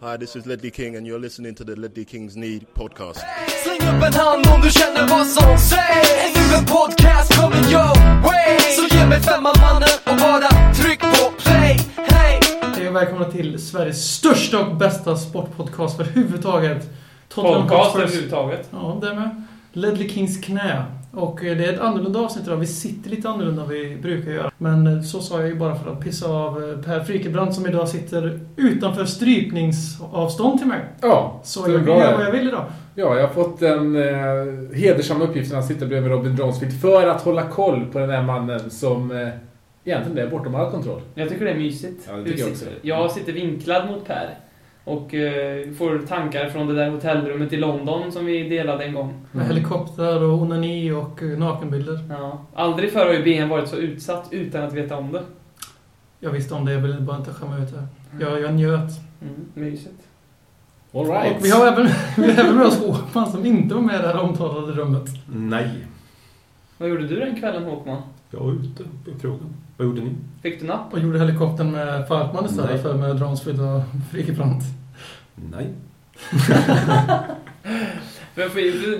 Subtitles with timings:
[0.00, 3.20] Hi, this is Ledley King, and you're listening to the Ledley Kings Need podcast.
[3.64, 8.22] Släng upp en hand om du känner vad som sägs Nu en podcast coming your
[8.22, 12.40] way Så ge mig femman mannen och bara tryck på play Hey!
[12.76, 16.88] Hej och välkomna till Sveriges största och bästa sportpodcast för överhuvudtaget.
[17.28, 18.02] Tottenham Podcast Hotspurs.
[18.04, 18.68] överhuvudtaget.
[18.70, 19.42] Ja, det med.
[19.72, 20.84] Ledley Kings knä.
[21.12, 22.56] Och eh, det är ett annorlunda avsnitt idag.
[22.56, 24.50] Vi sitter lite annorlunda än vi brukar göra.
[24.58, 27.66] Men eh, så sa jag ju bara för att pissa av eh, Per Frikebrand som
[27.66, 30.80] idag sitter utanför strypningsavstånd till mig.
[31.00, 32.64] Ja, Så jag bra göra vad jag vill idag.
[32.94, 37.22] Ja, jag har fått den eh, hedersamma uppgiften att sitta bredvid Robin Dronsfield för att
[37.22, 39.28] hålla koll på den här mannen som eh,
[39.84, 41.00] egentligen är bortom all kontroll.
[41.14, 42.08] Jag tycker det är mysigt.
[42.10, 42.86] Ja, det tycker jag sitter- också.
[42.86, 44.34] jag sitter vinklad mot Per.
[44.84, 49.26] Och eh, får tankar från det där hotellrummet i London som vi delade en gång.
[49.32, 51.98] Med helikopter och onani och eh, nakenbilder.
[52.08, 52.44] Ja.
[52.54, 55.22] Aldrig förr har ju BN varit så utsatt utan att veta om det.
[56.20, 57.86] Jag visste om det, jag ville bara inte skämma ut det.
[58.24, 58.90] Jag, jag njöt.
[59.22, 60.02] Mm, mysigt.
[60.94, 61.36] All right.
[61.36, 64.02] Och vi har även, vi har även med oss Håkman som inte var med i
[64.02, 65.08] det här omtalade rummet.
[65.26, 65.70] Nej,
[66.78, 68.02] Vad gjorde du den kvällen Håkman?
[68.30, 69.54] Jag var ute på krogen.
[69.76, 70.10] Vad gjorde ni?
[70.42, 70.92] Fick du napp?
[70.92, 72.82] Och gjorde helikoptern med Falkman istället Nej.
[72.82, 74.62] för med Dronsfield och Frikebrant.
[75.34, 75.72] Nej.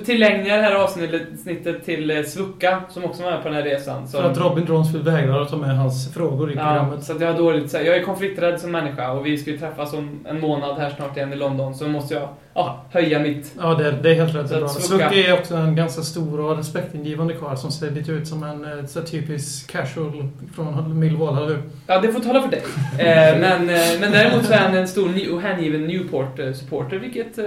[0.04, 4.08] Tillägnar det här avsnittet till eh, Svucka som också var med på den här resan.
[4.08, 7.04] Som, För att Robin Dronsfield vägrar att ta med hans frågor i Ja, programmet.
[7.04, 9.58] så att jag har dåligt så Jag är konflikträdd som människa och vi ska ju
[9.58, 11.74] träffas om en månad här snart igen i London.
[11.74, 14.48] Så måste jag ja, höja mitt Ja, det, det är helt rätt.
[14.50, 14.68] Bra.
[14.68, 18.78] Svucka- är också en ganska stor och respektingivande karl som ser lite ut som en
[18.78, 21.62] eh, så typisk casual från Millwall, eller?
[21.86, 22.62] Ja, det får tala för dig.
[22.98, 23.66] Eh, men,
[24.00, 27.38] men däremot så är han en stor och hängiven Newport-supporter, vilket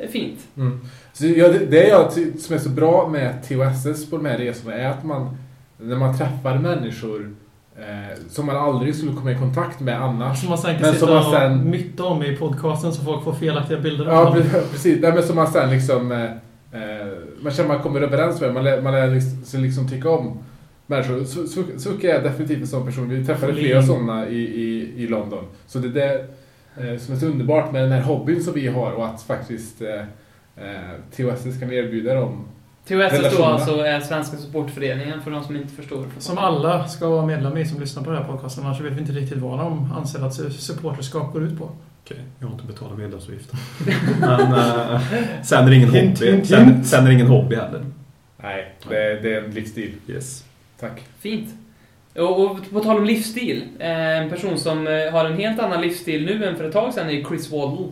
[0.00, 0.38] eh, är fint.
[0.56, 0.80] Mm.
[1.12, 4.74] Så jag, det, det jag som är så bra med TOSS på de här resorna
[4.74, 5.36] är att man,
[5.78, 7.34] när man träffar människor
[7.78, 10.40] eh, som man aldrig skulle komma i kontakt med annars.
[10.40, 13.04] Som man sen kan Men sitta som man och sen- mytta om i podcasten så
[13.04, 14.98] folk får felaktiga bilder av Ja, precis.
[15.02, 16.12] Nej, men som man sen liksom...
[16.12, 16.24] Eh,
[16.72, 17.06] eh,
[17.42, 18.54] man känner man kommer överens med.
[18.54, 20.38] Man lär, man lär liksom, så liksom tycka om
[20.86, 21.14] människor.
[21.14, 23.08] Su- Su- Sucke är definitivt en sån person.
[23.08, 25.44] Vi träffade flera sådana i, i, i London.
[25.66, 26.24] Så det är det eh,
[26.74, 30.00] som är så underbart med den här hobbyn som vi har och att faktiskt eh,
[30.66, 30.80] eh,
[31.16, 32.44] TOSS kan erbjuda dem.
[32.84, 33.46] TOS då Relationerna.
[33.54, 36.06] alltså är Svenska Supportföreningen, för de som inte förstår.
[36.18, 38.64] Som alla ska vara medlem i som lyssnar på den här podcasten.
[38.66, 41.70] Annars vet vi inte riktigt vad de anser att su- supporterskap går ut på.
[42.04, 43.58] Okej, jag har inte betalat medlemsavgiften.
[44.20, 45.00] Men eh,
[45.42, 46.32] sen är det ingen Hint, hobby.
[46.32, 47.84] hint, Sen, sen är det ingen hobby heller.
[48.42, 49.94] Nej, det, det är en livsstil.
[50.08, 50.44] Yes.
[50.80, 51.02] Tack.
[51.18, 51.48] Fint.
[52.18, 55.80] Och, och på tal om livsstil, eh, en person som eh, har en helt annan
[55.80, 57.86] livsstil nu än för ett tag sedan är Chris Waddle.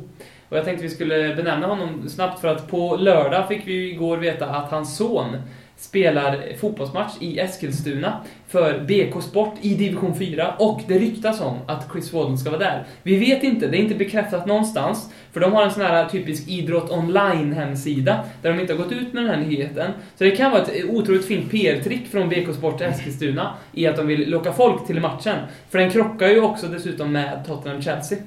[0.49, 4.17] Och jag tänkte vi skulle benämna honom snabbt för att på lördag fick vi igår
[4.17, 5.37] veta att hans son
[5.79, 11.87] spelar fotbollsmatch i Eskilstuna för BK Sport i division 4 och det ryktas om att
[11.93, 12.87] Chris Waddle ska vara där.
[13.03, 16.49] Vi vet inte, det är inte bekräftat någonstans för de har en sån här typisk
[16.49, 19.91] idrott online-hemsida där de inte har gått ut med den här nyheten.
[20.17, 24.07] Så det kan vara ett otroligt fint PR-trick från BK Sport Eskilstuna i att de
[24.07, 25.39] vill locka folk till matchen.
[25.71, 28.19] För den krockar ju också dessutom med Tottenham-Chelsea.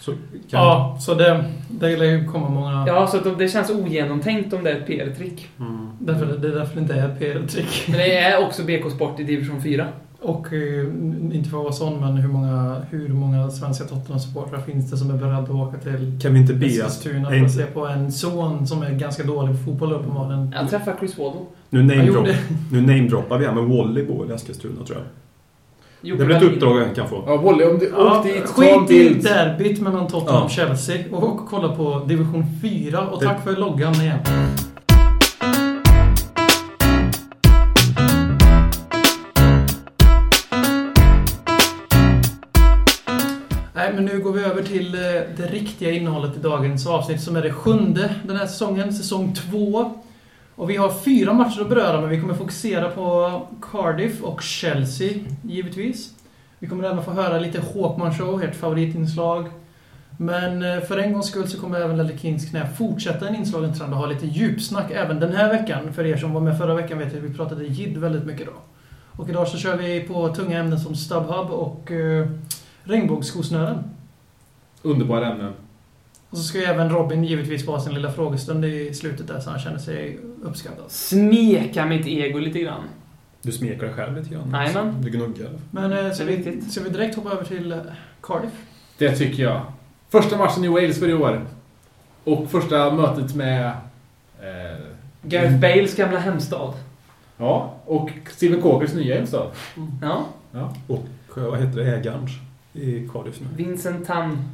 [0.00, 0.18] Så kan,
[0.50, 2.84] Ja, så det, det lär ju komma många...
[2.86, 5.48] Ja, så det känns ogenomtänkt om det är ett PR-trick.
[5.60, 5.88] Mm.
[5.98, 7.84] Därför, det är därför det inte är ett PR-trick.
[7.88, 9.88] Men det är också BK Sport i division 4.
[10.22, 10.86] Och eh,
[11.32, 15.10] inte för att vara sån, men hur många, hur många svenska Tottenham-supportrar finns det som
[15.10, 16.72] är beredda att åka till Kan vi inte be att...
[16.72, 20.54] Eskilstuna för att se på en son som är ganska dålig på fotboll uppenbarligen?
[20.58, 21.40] Jag träffar Chris Waddle.
[21.70, 25.06] Nu namedroppar vi här med Wally bor i Eskilstuna tror jag.
[26.02, 27.24] Jocke Det blir ett uppdrag jag kan få.
[27.26, 30.44] Ja, Wally, om du Ja, åk dit, skit i derbyt mellan Tottenham Ja.
[30.44, 34.18] och Chelsea och kolla på division 4 och Det- tack för loggan igen.
[43.74, 45.00] Nej, men nu går vi över till eh,
[45.36, 49.92] det riktiga innehållet i dagens avsnitt som är det sjunde den här säsongen, säsong två.
[50.54, 55.12] Och vi har fyra matcher att beröra, men vi kommer fokusera på Cardiff och Chelsea,
[55.42, 56.14] givetvis.
[56.58, 59.48] Vi kommer även få höra lite Håkman Show, ert favoritinslag.
[60.16, 63.74] Men eh, för en gångs skull så kommer även Lelle Kings knä fortsätta en inslagen
[63.74, 65.92] trend och ha lite djupsnack även den här veckan.
[65.92, 68.46] För er som var med förra veckan vet jag att vi pratade jid väldigt mycket
[68.46, 68.52] då.
[69.22, 72.28] Och idag så kör vi på tunga ämnen som StubHub och eh,
[72.84, 73.78] regnbågsskosnören.
[74.82, 75.52] Underbara ämnen.
[76.30, 79.40] Och så ska ju även Robin givetvis få ha sin lilla frågestund i slutet där
[79.40, 80.90] så han känner sig uppskattad.
[80.90, 82.82] Smeka mitt ego lite grann.
[83.42, 84.50] Du smekar dig själv lite grann.
[84.50, 85.02] Jajamän.
[85.02, 85.50] Du gnuggar.
[85.70, 86.72] Men eh, ska, vi, viktigt.
[86.72, 87.78] ska vi direkt hoppa över till eh,
[88.22, 88.52] Cardiff?
[88.98, 89.60] Det tycker jag.
[90.08, 91.46] Första matchen i Wales för i år.
[92.24, 93.66] Och första mötet med...
[94.40, 94.80] Eh,
[95.22, 96.74] Gareth Bales gamla hemstad.
[97.36, 99.50] ja, och Steven Cokers nya hemstad.
[100.02, 100.24] Ja.
[100.52, 100.74] Ja.
[100.86, 101.96] Och eh, vad heter det?
[101.96, 102.30] Ägarens
[102.72, 103.46] i Cardiff nu.
[103.64, 104.44] Vincent Tan.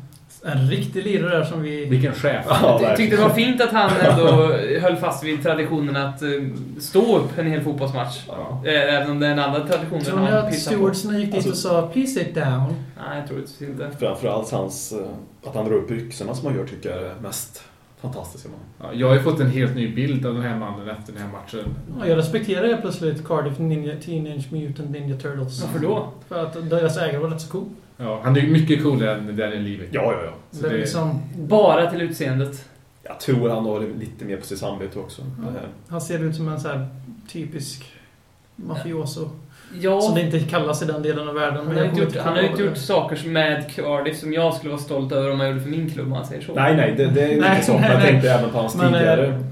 [0.46, 1.84] En riktig lirare där som vi...
[1.84, 2.46] Vilken chef.
[2.48, 4.26] Ja, Jag tyckte det var fint att han ändå
[4.80, 6.28] höll fast vid traditionen att eh,
[6.80, 8.24] stå upp en hel fotbollsmatch.
[8.28, 8.62] Ja.
[8.64, 11.50] Eh, Även om det är en annan tradition Tror ni att stewardsna gick dit Alltså-
[11.50, 12.74] och sa “Please sit down”?
[13.08, 13.40] Nej, jag tror
[13.70, 13.90] inte.
[13.98, 14.92] Framförallt hans...
[14.92, 17.62] eh, Att han drar upp byxorna som han gör tycker jag är mest
[18.00, 18.48] fantastiska.
[18.48, 18.58] Man.
[18.90, 21.22] Ja, jag har ju fått en helt ny bild av den här mannen efter den
[21.22, 21.74] här matchen.
[22.00, 25.62] Ja, jag respekterar helt plötsligt Cardiff Ninja, Teenage Mutant Ninja Turtles.
[25.62, 26.08] Varför då?
[26.28, 27.64] För att deras ägare var rätt så cool.
[27.96, 29.86] Ja, han är ju mycket coolare än Daniel Levy.
[29.90, 30.32] Ja, ja, ja.
[30.50, 32.64] Så det är det- liksom, Bara till utseendet.
[33.02, 35.22] Jag tror han har lite mer på sitt samvete också.
[35.22, 35.60] Ja.
[35.88, 36.88] Han ser ut som en så här
[37.32, 37.84] typisk
[38.56, 39.30] mafioso.
[39.80, 41.56] Ja, Som det inte kallas i den delen av världen.
[41.56, 42.80] han men har ju inte gjort, han har inte gjort det.
[42.80, 45.90] saker som med Cardiff som jag skulle vara stolt över om han gjorde för min
[45.90, 46.54] klubb, om man säger så.
[46.54, 47.72] Nej, nej, det, det är inte så.
[47.72, 49.42] Men nej, jag tänkte även på hans Men, eh, tidigare...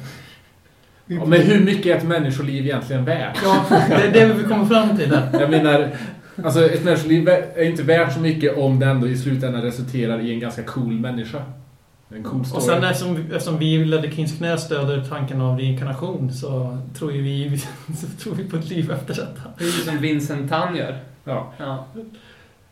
[1.07, 3.39] Ja, men hur mycket är ett människoliv egentligen värt?
[3.45, 5.29] Ja, det är det vi kommer fram till där.
[5.41, 5.91] Jag menar,
[6.45, 10.33] alltså ett människoliv är inte värt så mycket om det ändå i slutändan resulterar i
[10.35, 11.43] en ganska cool människa.
[12.09, 12.59] En cool story.
[12.59, 17.13] Och sen eftersom, eftersom vi i Ledder Kings knä stöder tanken av reinkarnation så tror
[17.13, 17.59] ju vi,
[17.97, 19.51] så tror vi på ett liv efter detta.
[19.59, 20.99] Precis som Vincent Tan gör.
[21.25, 21.53] Ja.
[21.59, 21.87] Ja.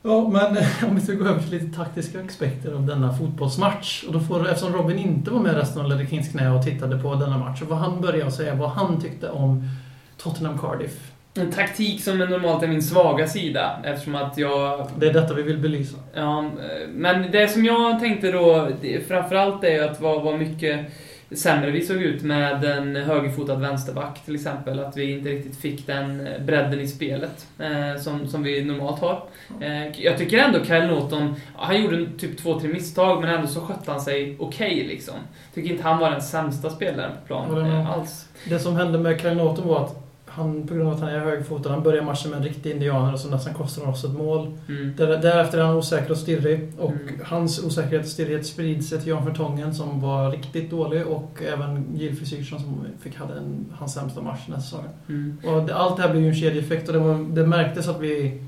[0.03, 0.57] Ja, men
[0.91, 4.05] om vi ska gå över till lite taktiska aspekter av denna fotbollsmatch.
[4.05, 6.99] Och då får, eftersom Robin inte var med resten av Ledder Kings knä och tittade
[6.99, 9.69] på denna match, så får han börja och säga vad han tyckte om
[10.17, 11.13] Tottenham Cardiff.
[11.35, 15.43] En taktik som normalt är min svaga sida eftersom att jag Det är detta vi
[15.43, 15.97] vill belysa.
[16.15, 16.51] Ja,
[16.89, 18.69] men det som jag tänkte då,
[19.09, 20.87] framförallt är att vad, vad mycket
[21.35, 24.79] sämre vi såg ut med en högerfotad vänsterback till exempel.
[24.79, 29.23] Att vi inte riktigt fick den bredden i spelet eh, som, som vi normalt har.
[29.61, 33.61] Eh, jag tycker ändå Kyle Norton, han gjorde typ två, tre misstag men ändå så
[33.61, 35.15] skötte han sig okej liksom.
[35.55, 38.29] Tycker inte han var den sämsta spelaren på plan eh, alls.
[38.49, 41.19] Det som hände med Kyle Norton var att han, på grund av att han är
[41.19, 44.53] högerfotad, han börjar matchen med en riktig indianer som nästan kostar oss ett mål.
[44.69, 44.95] Mm.
[44.97, 46.73] Där, därefter är han osäker och stirrig.
[46.79, 47.21] Och Mm.
[47.25, 52.17] hans osäkerhet och stirrighet sprids till Jan Vertongen som var riktigt dålig och även Gil
[52.17, 54.91] Frisyrson som fick, hade en, hans sämsta match den här säsongen.
[55.09, 55.39] Mm.
[55.47, 58.01] Och det, allt det här blev ju en kedjeeffekt och det, var, det märktes att
[58.01, 58.43] vi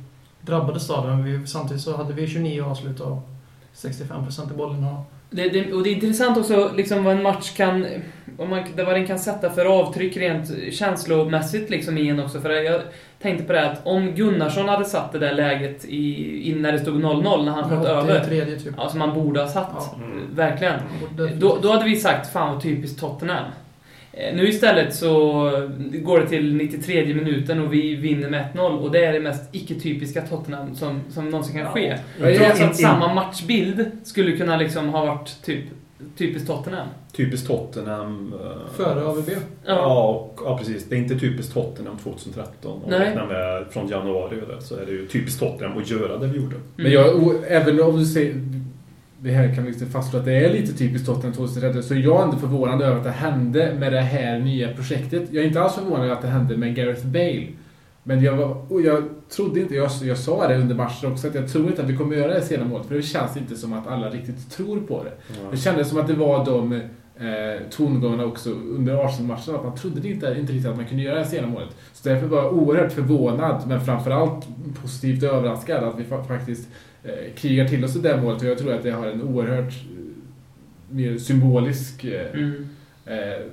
[1.03, 1.17] det.
[1.17, 3.29] Men vi, samtidigt så hade vi 29 avslut och
[3.75, 5.05] 65% i bollinnehav.
[5.35, 7.87] Det, det, och det är intressant också liksom vad en match kan...
[8.37, 12.41] Vad, man, vad den kan sätta för avtryck rent känslomässigt liksom i en också.
[12.41, 12.83] För jag
[13.23, 16.79] tänkte på det att om Gunnarsson hade satt det där läget i, in när det
[16.79, 18.25] stod 0-0, när han sköt över.
[18.25, 18.75] tredje typ.
[18.77, 19.71] Ja, som man borde ha satt.
[19.77, 19.95] Ja.
[19.97, 20.21] Mm.
[20.35, 20.75] Verkligen.
[21.17, 23.45] Borde- Då, då hade vi sagt, fan vad typiskt Tottenham.
[24.17, 25.11] Eh, Nu istället så
[25.93, 29.49] går det till 93 minuten och vi vinner med 1-0 och det är det mest
[29.55, 31.99] icke-typiska Tottenham som, som någonsin kan ske.
[32.21, 35.65] Ja, Trots in- att samma matchbild skulle kunna liksom ha varit typ
[36.17, 36.87] typiskt Tottenham.
[37.13, 38.35] Typiskt Tottenham.
[38.45, 39.31] eh, Före AVB.
[39.67, 40.85] Ja, och, ja, precis.
[40.89, 42.73] Det är inte typiskt Tottenham 2013.
[42.73, 43.17] Om Nej.
[43.71, 46.57] från januari det, så är det ju typiskt Tottenham att göra det vi gjorde.
[46.77, 48.35] Men jag, även om du säger...
[49.25, 51.99] Det här kan vi liksom fastslå att det är lite typiskt Tottenham 2013, så är
[51.99, 55.23] jag ändå förvånad över att det hände med det här nya projektet.
[55.31, 57.47] Jag är inte alls förvånad över att det hände med Gareth Bale.
[58.03, 59.05] Men jag, var, jag
[59.37, 61.97] trodde inte, jag, jag sa det under matchen också, att jag tror inte att vi
[61.97, 62.87] kommer göra det sena målet.
[62.87, 65.13] För det känns inte som att alla riktigt tror på det.
[65.51, 66.81] Det kändes som att det var de eh,
[67.71, 71.25] tongångarna också under Arsenal-matchen, att man trodde inte, inte riktigt att man kunde göra det
[71.25, 71.69] sena målet.
[71.93, 74.47] Så därför var jag oerhört förvånad, men framförallt
[74.83, 76.69] positivt överraskad att vi fa- faktiskt
[77.37, 78.43] krigar till oss det där målet.
[78.43, 82.69] Och jag tror att det har en oerhört eh, mer symbolisk eh, Mm.
[83.07, 83.47] eh,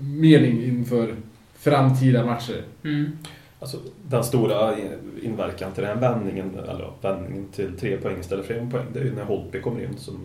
[0.00, 1.14] mening inför
[1.54, 2.62] framtida matcher.
[2.84, 3.10] Mm.
[3.58, 3.76] Alltså,
[4.08, 4.74] den stora
[5.22, 9.00] inverkan till den här vändningen, eller vändningen till tre poäng istället för en poäng, det
[9.00, 10.18] är ju när Holtby kommer in som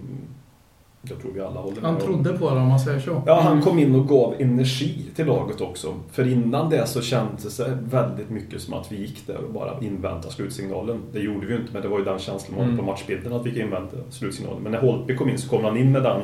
[1.09, 3.21] jag tror vi alla håller med Han trodde på det om man säger så.
[3.25, 3.63] Ja, han Mm.
[3.63, 5.93] kom in och gav energi till laget också.
[6.11, 9.71] För innan det så kändes det väldigt mycket som att vi gick där och bara
[9.81, 10.99] inväntade slutsignalen.
[11.13, 12.85] Det gjorde vi ju inte, men det var ju den känslan man hade Mm.
[12.85, 14.63] på matchbilden att vi fick invänta slutsignalen.
[14.63, 16.21] Men när Holtby kom in så kom han in med den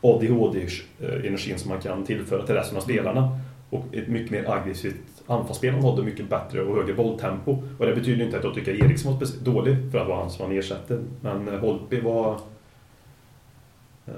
[0.00, 3.38] ADHD-energin som man kan tillföra till resten av spelarna.
[3.70, 4.94] Och ett mycket mer aggressivt
[5.26, 7.56] anfallsspel han hade, mycket bättre och högre bolltempo.
[7.78, 10.46] Och det betyder inte att jag tycker Eriksson var dålig för att vara han som
[10.46, 11.00] han ersätter.
[11.20, 12.36] Men eh, Holtby var...
[14.08, 14.14] Uh,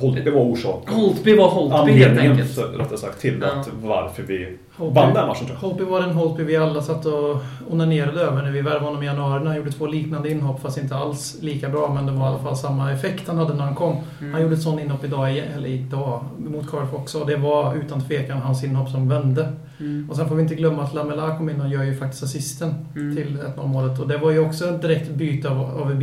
[0.00, 0.94] Holtby var orsaken.
[0.94, 2.58] Holtby var Holtby helt enkelt.
[2.78, 3.60] rättare sagt, till Ja.
[3.60, 5.68] att varför vi Holtby- vann den matchen tror jag.
[5.68, 7.36] Holtby var den Holtby vi alla satt och
[7.70, 9.46] onanerade över när vi värvade honom i januari.
[9.46, 11.94] Han gjorde två liknande inhopp, fast inte alls lika bra.
[11.94, 13.96] Men det var i alla fall samma effekt han hade när han kom.
[14.20, 14.32] Mm.
[14.32, 17.20] Han gjorde ett sånt inhopp idag, eller idag mot Cardiff också.
[17.20, 19.52] Och det var utan tvekan hans inhopp som vände.
[19.80, 20.10] Mm.
[20.10, 22.74] Och sen får vi inte glömma att Lamela kom in och gör ju faktiskt assisten
[22.96, 23.16] Mm.
[23.16, 23.98] till 1-0 målet.
[23.98, 26.02] Och det var ju också ett direkt byte av AVB.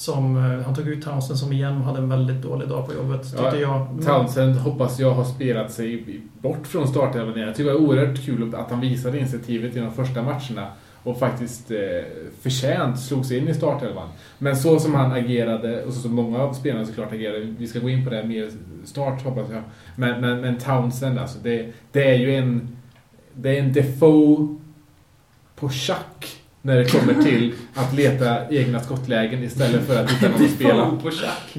[0.00, 3.22] Som, eh, han tog ut Townsend som igen hade en väldigt dålig dag på jobbet,
[3.22, 4.06] tyckte Ja, jag.
[4.06, 7.46] Townsend hoppas jag har spelat sig bort från startelvan igen.
[7.46, 10.66] Jag tycker det var oerhört kul att han visade initiativet i de första matcherna.
[11.02, 11.78] och faktiskt eh,
[12.42, 14.08] förtjänt slog sig in i startelvan.
[14.38, 17.78] Men så som han agerade och så som många av spelarna såklart agerade, vi ska
[17.78, 18.50] gå in på det mer
[18.84, 19.62] start hoppas jag.
[19.96, 22.76] Men, men, men Townsend alltså, det, det är ju en
[23.34, 24.56] det är en Defoe
[25.56, 30.44] på schack när det kommer till att leta egna skottlägen istället för att hitta någon
[30.44, 30.90] att spela.
[31.02, 31.10] på.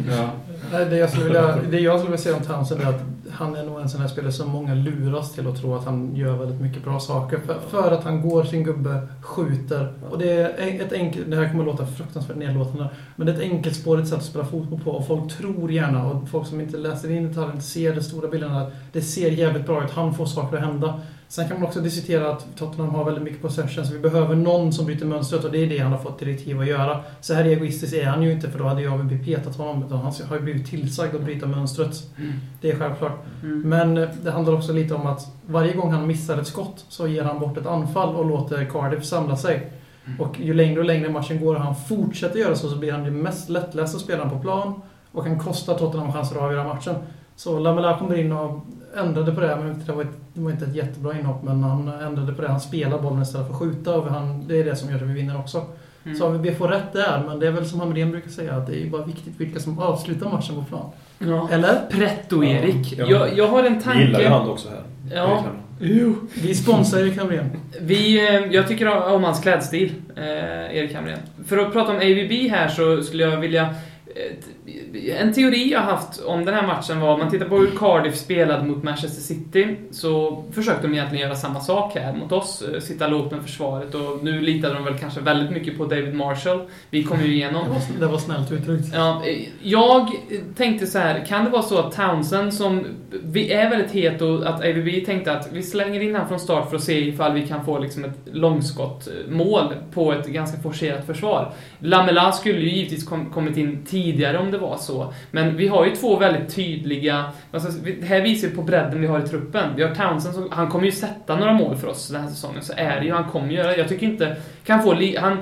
[0.09, 0.29] Ja.
[0.71, 3.55] Nej, det, jag skulle vilja, det jag skulle vilja säga om Townsend är att han
[3.55, 6.37] är nog en sån här spelare som många luras till att tro att han gör
[6.37, 7.39] väldigt mycket bra saker.
[7.45, 9.93] För, för att han går sin gubbe, skjuter.
[10.09, 12.89] Och det är ett enkelt, det här kommer att låta fruktansvärt nedlåtande.
[13.15, 14.91] Men det är ett enkelspårigt sätt att spela fotboll på.
[14.91, 18.27] Och folk tror gärna, och folk som inte läser in detaljer, inte ser de stora
[18.27, 19.91] bilderna, att det ser jävligt bra ut.
[19.91, 20.99] Han får saker att hända.
[21.31, 24.73] Sen kan man också diskutera att Tottenham har väldigt mycket possession, så vi behöver någon
[24.73, 26.99] som bryter mönstret och det är det han har fått direktiv att göra.
[27.21, 29.83] Så här egoistisk är han ju inte, för då hade jag blivit petat honom.
[29.83, 32.03] Utan han har ju blivit tillsagd att bryta mönstret.
[32.17, 32.33] Mm.
[32.61, 33.25] Det är självklart.
[33.43, 33.61] Mm.
[33.61, 37.07] Men eh, det handlar också lite om att varje gång han missar ett skott så
[37.07, 39.71] ger han bort ett anfall och låter Cardiff samla sig.
[40.19, 43.03] Och ju längre och längre matchen går och han fortsätter göra så, så blir han
[43.03, 46.95] den mest lättlästa spelaren på plan och kan kosta Tottenham chanser att avgöra matchen.
[47.35, 48.65] Så Lamela kommer in och
[48.97, 51.87] ändrade på det, men det var, ett, det var inte ett jättebra inhopp, men han
[51.87, 52.47] ändrade på det.
[52.47, 55.01] Han spelar bollen istället för att skjuta och han, det är det som gör att
[55.01, 55.65] vi vinner också.
[56.05, 56.17] Mm.
[56.17, 58.83] Så vi får rätt där, men det är väl som Hamrén brukar säga, att det
[58.85, 60.89] är bara viktigt vilka som avslutar matchen på plan.
[61.19, 61.49] Ja.
[61.51, 61.81] Eller?
[61.91, 62.93] Pretto-Erik.
[62.97, 63.05] Ja.
[63.09, 64.29] Jag, jag har en Det gillar ju tanke.
[64.29, 64.81] han också här.
[65.15, 65.43] Ja.
[65.79, 66.15] Jo.
[66.33, 67.49] Vi sponsrar Erik Hamrén.
[67.81, 71.19] Vi, eh, jag tycker om hans klädstil, eh, Erik Hamrén.
[71.47, 73.75] För att prata om AVB här så skulle jag vilja...
[74.15, 77.71] eh, En teori jag haft om den här matchen var, om man tittar på hur
[77.77, 82.61] Cardiff spelade mot Manchester City, så försökte de egentligen göra samma sak här mot oss,
[82.61, 86.15] eh, sitta lågt med försvaret och nu litade de väl kanske väldigt mycket på David
[86.15, 86.61] Marshall.
[86.89, 87.63] Vi kom ju igenom.
[87.63, 88.85] Det var, det var snällt uttryckt.
[88.93, 90.09] Ja, eh, jag
[90.57, 92.85] tänkte så här, kan det vara så att Townsend som
[93.23, 96.69] vi är väldigt het och att AVB tänkte att vi slänger in han från start
[96.69, 101.53] för att se ifall vi kan få liksom ett långskottmål på ett ganska forcerat försvar.
[101.79, 104.00] Lamela skulle ju givetvis kom, kommit in tidigare
[104.39, 107.69] om det var så, men vi har ju två väldigt tydliga, alltså,
[108.03, 109.75] här visar vi på bredden vi har i truppen.
[109.75, 112.61] Vi har Townsend som, han kommer ju sätta några mål för oss den här säsongen,
[112.61, 115.37] så är det ju, han kommer göra, jag tycker inte, kan få, li, han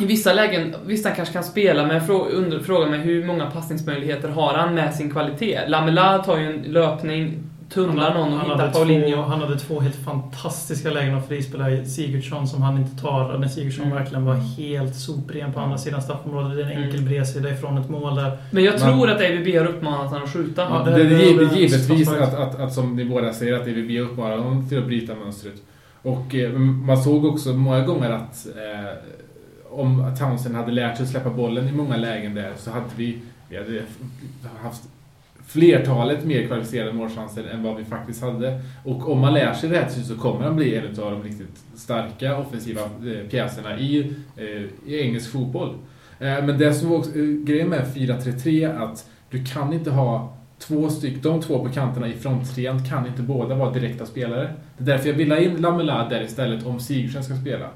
[0.00, 3.50] i vissa lägen, visst han kanske kan spela, men jag frå- frågar mig hur många
[3.50, 5.60] passningsmöjligheter har han med sin kvalitet?
[5.66, 9.22] Lamela tar ju en löpning, tunnlar någon och han hittar hade, två, Paulinho.
[9.22, 13.38] han hade två helt fantastiska lägen att frispela i Sigurdsson som han inte tar.
[13.38, 13.96] När Sigurdsson Mm.
[13.98, 16.56] verkligen var helt sopren på andra sidan straffområdet.
[16.56, 16.84] Det är en Mm.
[16.84, 18.38] enkel bredsida ifrån ett mål där.
[18.50, 20.62] Men jag tror att AVB har uppmanat honom att skjuta.
[20.62, 23.32] Ja, det, det- är det- giv- det- givetvis det- att, att, att, som ni båda
[23.32, 25.54] säger att EVB uppmanar dem till att bryta mönstret.
[26.02, 28.92] Och eh, man såg också många gånger att eh,
[29.70, 33.18] om Townsend hade lärt sig att släppa bollen i många lägen där så hade vi,
[33.48, 33.82] vi hade
[34.62, 34.82] haft
[35.48, 38.60] flertalet mer kvalificerade målchanser än vad vi faktiskt hade.
[38.84, 42.38] Och om man lär sig rätt så kommer han bli en av de riktigt starka
[42.38, 45.74] offensiva eh, pjäserna i, eh, i engelsk fotboll.
[46.18, 47.10] Eh, men det som var också,
[47.44, 52.08] grejen med 4-3-3 är att du kan inte ha två stycken, de två på kanterna
[52.08, 54.54] i fronttrean kan inte båda vara direkta spelare.
[54.78, 57.70] Det är därför jag vill ha in Lamela där istället om Sigurdsen ska spela.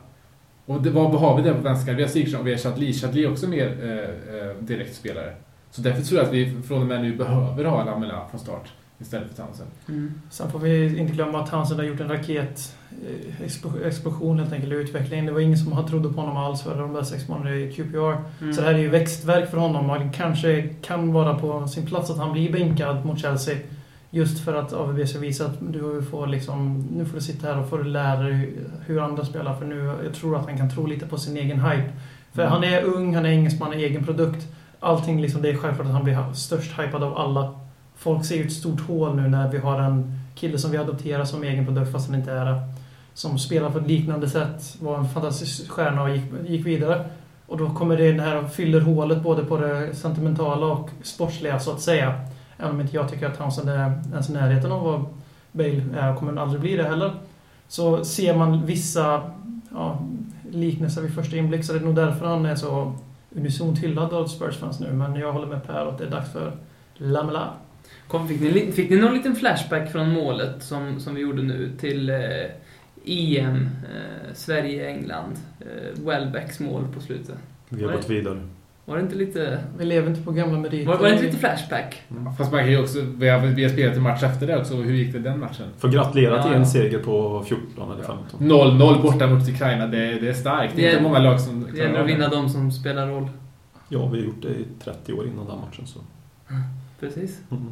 [0.66, 1.96] Och det, vad har vi där på vänsterkanten?
[1.96, 2.92] Vi har Sigurdsson och vi har Chadli.
[2.92, 5.34] Chadli är också mer eh, eh, direktspelare.
[5.74, 8.68] Så därför tror jag att vi från och med nu behöver ha Lamela från start
[8.98, 9.70] istället för Townsend.
[9.88, 10.14] Mm.
[10.30, 14.52] Sen får vi inte glömma att Townsend har gjort en raket eh, explo- explosion helt
[14.52, 15.26] enkelt i utvecklingen.
[15.26, 18.16] Det var ingen som trodde på honom alls för de där sex månaderna i QPR.
[18.40, 18.54] Mm.
[18.54, 19.86] Så det här är ju växtverk för honom.
[19.86, 23.56] Man kanske kan vara på sin plats att han blir bänkad mot Chelsea.
[24.10, 27.58] Just för att AVB ska visa att du får liksom, nu får du sitta här
[27.58, 28.52] och får lära dig
[28.86, 29.54] hur andra spelar.
[29.56, 31.92] För nu, jag tror att han kan tro lite på sin egen hype.
[32.32, 32.52] För Mm.
[32.52, 34.46] han är ung, han är engelsman, är egen produkt.
[34.82, 37.54] Allting liksom, det är självklart att han blir störst hypad av alla.
[37.96, 41.24] Folk ser ju ett stort hål nu när vi har en kille som vi adopterar
[41.24, 42.60] som egen produkt fast han inte är det.
[43.14, 47.04] Som spelar på ett liknande sätt, var en fantastisk stjärna och gick, gick vidare.
[47.46, 51.70] Och då kommer det här och fyller hålet både på det sentimentala och sportsliga så
[51.70, 52.20] att säga.
[52.56, 55.04] Även om inte jag tycker att Townsend är ens i närheten av vad
[55.52, 57.14] Bale är och kommer aldrig bli det heller.
[57.68, 59.22] Så ser man vissa
[59.70, 59.98] ja,
[60.50, 62.92] liknelser vid första inblick så det är nog därför han är så
[63.34, 64.92] unisont hyllad av Spurs-fans nu.
[64.92, 66.56] Men jag håller med Per att det är dags för
[66.94, 67.52] Lamela.
[68.08, 71.72] Kom, fick, ni, fick ni någon liten flashback från målet som, som vi gjorde nu
[71.80, 72.16] till eh,
[73.04, 77.36] EM, eh, Sverige-England, eh, Welbecks mål på slutet?
[77.68, 78.48] Vi har gått vidare.
[78.84, 79.58] Var det inte lite...
[79.78, 80.86] Vi lever inte på gamla meriter.
[80.86, 82.02] Var, var det inte lite flashback?
[82.38, 84.74] Fast man kan ju också, vi har, vi har spelat en match efter det också.
[84.74, 85.66] Hur gick det den matchen?
[85.78, 86.68] Får gratulera till Ja, en ja.
[86.68, 88.40] seger på 14 eller 15.
[88.40, 90.76] 0-0 borta mot Ukraina, det, det är starkt.
[90.76, 93.28] Det är Det- inte många lag som Det gäller att vinna de som spelar roll.
[93.88, 95.86] Ja, vi har gjort det i 30 år innan den matchen.
[95.86, 95.98] Så.
[97.00, 97.40] Precis.
[97.50, 97.62] Mm.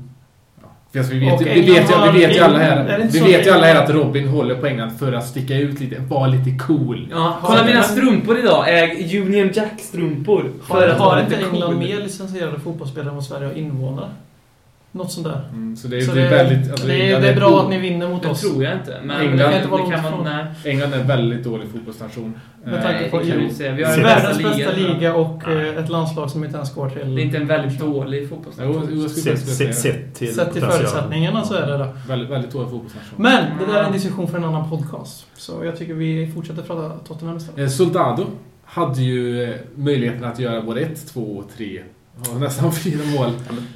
[0.98, 3.20] Alltså, vi vet, vi vet, ju, England vi vet ju har- alla är här, vi
[3.20, 5.96] vet ju att- alla här att Robin håller på England för att sticka ut lite,
[6.08, 7.08] vara lite cool.
[7.10, 8.68] Ja, kolla mina strumpor idag.
[8.68, 10.50] Är Union Jack-strumpor.
[10.66, 11.76] För Har, har inte England cool.
[11.76, 14.08] mer licensierade fotbollsspelare än vad Sverige har invånare?
[14.92, 15.48] Något sånt där.
[15.52, 17.70] Mm, så det, så det, är, väldigt, alltså det, är, det är bra är att
[17.70, 18.40] ni vinner mot det oss.
[18.40, 19.00] Det tror jag inte.
[19.04, 20.46] Men England, inte det kan man.
[20.64, 22.34] England är en väldigt dålig fotbollsnation.
[22.64, 25.68] Med tanke eh, på att Vi har världens bästa liga och nej.
[25.68, 27.14] Eh, ett landslag som inte ens går till...
[27.14, 29.08] Det är inte en väldigt dålig fotbollsnation.
[29.08, 31.88] Sett till, Sätt till förutsättningarna så är det det.
[32.08, 33.14] Väldigt, väldigt dålig fotbollsnation.
[33.16, 35.26] Men det där är en diskussion för en annan podcast.
[35.36, 37.60] Så jag tycker vi fortsätter prata Tottenham istället.
[37.60, 38.26] Eh, Soldado
[38.64, 41.82] hade ju möjligheten att göra både 1, 2 3
[42.26, 43.30] har nästan fyra mål.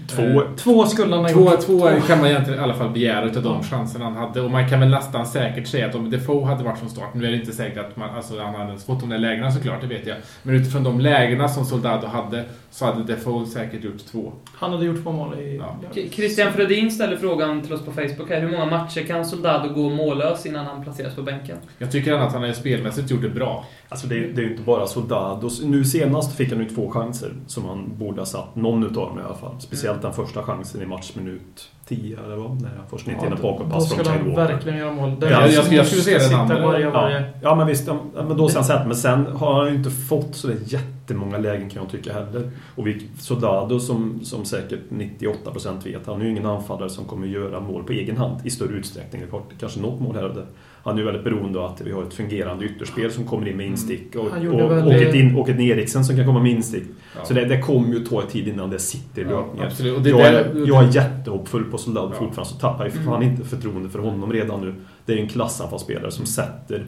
[0.08, 0.22] Två.
[0.22, 1.60] Eh, två skulle han ha gjort.
[1.60, 4.40] Två kan man egentligen i alla fall begära utav de chanser han hade.
[4.40, 7.26] Och man kan väl nästan säkert säga att om Defoe hade varit från start, nu
[7.26, 9.80] är det inte säkert att man, alltså, han hade ens fått de där lägena såklart,
[9.80, 10.16] det vet jag.
[10.42, 14.32] Men utifrån de lägena som Soldado hade så hade Defoe säkert gjort två.
[14.54, 15.56] Han hade gjort två mål i...
[15.56, 15.76] Ja.
[16.10, 18.40] Christian Fredin ställer frågan till oss på Facebook här.
[18.40, 21.56] Hur många matcher kan Soldado gå mållös innan han placeras på bänken?
[21.78, 23.66] Jag tycker att han har spelmässigt gjort det bra.
[23.88, 25.62] Alltså det, det är ju inte bara Soldados.
[25.62, 28.56] Nu senast fick han ju två chanser som han borde ha satt.
[28.56, 29.54] Någon utav dem i alla fall.
[29.58, 32.62] Speciellt den första chansen i matchminut 10 eller vad?
[32.62, 34.52] När han får snitt in en Då bakåtpass från skulle Kyle han Walker.
[34.54, 35.16] verkligen göra mål.
[35.20, 36.66] Ja, jag- jag skulle säga den andra.
[36.66, 37.24] varje, Ja, varje.
[37.42, 37.96] ja men visst, ja,
[38.28, 38.86] men då ska han sett.
[38.86, 42.50] Men sen har han ju inte fått så där jättemånga lägen kan jag tycka heller.
[42.76, 47.26] Och vi, Soldado som, som säkert 98% vet, han är ju ingen anfallare som kommer
[47.26, 49.22] göra mål på egen hand i större utsträckning.
[49.60, 50.46] Kanske något mål här och där.
[50.84, 53.56] Han är ju väldigt beroende av att vi har ett fungerande ytterspel som kommer in
[53.56, 54.16] med instick.
[54.16, 56.82] Och, Han och, och, det- ett in, och ett Eriksen som kan komma med instick.
[57.18, 57.24] Ja.
[57.24, 59.96] Så det, det kommer ju ta tid innan det sitter i Ja, löpningen.
[59.96, 62.18] Och det jag, är, jag är jättehoppfull på Soldado Ja.
[62.18, 64.74] fortfarande, så tappar jag för fan inte förtroende för honom redan nu.
[65.06, 66.84] Det är ju en klassanfallsspelare som sätter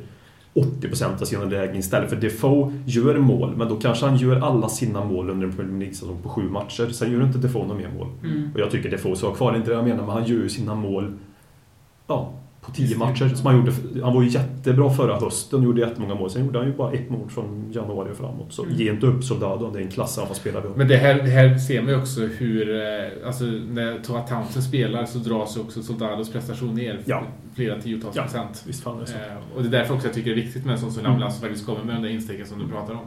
[0.55, 4.69] 80% av sina lägen istället för Defoe gör mål, men då kanske han gör alla
[4.69, 6.87] sina mål under en Premier League-säsong på sju matcher.
[6.93, 8.09] Sen gör inte Defoe några mer mål.
[8.25, 8.51] Mm.
[8.55, 10.75] Och jag tycker Defoe så kvar inte det jag menar, men han gör ju sina
[10.75, 11.13] mål
[12.07, 12.33] ja,
[12.67, 13.29] på tio matcher.
[13.29, 16.31] Som han, gjorde, han var ju jättebra förra hösten gjorde jättemånga mål.
[16.31, 18.53] Sen gjorde han ju bara ett mål från januari och framåt.
[18.53, 18.75] Så Mm.
[18.77, 20.77] ge inte upp Soldado, det är en klassanfallsspelare vi har.
[20.77, 24.65] Men det här, det här ser man ju också hur, eh, alltså när Toa Townsend
[24.65, 27.23] spelar så dras ju också Soldados prestation ner Ja.
[27.55, 28.23] flera tiotals Ja.
[28.23, 28.65] procent.
[28.67, 29.15] Visst fan är det så.
[29.17, 31.01] Eh, och det är därför också jag tycker det är viktigt med en sån som
[31.01, 31.13] Mm.
[31.13, 33.01] Lamla som faktiskt kommer med de där instegen som du pratar om.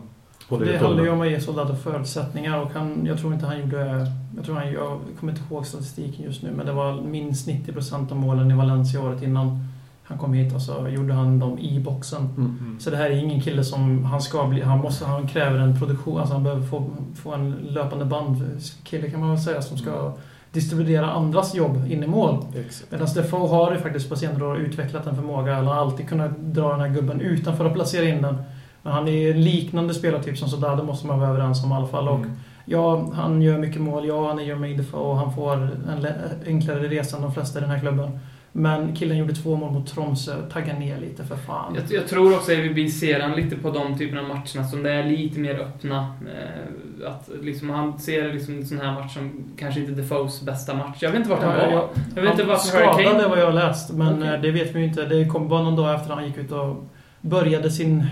[0.50, 3.60] Det och handlar ju om att ge soldater förutsättningar och han, jag tror inte han
[3.60, 4.08] gjorde...
[4.36, 8.12] Jag tror han, jag kommer inte ihåg statistiken just nu men det var minst 90%
[8.12, 9.68] av målen i Valencia året innan
[10.04, 12.22] han kom hit och så gjorde han dem i boxen.
[12.38, 12.78] Mm.
[12.80, 14.62] Så det här är ingen kille som han ska bli...
[14.62, 16.90] Han, måste, han kräver en produktion, alltså han behöver få,
[17.24, 20.14] få en löpande bandkille kan man väl säga som ska
[20.52, 22.46] distribuera andras jobb in i mål.
[22.56, 22.92] Exakt.
[22.92, 26.72] Medan Defoe har ju faktiskt på senare år utvecklat en förmåga, eller alltid kunnat dra
[26.72, 28.36] den här gubben utanför och placera in den.
[28.84, 31.88] Men han är en liknande spelartyp som Soldado måste man vara överens om i alla
[31.88, 32.08] fall.
[32.10, 32.32] Och Mm.
[32.66, 36.08] ja, han gör mycket mål, ja, han är Jermaine Defoe och han får en
[36.48, 38.20] enklare resa än de flesta i den här klubben.
[38.52, 41.76] Men killen gjorde två mål mot Tromsö, tagga ner lite för fan.
[41.76, 44.84] Jag, jag tror också att vi ser han lite på de typerna av matcherna som
[44.84, 45.98] det är lite mer öppna.
[46.22, 50.74] Eh, att liksom, han ser liksom en sån här match som kanske inte Defoes bästa
[50.74, 50.98] match.
[51.00, 51.72] Jag vet inte vart han Ja, var.
[51.72, 54.34] jag- Jag vet inte varför skadade vad jag har läst, men Okej.
[54.34, 55.06] eh, det vet vi ju inte.
[55.06, 56.84] Det kom bara någon dag efter han gick ut och
[57.22, 58.06] började sin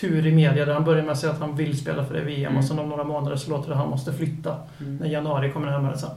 [0.00, 2.20] tur i media där han började med att säga att han vill spela för det
[2.20, 2.56] VM Mm.
[2.58, 4.96] och sen om några månader så låter det att han måste flytta Mm.
[4.96, 6.10] när januari kommer närmare sen.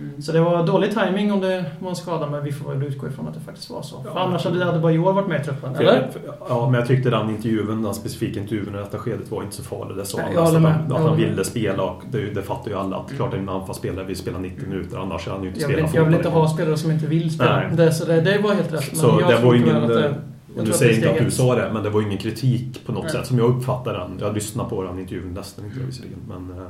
[0.00, 0.22] Mm.
[0.22, 3.06] Så det var dålig timing om det var en skada, men vi får väl utgå
[3.06, 4.02] ifrån att det faktiskt var så.
[4.04, 4.12] Ja.
[4.12, 6.08] För annars hade Adebayor varit med i truppen, eller?
[6.48, 9.62] Ja, men jag tyckte den intervjun, den specifika intervjun i detta skedet var inte så
[9.62, 9.96] farlig.
[9.96, 12.76] Det sa Nej, han att han, att han ville spela och det, det fattar ju
[12.76, 13.16] alla att Mm.
[13.16, 15.88] klart en anfallsspelare vill spela 90 minuter annars hade han ju inte Jag vill, spelat
[15.88, 17.56] inte- jag vill inte ha spelare som inte vill spela.
[17.56, 17.68] Nej.
[17.76, 18.96] Det, så det, det var helt rätt.
[18.96, 20.14] Så jag det var ingen...
[20.60, 22.18] att det, nu tror säger att inte att du sa det, men det var ingen
[22.18, 23.12] kritik på något Nej.
[23.12, 24.18] sätt som jag uppfattade den.
[24.20, 26.18] Jag lyssnade på den intervjun, nästan inte visserligen.
[26.28, 26.66] Men eh,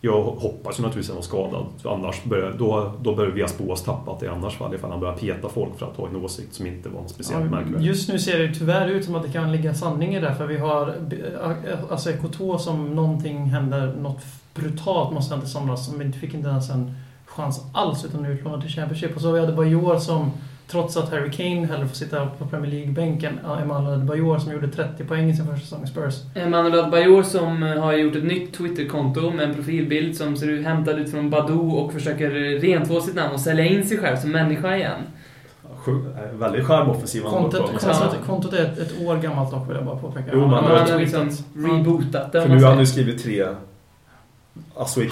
[0.00, 1.66] jag hoppas ju naturligtvis att han var skadad.
[1.82, 5.14] För annars börjar, då, då börjar vi Aspoas tappat i annars fall ifall han börjar
[5.14, 7.86] peta folk för att ha en åsikt som inte var speciellt Ja, märkvärdig.
[7.86, 10.34] just nu ser det tyvärr ut som att det kan ligga sanning i det.
[10.34, 10.94] För vi har
[11.90, 14.22] alltså K2 som någonting händer, något
[14.54, 15.86] brutalt måste hända i somras.
[15.86, 16.94] Som inte fick inte ens en
[17.26, 19.16] chans alls utan är utlånad till Championship.
[19.16, 20.30] Och så vi Adebayor som,
[20.70, 25.04] trots att Harry Kane hellre får sitta på Premier League-bänken, Emanuel Adebayor som gjorde 30
[25.04, 26.14] poäng i sin första säsong i Spurs.
[26.34, 30.66] Emanuel Adebayor som eh, har gjort ett nytt Twitterkonto med en profilbild som ser ut
[30.66, 34.30] hämtad ut från Badoo och försöker rentvå sitt namn och sälja in sig själv som
[34.32, 35.00] människa igen.
[35.88, 39.96] Eh, Väldigt charmoffensiv Kontot, kontot, kontot är ett, ett år gammalt dock vill jag bara
[39.96, 40.30] påpeka.
[40.32, 42.42] Jo, men Han Han har liksom rebootat det.
[42.42, 43.46] För man nu har han ju skrivit tre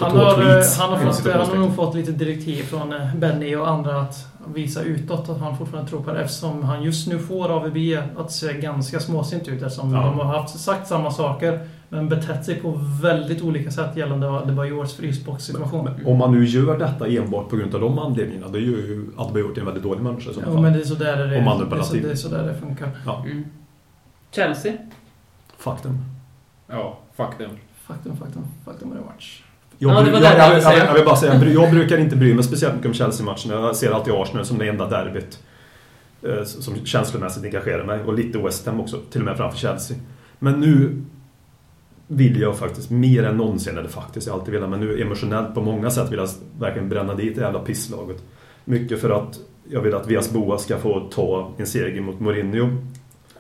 [0.01, 3.69] Han har, han, har fått, han har nog fått lite direktiv från eh, Benny och
[3.69, 7.49] andra att visa utåt att han fortfarande tror på det eftersom han just nu får
[7.51, 7.77] AVB
[8.17, 10.01] att se ganska småsint ut eftersom Ja.
[10.01, 14.93] de har haft sagt samma saker Men betett sig på väldigt olika sätt gällande Adebayors
[14.95, 15.89] frysboxsituation.
[16.07, 19.51] Om man nu gör detta enbart på grund av de anledningarna, då gör ju Adebayor
[19.53, 20.31] till en väldigt dålig människa.
[20.31, 20.63] i så Ja, fall.
[20.63, 22.89] men det är sådär det, det, är så, det är sådär det funkar.
[23.25, 23.45] Mm.
[24.31, 24.73] Chelsea?
[25.59, 25.99] Fuck them.
[26.69, 27.51] Ja, fuck them.
[27.87, 29.43] Faktum, faktum, faktum är det match.
[29.79, 32.17] Jag, Ja, det var jag, jag jag, jag, jag vill bara säga, jag brukar inte
[32.17, 33.67] bry mig speciellt mycket om Chelsea-matcherna.
[33.67, 35.39] Jag ser alltid Arsenal som det enda derbyt
[36.23, 38.01] eh, som känslomässigt engagerar mig.
[38.01, 39.97] Och lite West Ham också, till och med framför Chelsea.
[40.39, 41.03] Men nu
[42.07, 45.55] vill jag faktiskt, mer än någonsin, eller faktiskt, jag har alltid velat, men nu emotionellt
[45.55, 48.23] på många sätt vill jag verkligen bränna dit det jävla pisslaget.
[48.65, 49.39] Mycket för att
[49.71, 52.69] jag vill att Vias Boa ska få ta en seger mot Mourinho.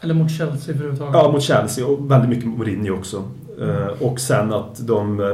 [0.00, 1.14] Eller mot Chelsea överhuvudtaget.
[1.14, 3.24] Ja, mot Chelsea och väldigt mycket Mourinho också.
[3.60, 5.20] Eh, och sen att de...
[5.20, 5.26] eh,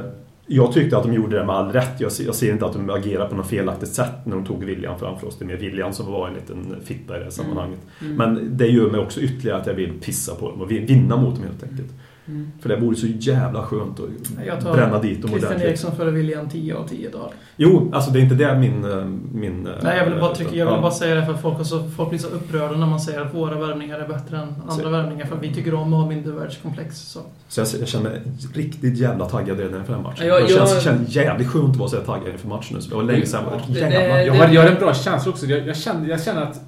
[0.47, 2.01] Jag tyckte att de gjorde det med all rätt.
[2.01, 4.65] Jag ser, jag ser inte att de agerar på något felaktigt sätt när de tog
[4.65, 5.39] William framför oss.
[5.39, 7.79] Det är mer William som var en liten fitta i det här sammanhanget.
[8.01, 8.17] Mm.
[8.17, 11.17] Men det gör mig också ytterligare att jag vill pissa på dem och vin- vinna
[11.17, 11.91] mot dem helt enkelt.
[12.27, 12.53] Mm.
[12.61, 14.01] För det vore så jävla skönt
[14.47, 15.69] Jag att tar bränna dit dem Christian ordentligt.
[15.69, 17.31] Eriksson före William 10 av 10 dagar.
[17.57, 18.85] Jo, alltså det är inte det min...
[18.85, 19.05] eh,
[19.35, 20.81] min eh, Nej, jag vill bara, trycka, jag vill ja.
[20.81, 23.59] bara säga det för folk, också, folk blir så upprörda när man säger att våra
[23.67, 26.99] värvningar är bättre än andra Så- värvningar för att vi tycker om att ha mindervärdeskomplex.
[26.99, 27.21] Så.
[27.49, 28.23] Så jag, jag känner mig
[28.55, 30.27] riktigt jävla taggad redan inför den här matchen.
[30.27, 32.81] Ja, det känns, jag- känns jävligt skönt att vara så här taggad inför matchen nu.
[32.83, 33.45] Så det var länge sedan.
[33.69, 33.99] Det- Jävlar.
[34.17, 35.47] det- Jag har, jag har en bra känsla också.
[35.47, 36.61] Jag, jag, känner, jag känner att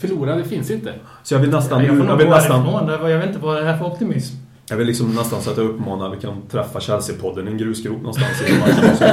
[0.00, 0.92] förlorade finns inte.
[1.22, 1.84] Så jag vill nästan...
[1.84, 4.36] jag får jag vill nästan var- Jag vet inte vad det är för optimism.
[4.68, 7.96] Jag vill liksom nästan så att jag uppmanar vi kan träffa Chelsea-podden i en grusgrop
[7.96, 8.96] någonstans i matchen.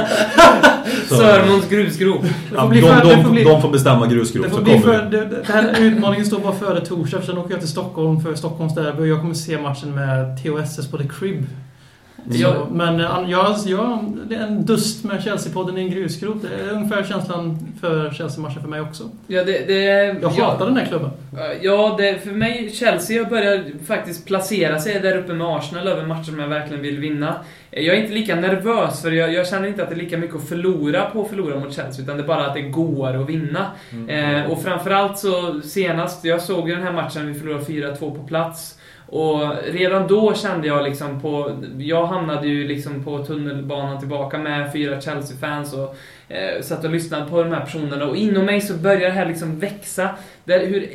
[1.08, 1.14] Så-
[1.70, 2.20] grusgrop.
[2.54, 4.78] Ja, bli de, för- de, får bli- de får bestämma grusgrop Det, så får bli
[4.80, 7.68] kommer för, det, det här utmaningen står bara före torsdag för sen åker jag till
[7.68, 11.46] Stockholm för Stockholms derby och jag kommer se matchen med TOSS på The Crib.
[12.28, 12.54] Ja.
[12.54, 16.36] Så, men eh, jag, jag, det är en dust med Chelsea-podden i en grusgrop.
[16.42, 19.04] Det är ungefär känslan för Chelsea-matchen för mig också.
[19.26, 19.82] Ja, det, det,
[20.22, 21.10] Jag ja, hatar den här klubben.
[21.60, 26.24] Ja, det, för mig, Chelsea börjar faktiskt placera sig där uppe med Arsenal över matcher
[26.24, 27.34] som jag verkligen vill vinna.
[27.70, 30.36] Jag är inte lika nervös, för jag, jag känner inte att det är lika mycket
[30.36, 33.28] att förlora på att förlora mot Chelsea, utan det är bara att det går att
[33.28, 33.66] vinna.
[34.08, 38.22] Eh, och framförallt så senast, jag såg ju den här matchen, vi förlorade 4-2 på
[38.22, 38.79] plats.
[39.10, 41.58] Och redan då kände jag liksom på...
[41.78, 45.96] Jag hamnade ju liksom på tunnelbanan tillbaka med fyra Chelsea-fans och
[46.28, 49.26] eh, satt och lyssnade på de här personerna och inom mig så började det här
[49.26, 50.10] liksom växa.
[50.44, 50.88] Där, hur,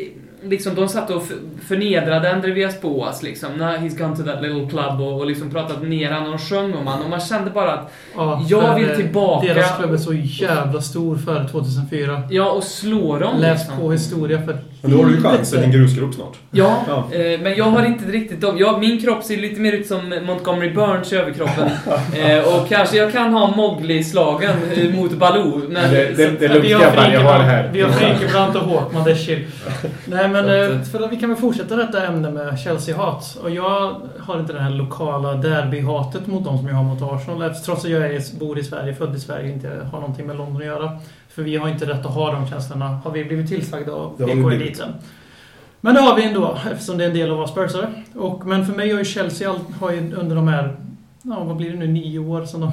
[0.44, 1.24] liksom, de satt och
[1.68, 5.88] förnedrade Andreas Boas liksom, när he's gone to that little club och, och liksom pratade
[5.88, 9.54] ner han och sjöng om han och man kände bara att Ja, Jag vill tillbaka.
[9.54, 12.22] Deras klubb är så jävla stor före 2004.
[12.30, 13.78] Ja, och slå dem Läs liksom.
[13.80, 16.34] på historia för Men då har du ju chansen i din grusgrop snart.
[16.52, 17.18] Ja, Ja.
[17.18, 18.58] eh, men jag har inte riktigt dem.
[18.58, 21.70] Jag, min kropp ser lite mer ut som Montgomery Burns i överkroppen.
[22.16, 25.62] Eh, och kanske jag kan ha Mowgli-slagen eh, mot Baloo.
[25.70, 27.70] Men, Det, det, det är Vi lugnt grabbar, jag har det här.
[27.74, 29.46] Vi har Frikebrant och Håkman, det är chill.
[30.06, 33.38] Nej men, Så att, eh, för att vi kan väl fortsätta detta ämne med Chelsea-hat.
[33.44, 37.56] Och jag har inte det här lokala derby-hatet mot de som jag har mot Arsenal.
[37.66, 40.58] Trots att jag är, bor i Sverige, född i Sverige, inte har någonting med London
[40.58, 41.00] att göra.
[41.30, 42.86] För vi har inte rätt att ha de känslorna.
[42.86, 44.18] Har vi blivit tillsagda av.
[44.18, 44.90] BK-eliten.
[45.82, 47.90] Men det har vi ändå, eftersom det är en del av våra spursare.
[48.16, 50.76] Och, men för mig har ju Chelsea har ju under de här,
[51.22, 52.72] ja vad blir det nu, nio år sedan de,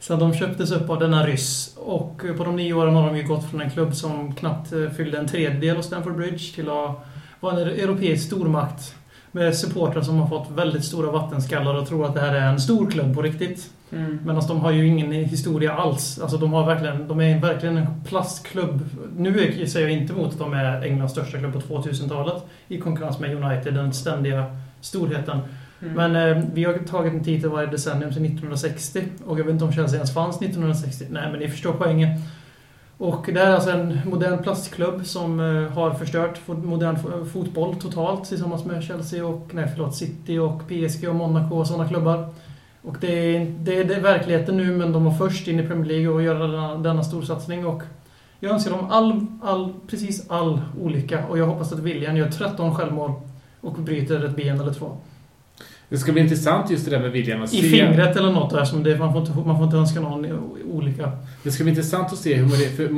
[0.00, 1.76] sedan de köptes upp av denna ryss.
[1.76, 4.90] Och på de nio åren har de ju gått från en klubb som knappt eh,
[4.90, 7.06] fyllde en tredjedel av Stamford Bridge till att
[7.40, 8.94] vara en europeisk stormakt.
[9.32, 12.60] Med supportrar som har fått väldigt stora vattenskallar och tror att det här är en
[12.60, 13.70] stor klubb på riktigt.
[13.92, 14.18] mm.
[14.24, 16.18] Medan de har ju ingen historia alls.
[16.18, 18.88] Alltså de, har verkligen, de är verkligen en plastklubb.
[19.16, 23.18] Nu säger jag inte emot att de är Englands största klubb på 2000-talet i konkurrens
[23.18, 24.44] med United, den ständiga
[24.80, 25.40] storheten.
[25.82, 25.94] Mm.
[25.94, 29.64] Men eh, vi har tagit en titel varje decennium sedan 1960 och jag vet inte
[29.64, 31.06] om Chelsea ens fanns 1960.
[31.10, 32.08] Nej, men ni förstår poängen.
[32.98, 38.28] Och det här är alltså en modern plastklubb som eh, har förstört modern fotboll totalt
[38.28, 42.28] tillsammans med Chelsea och, nej förlåt, City och PSG och Monaco och sådana klubbar.
[42.82, 45.66] Och det är, det, är, det är verkligheten nu, men de var först in i
[45.66, 47.66] Premier League och göra denna, denna storsatsning.
[47.66, 47.82] Och
[48.40, 52.74] jag önskar dem all, all, precis all olycka och jag hoppas att William gör 13
[52.74, 53.12] självmål
[53.60, 54.96] och bryter ett ben eller två.
[55.88, 57.68] Det ska bli intressant just det där med William att I se.
[57.68, 60.26] fingret eller något där som det, man, får inte, man får inte önska någon
[60.72, 61.12] olika.
[61.42, 62.76] Det ska bli intressant att se hur Mourinho...
[62.76, 62.88] För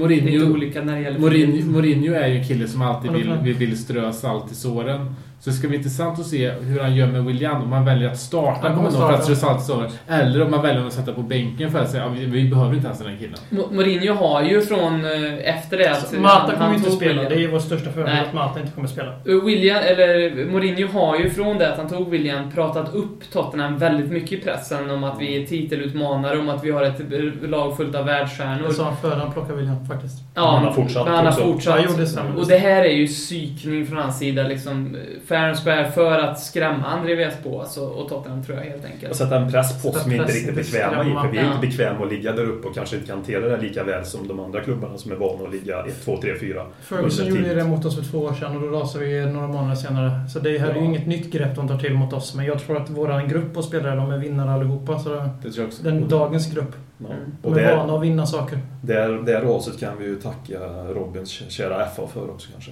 [1.64, 5.14] Mourinho, är ju en kille som alltid vill, vill strö salt i såren.
[5.40, 7.62] Så det ska bli intressant att se hur han gör med William.
[7.62, 9.90] Om man väljer att starta Han honom för att i såren.
[10.09, 12.74] Eller om man väljer att sätta på bänken för att säga att vi, vi behöver
[12.74, 13.35] inte ens den här killen.
[13.51, 16.14] Mo- Mourinho har ju från eh, efter det att...
[16.22, 17.12] Han- kommer han inte spela.
[17.12, 17.29] William.
[17.29, 19.12] Det är ju vår största fördel att Mata inte kommer spela.
[19.29, 23.79] Uh, William, eller Mourinho har ju från det att han tog William pratat upp Tottenham
[23.79, 27.48] väldigt mycket i pressen om att vi är titelutmanare, om att vi har ett eh,
[27.48, 28.68] lag fullt av världsstjärnor.
[28.68, 30.18] Det sa han före han plockade William faktiskt.
[30.35, 31.81] Ja, Han har fortsatt han har fortsatt.
[32.16, 32.22] Ja.
[32.40, 34.96] Och det här är ju psykning från hans sida liksom.
[35.29, 39.11] Fair and square för att skrämma André Villas-Boas och, och Tottenham tror jag helt enkelt.
[39.11, 41.14] Och sätta en press på oss som vi inte riktigt är lite bekväma i.
[41.23, 41.55] För vi är Ja.
[41.55, 44.29] inte bekväma att ligga där uppe och kanske inte kan hantera det lika väl som
[44.29, 46.62] de andra klubbarna som är vana att ligga 1, 2, 3, 4.
[46.81, 49.75] Ferguson gjorde det mot oss för två år sedan och då rasade vi några månader
[49.75, 50.11] senare.
[50.33, 50.85] Så det här är ju Ja.
[50.85, 52.35] inget nytt grepp de tar till mot oss.
[52.35, 54.99] Men jag tror att våran grupp och spelare, de är vinnare allihopa.
[54.99, 55.83] Så Det tror jag också.
[55.83, 57.07] den, dagens grupp, Ja.
[57.07, 57.19] Mm.
[57.43, 58.59] Och de är det, vana att vinna saker.
[58.83, 60.59] det, det raset kan vi ju tacka
[60.95, 62.71] Robins kära FA för också kanske.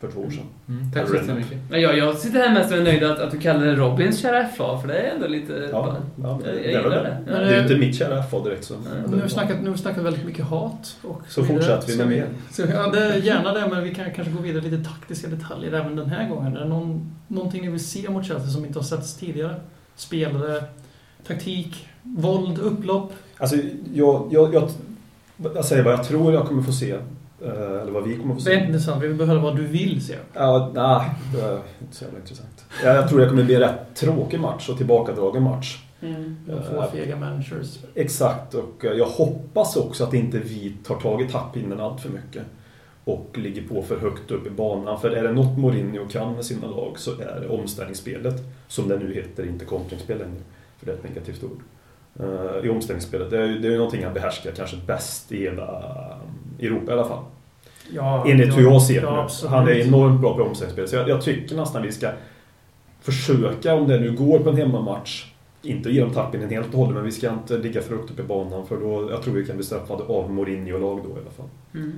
[0.00, 0.44] För två år sedan.
[0.68, 1.58] Mm, tack så jättemycket.
[1.70, 4.48] Jag, jag sitter här mest och är nöjd att, att du kallar det Robins kära
[4.48, 5.68] FA, för det är ändå lite...
[5.72, 7.32] Ja, ja, jag, jag det är väl gillar det.
[7.32, 7.36] det.
[7.36, 8.74] Är ju inte mitt kära FA direkt så.
[9.08, 10.96] Nu har vi snackat, nu har vi snackat väldigt mycket hat.
[11.02, 12.28] Och Så fortsätter vi med mer.
[12.50, 15.96] Så, ja, det gärna det, men vi kan kanske gå vidare lite taktiska detaljer även
[15.96, 16.56] den här gången.
[16.56, 19.54] Är det någon, någonting ni vill se mot Chelsea som inte har setts tidigare?
[19.96, 20.64] Spelare,
[21.26, 23.12] taktik, våld, upplopp?
[23.38, 23.56] Alltså,
[23.94, 24.70] jag, jag, jag,
[25.54, 26.96] jag säger vad jag tror jag kommer få se.
[27.42, 28.66] Eh, Eller vad vi kommer få Det är inte se.
[28.66, 30.14] intressant, vi vill behöva vad du vill se.
[30.32, 32.64] Ja, nej, det är inte så jävla intressant.
[32.84, 35.82] Ja, Jag tror det kommer bli en rätt tråkig match och tillbakadragen match.
[36.02, 36.36] Mm.
[36.46, 36.88] De få Ja.
[36.92, 37.78] fega managers.
[37.94, 42.08] Exakt, och eh, jag hoppas också att inte vi tar tag i tapppinnen allt för
[42.10, 42.42] mycket.
[43.04, 45.00] Och ligger på för högt upp i banan.
[45.00, 48.34] För är det något Mourinho kan med sina lag så är det omställningsspelet.
[48.68, 50.40] Som det nu heter, inte kontringsspel längre.
[50.78, 51.60] För det är ett negativt ord.
[52.20, 53.30] Eh, I omställningsspelet.
[53.30, 56.25] Det är, ju- det är någonting han behärskar kanske bäst i hela eh,
[56.60, 57.24] Europa i alla fall.
[57.90, 59.48] Ja, Enligt ja, hur jag ser det ja, nu.
[59.48, 60.88] Han är enormt bra på omställningsspel.
[60.88, 62.10] Så jag, jag tycker nästan vi ska
[63.00, 66.94] försöka, om det nu går på en hemmamatch, inte ge dem tapppinnen helt och hållet,
[66.94, 69.46] men vi ska inte ligga för högt upp i banan för då, jag tror vi
[69.46, 71.48] kan bli straffade av Mourinho-lag då i alla fall.
[71.74, 71.92] Mm.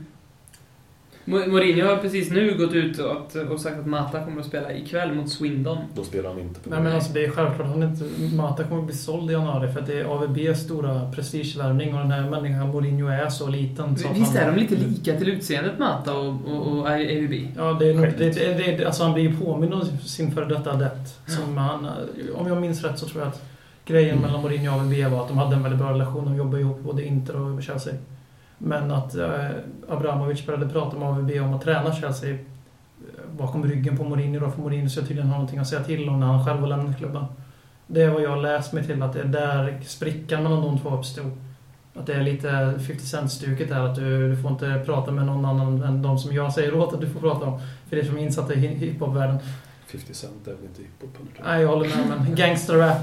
[1.29, 2.99] Mo- Mourinho har precis nu gått ut
[3.51, 5.79] och, sagt att Mata kommer att spela ikväll mot Swindon.
[5.95, 8.05] Då spelar han inte på Nej men alltså det är självklart att han inte,
[8.37, 12.01] Mata kommer att bli såld i januari för att det är AVBs stora prestigevärvning och
[12.01, 15.29] den här människan Mourinho är så liten så Visst är han, de lite lika till
[15.29, 17.33] utseendet, Mata och, och, och AVB?
[17.57, 20.45] Ja, det är nog, det, det, det, alltså han blir ju påmind om sin före
[20.45, 21.21] detta adepт.
[21.27, 21.88] Som han,
[22.35, 23.43] om jag minns rätt så tror jag att
[23.87, 26.25] grejen mellan Mourinho och AVB var att de hade en väldigt bra relation.
[26.25, 27.95] De jobbade ihop både Inter och Chelsea.
[28.59, 29.51] Men att eh,
[29.88, 32.38] Abramovic började prata med AVB om att träna Chelsea eh,
[33.38, 36.21] bakom ryggen på Mourinho då, för Mourinho ska tydligen ha någonting att säga till om
[36.21, 37.25] när han själv har lämnat klubben.
[37.87, 40.79] Det är vad jag har läst mig till, att det är där sprickan mellan de
[40.79, 41.31] två uppstod.
[41.94, 45.44] Att det är lite 50 Cent-stuket där, att du, du får inte prata med någon
[45.44, 47.61] annan än de som jag säger åt att du får prata om.
[47.88, 49.38] För det är som är insatta i hiphop-världen.
[49.88, 52.96] 50 Cent är väl inte hiphop Nej, jag håller med, men gangster-rap.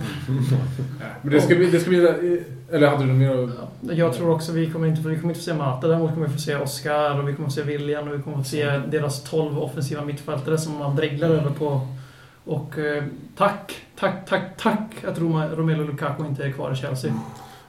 [1.02, 1.66] Ja, men det ska bli...
[1.72, 3.98] Det ska bli eller hade du något mer att...
[3.98, 6.34] Jag tror också vi kommer inte, vi kommer inte få se Mata, däremot kommer vi
[6.34, 9.24] få se Oscar och vi kommer få se William och vi kommer få se deras
[9.24, 11.88] 12 offensiva mittfältare som man dreglar över på.
[12.46, 13.04] Och eh,
[13.38, 17.14] tack, tack, tack, tack att Roma, Romelu Lukaku inte är kvar i Chelsea.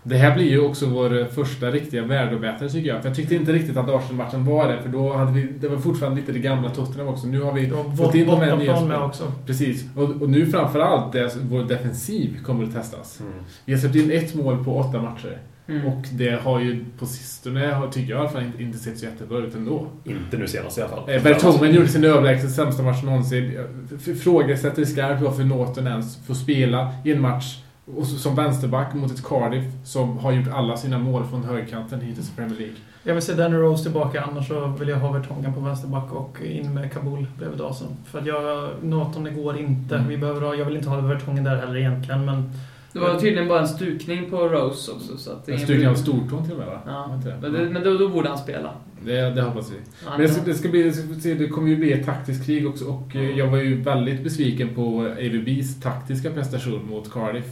[0.08, 3.02] Det här blir ju också vår första riktiga värdemätare tycker jag.
[3.02, 4.82] För jag tyckte inte riktigt att Arsenal-matchen var det.
[4.82, 5.48] För då hade vi...
[5.60, 7.26] Det var fortfarande lite det gamla Tottenham också.
[7.26, 9.32] Nu har vi var fått in de här nya med också.
[9.46, 9.84] Precis.
[9.96, 13.20] Och, och nu framförallt, det, vår defensiv kommer att testas.
[13.20, 13.32] Mm.
[13.64, 15.38] Vi har släppt in ett mål på åtta matcher.
[15.68, 15.86] Mm.
[15.86, 18.98] Och det har ju på sistone, har- tycker jag i alla fall, inte, inte sett
[18.98, 19.86] så jättebra ut ändå.
[20.04, 21.10] Inte nu senast i alla fall.
[21.10, 23.52] Eh, Bertomen gjorde sin överlägset sämsta match någonsin.
[23.54, 23.64] Jag
[23.96, 27.58] f- Ifrågasätter skarpt varför Norton ens får spela i en match
[27.94, 32.28] och som vänsterback mot ett Cardiff som har gjort alla sina mål från högerkanten hittills
[32.32, 32.74] i Premier League.
[33.02, 36.38] Jag vill se Danny Rose tillbaka, annars så vill jag ha Vertongen på vänsterback och
[36.42, 37.96] in med Kabul bredvid Dawson.
[38.04, 38.70] För att jag...
[38.82, 39.94] Norton, det går inte.
[39.94, 40.08] Mm.
[40.08, 42.50] Vi behöver ha, jag vill inte ha Vertongen där heller egentligen, men...
[42.92, 45.16] Det var tydligen bara en stukning på Rose också.
[45.16, 46.80] Så att En styrning av stortån till och med va?
[46.86, 48.70] Ja, men, det, men då, då borde han spela.
[49.04, 49.76] Det, det hoppas vi.
[50.10, 52.46] Men det, ska, det, ska bli, det, ska, se, det kommer ju bli ett taktiskt
[52.46, 57.46] krig också och eh, jag var ju väldigt besviken på AVBs taktiska prestation mot Cardiff.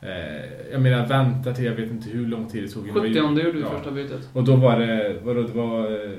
[0.00, 2.90] Eh, jag menar vänta till jag vet inte hur lång tid det tog.
[2.92, 3.66] 70 gjorde du Ja.
[3.76, 4.28] första bytet.
[4.32, 6.10] Och då var det, vadå, det var eh,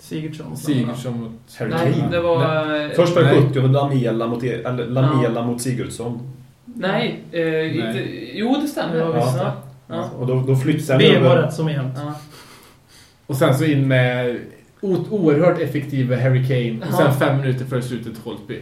[0.00, 0.56] Sigurdsson.
[0.56, 1.56] Sigurdsson mot...
[1.58, 2.74] Harry Nej, det var...
[2.84, 3.42] eh, Först var det Nej.
[3.48, 6.20] 70 och Lamela mot, E- eller Lamela mot Sigurdsson.
[6.64, 8.96] Nej, eh, Inte, jo det stämmer.
[8.96, 9.34] Ja.
[9.38, 9.54] Ja.
[9.88, 10.10] Ja.
[10.18, 11.42] Och då, då flyttas han B var över.
[11.42, 11.92] rätt som jämt.
[11.96, 12.14] Ja.
[13.26, 14.38] Och sen så in med
[14.80, 17.12] o- oerhört effektiva Harry Kane och sen Ja.
[17.12, 18.58] fem minuter före slutet Holtby.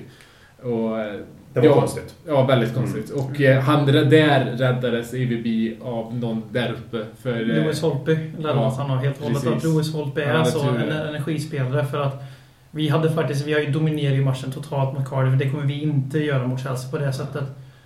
[0.62, 1.20] Och, eh,
[1.52, 1.74] Det var Ja.
[1.74, 2.14] konstigt.
[2.26, 3.10] ja, väldigt konstigt.
[3.10, 5.46] Och eh, han, där räddades AVB
[5.82, 7.04] av någon där uppe.
[7.22, 9.46] För, eh, Lewis Holtby lämnas ja, han har helt och hållet.
[9.46, 9.64] Att.
[9.64, 10.82] Lewis Holtby Ja, är det så tror jag.
[10.82, 12.22] en energispelare för att
[12.70, 15.38] vi hade faktiskt, vi har ju dominerat ju matchen totalt mot Cardiff.
[15.38, 17.44] Det kommer vi inte göra mot Chelsea på det sättet.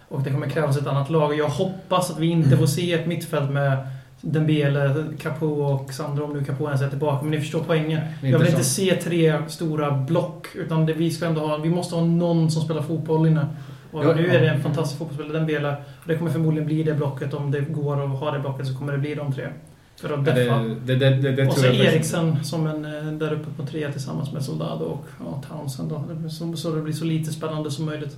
[0.09, 1.31] Och det kommer krävas ett annat lag.
[1.31, 3.77] Och jag hoppas att vi inte får se ett mittfält med
[4.25, 7.23] Dembele, Capo och Sandro, om nu Capo ens är tillbaka.
[7.23, 8.01] Men ni förstår poängen.
[8.23, 10.47] Jag vill inte se tre stora block.
[10.55, 13.47] Utan det, vi, ska ändå ha, vi måste ha någon som spelar fotboll inne.
[13.93, 15.71] Och Ja, nu är det en fantastisk fotbollsspelare, Dembele.
[15.73, 17.35] Och det kommer förmodligen bli det blocket.
[17.35, 19.49] Om det går att ha det blocket så kommer det bli de tre.
[19.97, 20.59] För att deffa.
[20.59, 24.45] det, det, det, och så Eriksen som en eh, där uppe på trea tillsammans med
[24.45, 26.29] Soldado och ja, Townsend då.
[26.31, 28.17] Så, så det blir så lite spännande som möjligt.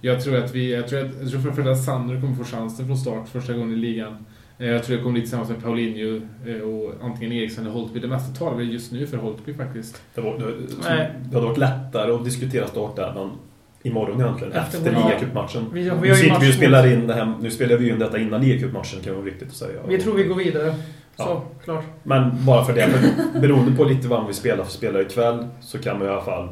[0.00, 2.86] Jag tror att vi, jag tror, att, jag tror framförallt att Sander kommer få chansen
[2.86, 4.26] från start första gången i ligan.
[4.60, 8.00] Eh, Jag tror det kommer bli tillsammans med Paulinho eh, och antingen Eriksson eller Holtby.
[8.00, 10.02] Det mesta talar väl just nu för Holtby faktiskt.
[10.14, 10.44] Det, var, det,
[11.30, 13.30] det hade varit lättare att diskutera startelvan
[13.82, 15.66] imorgon egentligen, Efter efter, ligacupmatchen.
[15.72, 17.98] Vi, vi, Nu ju sitter vi och spelar in det här, nu spelar vi in
[17.98, 19.80] detta innan ligacupmatchen kan vara viktigt att säga.
[19.88, 20.74] Vi tror vi går vidare.
[21.16, 21.42] Så, Ja.
[21.64, 21.84] klart.
[22.02, 22.88] Men bara för det,
[23.40, 26.48] beroende på lite vad vi spelar för spelare ikväll så kan man i alla fall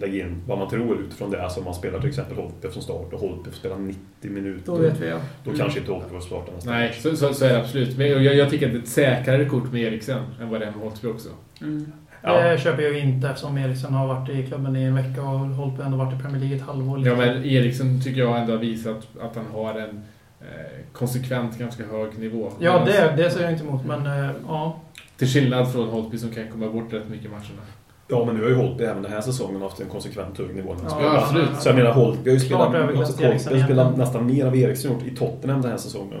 [0.00, 1.42] lägga in vad man tror utifrån det.
[1.42, 4.62] Alltså om man spelar till exempel Holtby från start och Holtby får spela 90 minuter.
[4.66, 5.20] Då vet vi ja.
[5.44, 7.98] Då kanske inte Holtby får starta nästa Nej, så, så, så är det absolut.
[7.98, 10.66] Men jag, jag tycker att det är ett säkrare kort med Eriksen än vad det
[10.66, 11.28] är med Holtby också.
[11.60, 11.92] Mm.
[12.22, 12.42] Ja.
[12.42, 15.38] Det köper jag ju inte eftersom Eriksen har varit i klubben i en vecka och
[15.38, 17.06] Holtby ändå varit i Premier League ett halvår.
[17.06, 20.02] Ja, men Eriksen tycker jag ändå har visat att han har en
[20.40, 20.46] eh,
[20.92, 22.52] konsekvent ganska hög nivå.
[22.58, 24.80] Ja, det, det säger jag inte emot, men eh, ja.
[25.16, 27.62] Till skillnad från Holtby som kan komma bort rätt mycket i matcherna.
[28.08, 30.74] Ja, men nu har ju Holtby även den här säsongen haft en konsekvent hög nivå.
[30.74, 31.48] när han Ja, absolut.
[31.60, 35.02] Så jag menar Holtby har ju spelat, alltså, Holtby spelat nästan mer av Eriksen gjort
[35.02, 36.20] i Tottenham den här säsongen.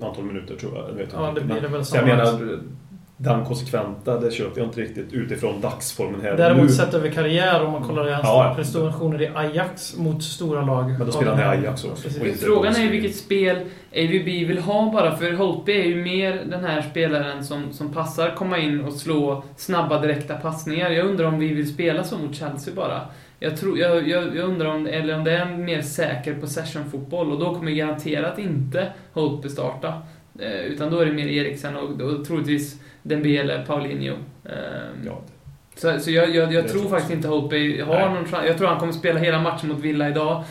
[0.00, 0.94] Antal minuter tror jag.
[0.94, 2.58] vet Ja, det blir det väl Så jag menar,
[3.20, 6.68] den konsekventa, det köper jag inte riktigt utifrån dagsformen här Däremot nu.
[6.68, 8.52] sett över karriär, om man kollar i hans Ja.
[8.56, 10.88] prestationer i Ajax mot stora lag.
[10.90, 12.08] Men då spelar han i Ajax också.
[12.40, 13.56] Frågan är ju vilket spel
[13.92, 18.34] AVB vill ha bara, för Holtby är ju mer den här spelaren som, som passar
[18.34, 20.90] komma in och slå snabba direkta passningar.
[20.90, 23.00] Jag undrar om vi vill spela så mot Chelsea bara.
[23.40, 27.32] Jag, tror, jag, jag, jag undrar om, eller om det är en mer säker possession-fotboll
[27.32, 30.02] och då kommer garanterat inte Holtby starta.
[30.38, 34.14] Eh, utan då är det mer Eriksen och, och troligtvis Dembele, Paulinho.
[34.44, 34.52] Eh,
[35.06, 35.20] Ja,
[35.76, 38.14] så, så jag, jag, jag tror faktiskt inte Holtby har Nej.
[38.14, 38.44] någon chans.
[38.46, 40.44] Jag tror han kommer spela hela matchen mot Villa idag.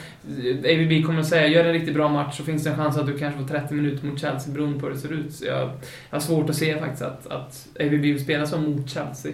[0.60, 3.06] AVB kommer att säga, gör en riktigt bra match så finns det en chans att
[3.06, 5.34] du kanske får 30 minuter mot Chelsea beroende på hur det ser ut.
[5.34, 5.60] Så jag,
[6.10, 9.32] jag har svårt att se faktiskt att, att AVB vill spela så mot Chelsea.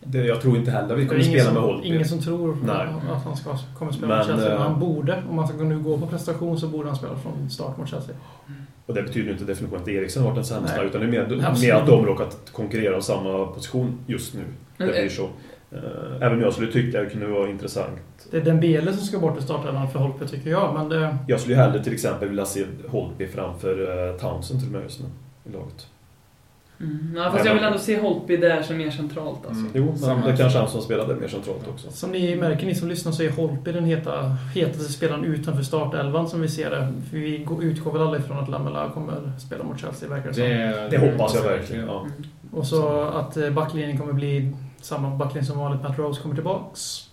[0.00, 1.88] det, jag tror inte heller vi kommer spela som, med Holtby.
[1.88, 2.86] Ingen som tror Nej.
[3.12, 4.48] att han ska, kommer spela Men, mot Chelsea.
[4.48, 7.16] Men eh, han borde, om man ska nu gå på prestation, så borde han spela
[7.16, 8.14] från start mot Chelsea.
[8.90, 10.86] Och det betyder ju inte definitionen att Eriksen har varit den sämsta, Nej.
[10.86, 11.60] utan det är mer, Absolut.
[11.74, 14.40] mer att de råkat konkurrera om samma position just nu.
[14.40, 15.24] Det Men, blir så.
[15.72, 15.78] Eh,
[16.26, 17.98] Även jag skulle tycka det kunde vara intressant.
[18.30, 20.74] Det är Dembele som ska bort i startelvan för Holtby, tycker jag.
[20.74, 24.68] Men det, Jag skulle ju hellre till exempel vilja se Holtby framför eh, Townsend till
[24.68, 25.06] och med just nu
[25.50, 25.86] i laget.
[26.80, 27.12] Mm.
[27.16, 29.60] Ja, fast jag vill ändå se Holtby där som mer centralt alltså.
[29.60, 29.70] Mm.
[29.74, 31.90] Jo, men det kanske är han som spelade mer centralt också.
[31.90, 34.22] som ni märker, ni som lyssnar, så är Holtby den heta,
[34.54, 36.92] hetaste spelaren utanför startelvan som vi ser det.
[37.10, 40.34] För vi går- utgår väl alla ifrån att Lamela kommer spela mot Chelsea, verkar det
[40.34, 40.42] som.
[40.44, 41.86] Det, Det hoppas jag verkligen.
[41.86, 42.00] Ja.
[42.00, 42.12] Mm.
[42.52, 45.82] Och så att eh, backlinjen kommer bli samma backlinje som vanligt.
[45.82, 47.09] Matt Rose kommer tillbaks.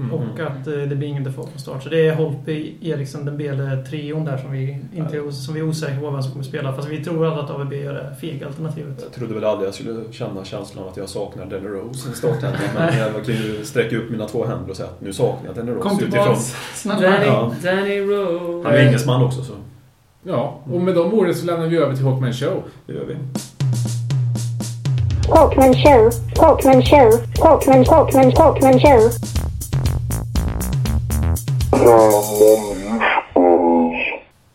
[0.00, 0.12] Mm.
[0.12, 1.82] Och att eh, det blir ingen Defoe från start.
[1.82, 6.10] Så det är Holtby, Eriksen, Dembele-trion där som vi, inte som vi är osäkra på
[6.10, 6.72] vem som kommer spela.
[6.76, 8.96] Fast vi tror alla att AVB är det fega alternativet.
[9.02, 12.14] Jag trodde väl aldrig jag skulle känna känslan av att jag saknar Danny Rose i
[12.14, 12.52] starten.
[12.74, 15.56] Men jag kan ju sträcka upp mina två händer och säga att nu saknar jag
[15.56, 16.54] Danny Rose Kom tillbaks!
[16.84, 17.52] Danny, Ja.
[17.62, 18.68] Danny Rose.
[18.68, 19.52] Han är engelsman också så
[20.22, 22.62] Ja, och med de orden så lämnar vi över till Hawkman Show.
[22.86, 23.16] det gör vi.
[25.28, 29.10] Talkman Show, Talkman Show, Talkman, Talkman, Talkman Show.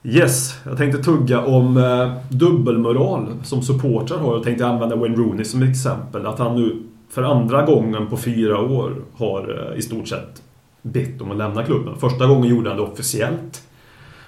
[0.03, 4.33] Yes, jag tänkte tugga om eh, dubbelmoral som supportrar har.
[4.33, 6.25] Jag tänkte använda Wayne Rooney som exempel.
[6.25, 10.43] Att han nu för andra gången på fyra år har eh, i stort sett
[10.81, 11.95] bett om att lämna klubben.
[11.99, 13.63] Första gången gjorde han det officiellt.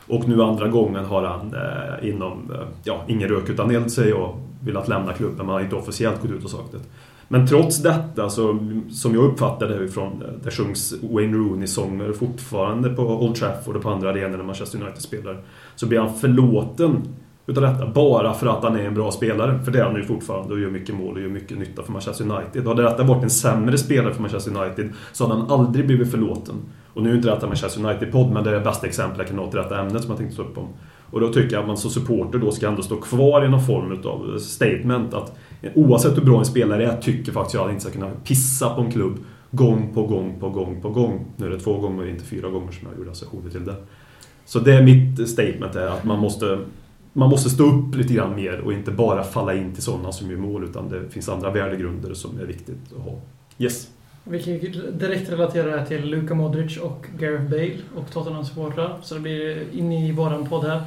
[0.08, 4.10] Och nu andra gången har han eh, inom, eh, ja, ingen rök utan eld säger
[4.10, 5.38] jag, velat lämna klubben.
[5.38, 6.80] Men han har inte officiellt gått ut och sagt det.
[7.28, 8.60] Men trots detta, så,
[8.90, 13.90] som jag uppfattar det ifrån, det sjungs Wayne Rooney-sånger fortfarande på Old Trafford och på
[13.90, 15.44] andra arenor när Manchester United spelar.
[15.76, 17.02] Så blir han förlåten
[17.48, 19.60] utav detta bara för att han är en bra spelare.
[19.64, 21.92] För det är han ju fortfarande och gör mycket mål och gör mycket nytta för
[21.92, 22.68] Manchester United.
[22.68, 26.56] Hade detta varit en sämre spelare för Manchester United så hade han aldrig blivit förlåten.
[26.94, 29.36] Och nu är inte detta Manchester United-podd, men det är det bästa exemplet jag kan
[29.36, 30.68] nå till detta ämnet som jag tänkte ta upp om.
[31.12, 33.66] Och då tycker jag att man som supporter då ska ändå stå kvar i någon
[33.66, 35.38] form av statement att
[35.76, 38.76] oavsett hur bra en spelare är, tycker faktiskt jag att han inte ska kunna pissa
[38.76, 39.18] på en klubb
[39.52, 41.26] gång på gång på gång på gång.
[41.36, 43.76] Nu är det två gånger, inte fyra gånger som jag gjorde alltså, associationer till det.
[44.46, 46.60] Så det är mitt statement är att man måste
[47.14, 50.32] man måste stå upp lite grann mer och inte bara falla in till sådana som
[50.32, 53.22] gör mål utan det finns andra värdegrunder som är viktigt att ha.
[53.58, 53.88] Yes.
[54.24, 58.98] Vi kan ju direkt relatera det här till Luka Modric och Gareth Bale och Tottenham-supportrar.
[59.02, 60.82] Så det blir in i våran podd här.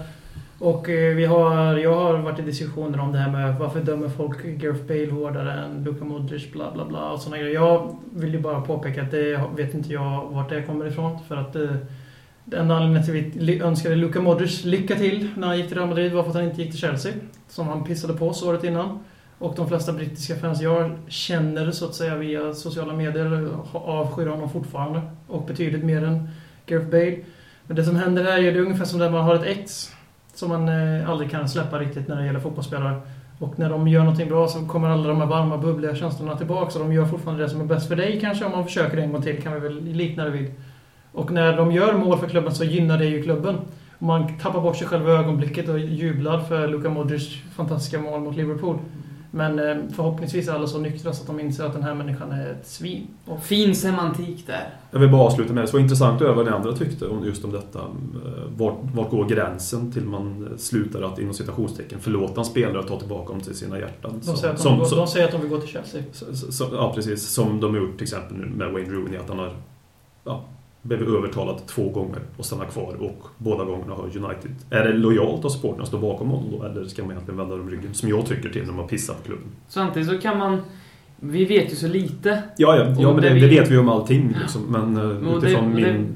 [0.61, 4.09] Och eh, vi har, jag har varit i diskussioner om det här med varför dömer
[4.09, 7.55] folk Gareth Bale hårdare än Luka Modric, bla bla bla och sådana grejer.
[7.55, 11.19] Jag vill ju bara påpeka att det vet inte jag vart det kommer ifrån.
[11.29, 11.79] För att eh, det,
[12.45, 15.77] Den enda anledningen till att vi önskade Luka Modric lycka till när han gick till
[15.77, 17.13] Real Madrid var för att han inte gick till Chelsea.
[17.49, 18.99] Som han pissade på oss året innan.
[19.39, 24.51] Och de flesta brittiska fans jag känner så att säga via sociala medier avskyr honom
[24.51, 25.03] fortfarande.
[25.27, 26.29] Och betydligt mer än
[26.67, 27.17] Gareth Bale.
[27.67, 29.93] Men det som händer här är det är ungefär som när man har ett ex.
[30.35, 33.01] Som man eh, aldrig kan släppa riktigt när det gäller fotbollsspelare.
[33.39, 36.79] Och när de gör någonting bra så kommer alla de här varma, bubbliga känslorna tillbaka.
[36.79, 39.13] och de gör fortfarande det som är bäst för dig kanske, om man försöker en
[39.13, 40.51] gång till, kan vi väl likna det vid.
[41.13, 43.57] Och när de gör mål för klubben så gynnar det ju klubben.
[43.99, 48.21] Och man tappar bort sig själv i ögonblicket och jublar för Luka Modric fantastiska mål
[48.21, 48.79] mot Liverpool.
[49.31, 52.33] Men eh, förhoppningsvis är alla så nyktra så att de inser att den här människan
[52.33, 53.07] är ett svin.
[53.27, 54.75] Och Fin semantik där.
[54.91, 55.67] Jag vill bara avsluta med det.
[55.67, 57.79] Det var intressant att höra vad ni andra tyckte om just om detta.
[57.79, 57.85] Eh,
[58.57, 62.99] Vart, vart går gränsen till man slutar att inom citationstecken förlåta en spelare och ta
[62.99, 64.21] tillbaka dem till sina hjärtan?
[64.27, 65.69] de, säger att de, som, vill gå- som, de säger att de vill gå till
[65.69, 66.03] Chelsea.
[66.13, 67.29] som, som, ja, precis.
[67.29, 69.17] Som de har gjort till exempel nu med Wayne Rooney.
[69.19, 69.53] Att han har
[70.25, 70.45] ja,
[70.83, 74.55] blivit övertalad två gånger och stannar kvar och båda gångerna har United.
[74.71, 76.65] Är det lojalt av supportrarna att stå bakom honom då?
[76.65, 77.95] Eller ska man egentligen vända dem ryggen?
[77.95, 79.47] Som jag tycker till när man pissar på klubben.
[79.69, 80.61] Samtidigt så kan man...
[81.23, 82.43] Vi vet ju så lite.
[82.57, 84.37] Ja, ja, ja men det det, vet vi om allting.
[84.41, 84.63] Liksom.
[84.63, 85.85] Men eh, utifrån det, min...
[85.85, 86.07] det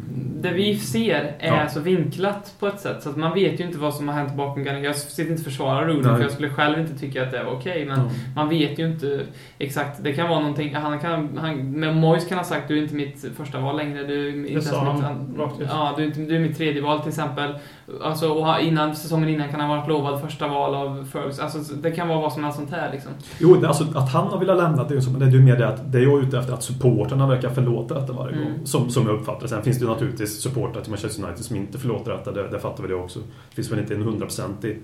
[0.53, 1.69] vi ser är Ja.
[1.69, 4.35] så vinklat på ett sätt så att man vet ju inte vad som har hänt
[4.37, 4.85] bakom gardinerna.
[4.87, 7.53] Jag sitter inte och försvarar Rooney för jag skulle själv inte tycka att det var
[7.53, 8.05] okej men Ja.
[8.37, 9.21] man vet ju inte
[9.59, 10.05] exakt.
[10.05, 12.95] Det kan vara någonting, han kan, han, men Moyes kan ha sagt du är inte
[12.95, 14.03] mitt första val längre.
[14.05, 15.67] Du är inte ens sa han mitt, rakt ut.
[15.71, 17.55] Ja, du är, inte, du är mitt tredje val till exempel.
[18.03, 21.45] Alltså, och innan, säsongen innan kan han ha varit lovad första val av Ferguson.
[21.45, 23.11] Alltså, så det kan vara vad som helst sånt här liksom.
[23.39, 25.41] Jo, det- alltså att han har velat lämna det är ju som- det är ju
[25.41, 28.45] mer det att det jag är ute efter att supporterna verkar förlåta detta varje Mm.
[28.49, 28.67] gång.
[28.67, 29.49] Som, som jag uppfattar det.
[29.49, 32.33] Sen finns det ju naturligtvis supportrar till Manchester United som inte förlåter detta.
[32.33, 33.19] Det, det fattar väl jag också.
[33.19, 34.81] Det finns väl inte en hundraprocentig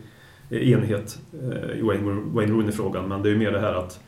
[0.51, 3.09] eh, enhet eh, i Wayne, Wayne Rooney-frågan.
[3.09, 4.01] Men det är ju mer det här att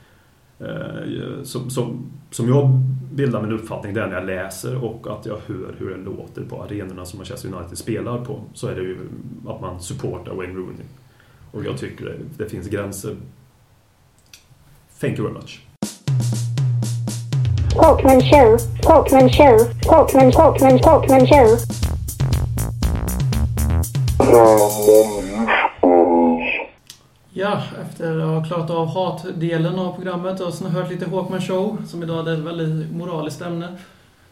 [0.58, 2.68] eh, som, som, som jag
[3.12, 6.42] bildar min uppfattning, det är när jag läser och att jag hör hur det låter
[6.42, 8.40] på arenorna som Manchester United spelar på.
[8.54, 8.98] Så är det ju
[9.46, 10.86] att man supportar Wayne Rooney.
[11.50, 13.16] Och jag tycker det, det finns gränser.
[15.00, 15.71] Thank you very much.
[17.74, 21.58] Talkman Show, Talkman Show, Talkman, Talkman, Talkman Show.
[27.32, 31.82] Ja, efter att ha klarat av hatdelen av programmet och sen hört lite Håkman Show,
[31.88, 33.68] som idag är ett väldigt moraliskt ämne,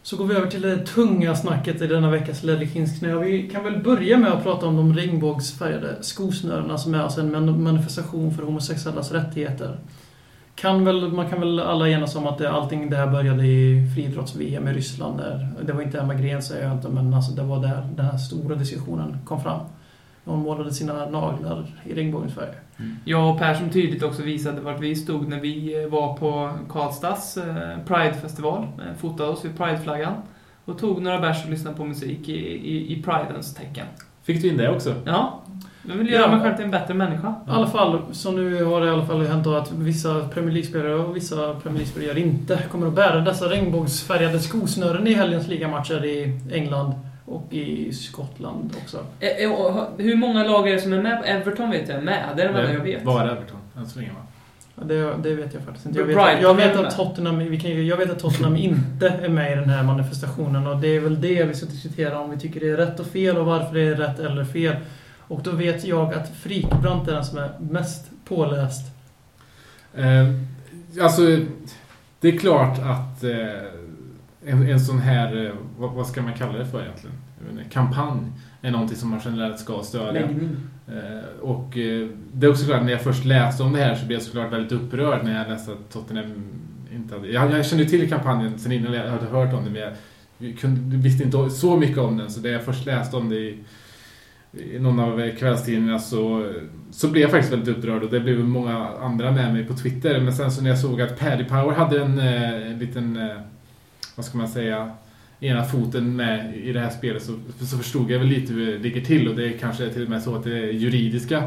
[0.03, 3.63] så går vi över till det tunga snacket i denna veckas Ledley Och Vi kan
[3.63, 8.43] väl börja med att prata om de regnbågsfärgade skosnörena som är alltså en manifestation för
[8.43, 9.77] homosexuellas rättigheter.
[10.61, 13.91] Kan väl, man kan väl alla enas om att det, allting det här började i
[13.95, 15.17] friidrotts-VM i Ryssland.
[15.17, 18.05] Där, det var inte Emma Gren säger jag inte, men alltså det var där den
[18.05, 19.59] här stora diskussionen kom fram.
[20.25, 22.59] Hon målade sina naglar i regnbågens färger.
[23.05, 26.51] Jag och Per som tydligt också visade vart vi stod när vi eh, var på
[26.69, 28.63] Karlstads eh, Pride-festival.
[28.63, 30.13] Eh, Fotade oss vid Pride-flaggan.
[30.65, 33.85] Och tog några bärs och lyssnade på musik i, i, i Pridens tecken.
[34.23, 34.95] Fick du in det också?
[35.05, 35.41] Ja,
[35.87, 36.31] jag vill göra Ja.
[36.31, 37.27] mig själv till en bättre människa.
[37.47, 40.95] I alla fall, så nu har det i alla fall hänt att vissa Premier League-spelare
[40.95, 46.39] och vissa Premier League-spelare inte kommer att bära dessa regnbågsfärgade skosnören i helgens ligamatcher i
[46.51, 46.93] England
[47.25, 48.97] och i Skottland också.
[49.19, 51.21] Eh, eh, och Hur många lag är det som är med?
[51.25, 52.23] Everton vet jag är med.
[52.35, 53.03] Det är det enda jag vet.
[53.03, 54.15] Var Everton, än så länge va?
[54.85, 55.99] Det, det vet jag faktiskt inte.
[55.99, 59.29] Jag vet, Brighton jag vet att Tottenham, vi kan, jag vet att Tottenham inte är
[59.29, 62.39] med i den här manifestationen och det är väl det vi ska diskutera om vi
[62.39, 64.75] tycker det är rätt och fel och varför det är rätt eller fel.
[65.31, 68.85] Och då vet jag att Frikbrant är den som är mest påläst.
[69.95, 70.27] Eh,
[71.01, 71.21] alltså,
[72.19, 73.31] det är klart att eh,
[74.45, 77.15] en, en sån här, eh, vad, vad ska man kalla det för egentligen?
[77.51, 78.19] Inte, kampanj
[78.61, 80.21] är någonting som man generellt ska stödja.
[80.21, 84.05] Eh, och eh, det är också klart, när jag först läste om det här så
[84.05, 86.43] blev jag såklart väldigt upprörd när jag läste att Tottenham
[86.93, 87.27] inte hade...
[87.27, 89.81] Jag, jag kände till kampanjen sen innan jag hade hört om det, men
[90.37, 92.29] jag, kunde, visste inte så mycket om den.
[92.29, 93.59] Så när jag först läste om det i,
[94.53, 96.53] i någon av kvällstidningarna så,
[96.91, 100.19] så blev jag faktiskt väldigt upprörd och det blev många andra med mig på Twitter.
[100.19, 103.37] Men sen så när jag såg att Paddy Power hade en, eh, en liten, eh,
[104.15, 104.91] vad ska man säga,
[105.39, 108.77] ena foten med i det här spelet så, så förstod jag väl lite hur det
[108.77, 111.37] ligger till och det är kanske till och med så att det är juridiska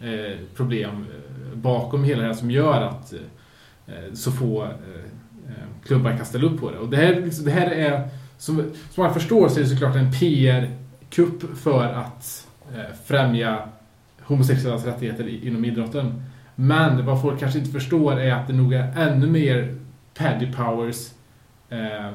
[0.00, 3.12] eh, problem eh, bakom hela det här som gör att
[3.86, 4.70] eh, så få eh,
[5.86, 6.78] klubbar kan ställa upp på det.
[6.78, 8.08] Och det här, liksom, det här är,
[8.38, 8.56] som,
[8.90, 12.49] som man förstår så är det såklart en PR-kupp för att eh,
[13.04, 13.58] främja
[14.22, 16.22] homosexuellas rättigheter i- inom idrotten.
[16.54, 19.74] Men vad folk kanske inte förstår är att det nog är ännu mer
[20.14, 21.10] Paddy Powers
[21.68, 22.10] eh,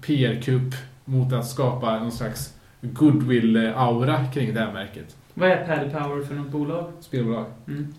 [0.00, 0.74] PR-kupp
[1.04, 5.16] mot att skapa någon slags goodwill-aura kring det här märket.
[5.34, 6.92] Vad är Paddy Power för något bolag?
[7.00, 7.44] Spelbolag.
[7.68, 7.94] Mm.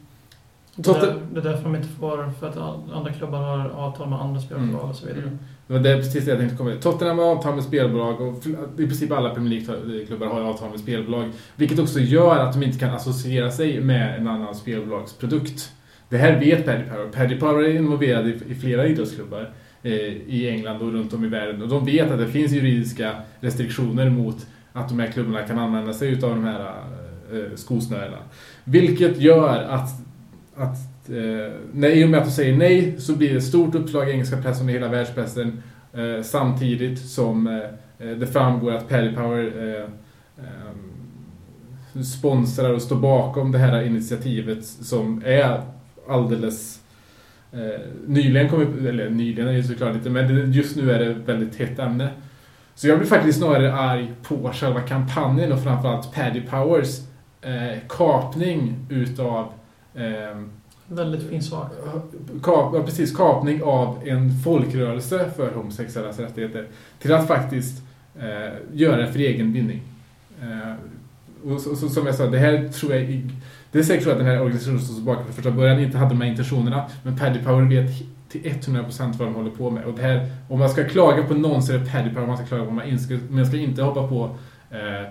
[0.76, 2.58] Det är, det är därför de inte får, för att
[2.94, 4.90] andra klubbar har avtal med andra spelbolag Mm.
[4.90, 5.22] och så vidare.
[5.24, 5.40] Mm.
[5.68, 6.80] Det var det precis det jag tänkte komma till.
[6.80, 8.48] Tottenham har avtal med spelbolag och
[8.78, 11.32] i princip alla Premier League-klubbar har avtal med spelbolag.
[11.56, 15.72] Vilket också gör att de inte kan associera sig med en annan spelbolagsprodukt.
[16.10, 17.10] Det här vet Paddy Power.
[17.12, 19.54] Paddy Power är involverad i, i flera idrottsklubbar
[19.84, 19.92] eh,
[20.28, 21.62] i England och runt om i världen.
[21.62, 25.94] Och de vet att det finns juridiska restriktioner mot att de här klubbarna kan använda
[25.94, 26.60] sig utav de här
[27.32, 28.18] eh, eh skosnörena.
[28.64, 29.90] Vilket gör att,
[30.56, 33.76] att eh, när, i och med att de säger nej så blir det ett stort
[33.76, 38.90] uppslag i engelska pressen och hela världspressen eh, samtidigt som eh, eh det framgår att
[38.90, 39.84] Paddy Power eh,
[40.46, 45.62] eh, sponsrar och står bakom det här initiativet som är
[46.08, 46.80] alldeles
[47.52, 51.30] eh, nyligen kommit, eller nyligen är det såklart inte, men just nu är det ett
[51.30, 52.10] väldigt hett ämne.
[52.76, 57.00] Så jag blir faktiskt snarare arg på själva kampanjen och framförallt Paddy Powers
[57.42, 59.52] eh, kapning utav
[59.94, 60.42] eh,
[60.88, 61.72] Väldigt fin sak.
[62.44, 66.68] kap, ja, precis, kapning av en folkrörelse för homosexuellas rättigheter
[67.00, 67.84] till att faktiskt
[68.20, 69.82] eh, göra det för egen vinning.
[70.42, 70.74] Eh,
[71.52, 73.30] och så, så, som jag sa, det här tror jag
[73.72, 75.98] det är säkert så att den här organisationen som står bakom från första början inte
[75.98, 77.92] hade de här intentionerna men Paddy Power vet
[78.30, 79.86] till 100% vad de håller på med.
[79.86, 82.38] Och det här, om man ska klaga på någon så är det Paddy Power man
[82.38, 82.72] ska klaga på.
[82.72, 84.38] Man, inska, man ska inte hoppa på
[84.72, 85.10] eh,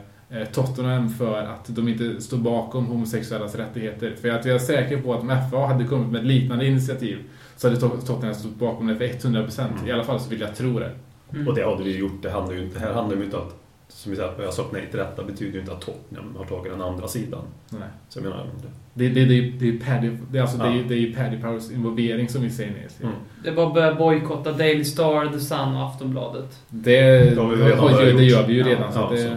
[0.53, 4.15] Tottenham för att de inte står bakom homosexuellas rättigheter.
[4.21, 7.19] För att jag är säker på att om FA hade kommit med ett liknande initiativ
[7.57, 9.67] så hade Tot- Tottenham stått bakom det för 100%.
[9.87, 10.91] I alla fall så vill jag tro det.
[11.33, 11.49] Mm.
[11.49, 12.23] Och det hade vi gjort.
[12.23, 13.57] Det handlar ju inte, här handlar ju inte att,
[13.89, 16.45] som vi säger, att jag sagt nej till detta betyder ju inte att Tottenham har
[16.45, 17.41] tagit den andra sidan.
[17.71, 17.81] Nej.
[18.09, 18.47] Så jag menar,
[18.95, 20.73] Det, det, det, det, är Paddy, det, är alltså, det, Ja.
[20.75, 23.07] är, det är Paddy Powers involvering som vi säger nej till.
[23.07, 23.17] Mm.
[23.45, 26.59] Det var att börja bojkotta Daily Star, The Sun och Aftonbladet.
[26.69, 27.01] Det,
[27.35, 28.31] Det har vi redan det gjort.
[28.33, 28.93] gör vi ju Ja, redan.
[28.93, 29.37] så ja, det, så.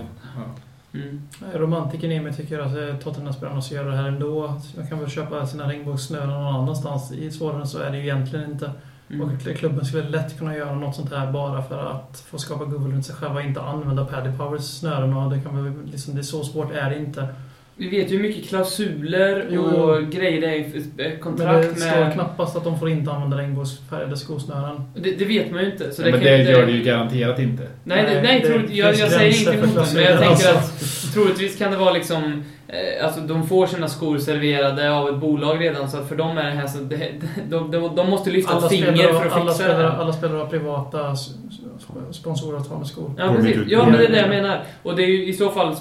[1.01, 1.21] Mm.
[1.53, 4.61] Romantiken i mig tycker att eh, Tottenham-spelarna måste göra det här ändå.
[4.75, 7.11] De kan väl köpa sina regnbågssnören någon annanstans.
[7.11, 8.71] I svårare så är det ju egentligen inte.
[9.09, 9.21] Mm.
[9.21, 12.93] Och klubben skulle lätt kunna göra något sånt här bara för att få skapa goodwill
[12.93, 13.41] runt sig själva.
[13.41, 16.89] Inte använda Paddy Powers snören och det kan väl liksom, det är så svårt är
[16.89, 17.27] det inte.
[17.79, 20.07] Vi vet ju hur mycket klausuler Jo, och jo.
[20.11, 22.13] grejer det är i eh, Men det kontrakt står med...
[22.13, 24.81] knappast att de får inte använda regnbågsfärgade skosnören.
[24.95, 25.91] Det, det vet man ju inte.
[25.91, 27.63] Så Ja, men kan det inte- gör det ju garanterat inte.
[27.83, 30.31] Nej, nej, Nej, nej det troligt, jag, jag säger för emot det, men jag tänker
[30.33, 30.49] alltså.
[31.07, 32.43] att troligtvis kan det vara liksom
[33.03, 36.43] Alltså de får sina skor serverade av ett bolag redan så att för dem är
[36.43, 37.11] det här så det,
[37.49, 39.91] de, de, de måste lyfta Alla ett finger spelare, för att alla, fixa det spelare,
[39.91, 40.01] här.
[40.01, 41.15] alla spelare har privata
[42.11, 43.11] sponsoravtal med skor.
[43.17, 43.57] Ja, precis.
[43.67, 44.13] Ja, men det är det?
[44.13, 44.63] det jag menar.
[44.83, 45.75] Och det är ju i så fall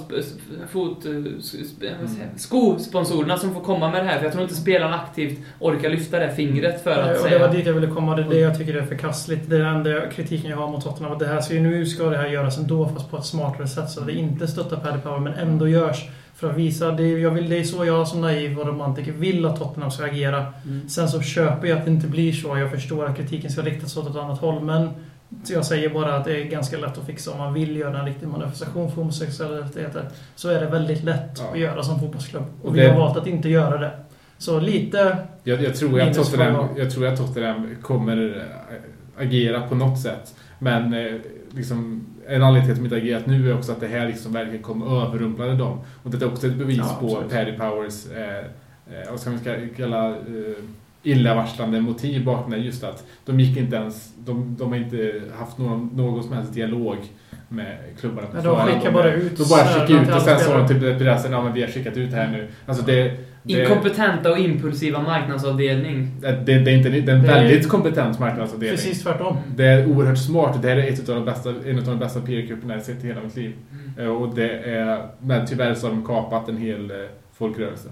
[0.68, 2.40] fot, eh, jag?
[2.40, 4.16] skosponsorerna som får komma med det här.
[4.18, 7.30] För jag tror inte spelarna aktivt orkar lyfta det fingret för att Eh, och det
[7.30, 7.38] säga...
[7.38, 8.16] var dit jag ville komma.
[8.16, 9.50] Det är det jag tycker är förkastligt.
[9.50, 11.12] Det är den enda kritiken jag har mot Tottenham.
[11.12, 13.68] Att det här ska ju, nu ska det här göras ändå, fast på ett smartare
[13.68, 13.90] sätt.
[13.90, 16.08] Så det inte stöttar Paddy Power, men ändå görs.
[16.36, 16.90] För att visa.
[16.90, 19.90] Det är, jag vill, det är så jag som naiv och romantiker vill att Tottenham
[19.90, 20.46] ska agera.
[20.64, 20.88] Mm.
[20.88, 22.58] Sen så köper jag att det inte blir så.
[22.58, 24.64] Jag förstår att kritiken ska riktas åt ett annat håll.
[24.64, 24.90] Men
[25.46, 28.06] jag säger bara att det är ganska lätt att fixa om man vill göra en
[28.06, 30.08] riktig manifestation för homosexuella rättigheter.
[30.34, 31.50] Så är det väldigt lätt Ja.
[31.52, 32.44] att göra som fotbollsklubb.
[32.62, 33.90] Och Och vi har valt att inte göra det.
[34.38, 35.16] Så lite...
[35.44, 38.46] Jag, jag, tror att Tottenham, jag tror att Tottenham kommer
[39.18, 40.34] äh, agera på något sätt.
[40.58, 41.14] Men eh,
[41.50, 44.32] liksom, en anledning till att de inte agerat nu är också att det här liksom
[44.32, 45.78] verkligen kom överrumplade dem.
[46.02, 47.32] Och det är också ett bevis Ja, på absolut.
[47.32, 48.38] Paddy Powers, eh,
[49.00, 49.40] eh, vad ska man
[49.76, 50.16] kalla, eh,
[51.02, 52.56] illavarslande motiv bakom det.
[52.56, 56.54] Just att de gick inte ens, de, de har inte haft någon, någon som helst
[56.54, 56.96] dialog
[57.48, 58.28] med klubbarna.
[58.32, 60.98] Men de skickar bara ut De bara skickar ut och sen sa de spelare.
[60.98, 62.48] till pressen, ja men vi har skickat ut det här nu.
[62.66, 63.16] Alltså det,
[63.46, 66.10] det, Inkompetenta och impulsiva marknadsavdelning.
[66.20, 68.76] det, det är inte, det är en Det är- väldigt kompetent marknadsavdelning.
[68.76, 69.36] Precis tvärtom.
[69.56, 70.62] Det är oerhört smart.
[70.62, 73.06] Det här är ett av de bästa, en av de bästa peergrupperna jag sett i
[73.06, 73.52] hela mitt liv.
[73.96, 74.06] Mm.
[74.10, 76.96] Eh, Och det är, men tyvärr så har de kapat en hel eh,
[77.38, 77.88] folkrörelse.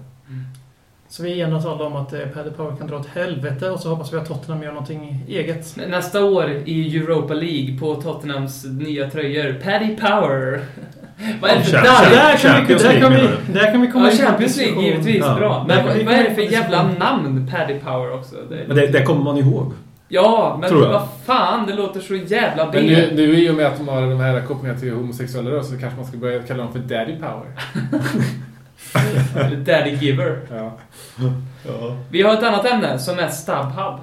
[1.07, 3.89] Så vi enas alla om att eh, Paddy Power kan dra åt helvete och så
[3.89, 5.77] hoppas vi att Tottenham gör någonting eget.
[5.89, 9.53] Nästa år i Europa League på Tottenhams nya tröjor.
[9.63, 10.61] Paddy Power.
[11.41, 11.71] Vad är det för?
[11.77, 15.23] Där kan, vi, där, kan vi, där kan vi komma Ja, in Champions League givetvis.
[15.25, 15.35] Ja.
[15.35, 15.65] Bra.
[15.67, 17.49] Men vad, vad är det för jävla namn?
[17.51, 18.35] Paddy Power också.
[18.49, 19.73] Det, Men det, det kommer man ihåg.
[20.07, 22.81] Ja, men vad fan, det låter så jävla Men B.
[22.81, 25.77] nu, nu i och med att de har de här kopplingarna till homosexuella då, så
[25.79, 27.47] kanske man ska börja kalla dem för Daddy Power.
[29.65, 30.39] Daddy Giver.
[30.51, 30.71] Ja.
[31.65, 31.97] Ja.
[32.09, 33.99] Vi har ett annat ämne som är StubHub.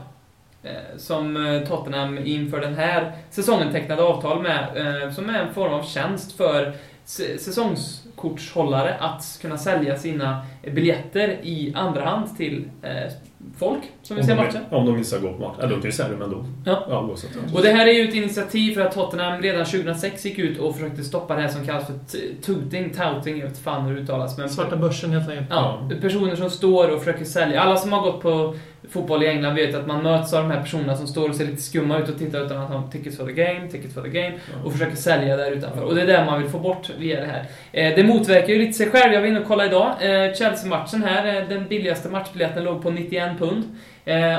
[0.65, 4.65] Eh, Som eh, Tottenham inför den här säsongen tecknade avtal med.
[5.05, 6.73] eh, Som är en form av tjänst för
[7.05, 13.12] säsongskortshållare att kunna sälja sina biljetter i andra hand till eh,
[13.59, 14.62] folk som vill se matchen.
[14.70, 15.57] om de missar gå på match.
[15.59, 16.44] Eller de kan ju säga det, men då.
[16.66, 16.86] Ja.
[16.88, 17.30] Ja, oavsett.
[17.55, 20.74] Och det här är ju ett initiativ för att Tottenham redan 2006 gick ut och
[20.74, 21.94] försökte stoppa det här som kallas för
[22.42, 24.38] tooting, touting, jag vet fan hur det uttalas.
[24.38, 25.46] Men Svarta börsen helt enkelt.
[25.50, 27.61] Ja, personer som står och försöker sälja.
[27.61, 28.55] Alla som har gått på
[28.91, 31.45] fotboll i England vet att man möts av de här personerna som står och ser
[31.45, 34.09] lite skumma ut och tittar utan att ha tickets for the game, tickets for the
[34.09, 34.33] game
[34.64, 35.83] och försöker sälja där utanför.
[35.83, 37.47] Och det är det man vill få bort via det här.
[37.72, 39.12] Eh, det motverkar ju lite sig själv.
[39.12, 39.97] Jag var inne och kollade idag.
[40.01, 43.64] Eh, Chelsea-matchen här, eh, den billigaste matchbiljetten låg på 91 pund.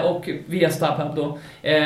[0.03, 1.23] Och via StubHub då.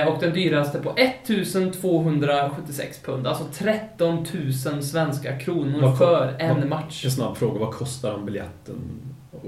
[0.07, 3.27] Och den dyraste på 1276 pund.
[3.27, 4.25] Alltså 13
[4.73, 7.05] 000 svenska kronor för en match.
[7.05, 8.75] En snabb fråga, vad kostar den biljetten?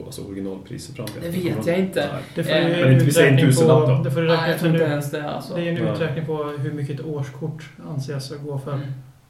[0.05, 2.09] Alltså originalpriset den Det vet jag inte.
[2.35, 3.91] Det får Eh, ju men en inte vi säger en tusenlapp på...
[3.91, 4.03] då?
[4.03, 4.91] Det får du Nej, räkna jag ut tror inte nu.
[4.91, 5.55] ens det alltså.
[5.55, 8.79] Det är en uträkning på hur mycket ett årskort anses gå för.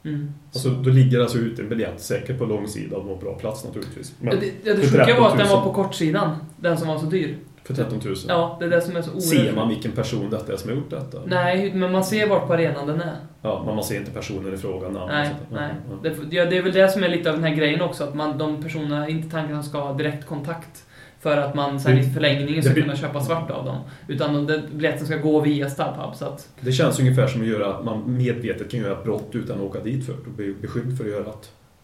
[0.04, 0.32] Mm.
[0.52, 4.14] Alltså, då ligger alltså ute en biljett säkert på långsidan och bra plats naturligtvis.
[4.20, 5.56] Men Ja, det, det sjuka 13 var att den 000.
[5.56, 6.36] var på kortsidan.
[6.56, 7.36] Den som var så dyr.
[7.74, 8.16] För 13 000.
[8.28, 9.24] Ja, det är det som är så oerhört...
[9.24, 11.18] Ser man vilken person detta är som har gjort detta?
[11.26, 13.16] Nej, men man ser vart på arenan den är.
[13.42, 15.74] Ja, men man ser inte personen i fråga, namn Nej, nej.
[15.90, 16.10] Ja.
[16.10, 18.14] Det, ja, det är väl det som är lite av den här grejen också, att
[18.14, 20.84] man, de personerna, inte tanken att ska ha direktkontakt
[21.20, 23.76] för att man sen i förlängningen ska kunna köpa svart av dem.
[24.08, 26.48] Utan de- biljetten ska gå via StubHub, så att...
[26.60, 29.62] Det känns ungefär som att göra att man medvetet kan göra ett brott utan att
[29.62, 31.32] åka dit för det och bli beskylld för att göra det.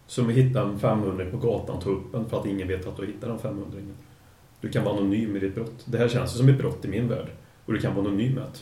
[0.07, 2.95] Som att hitta en 500 på gatan, ta upp den för att ingen vet att
[2.95, 3.65] du har hittat den 500
[4.61, 5.83] Du kan vara anonym i ditt brott.
[5.85, 7.27] Det här känns ju som ett brott i min värld.
[7.65, 8.59] Och du kan vara anonym med det.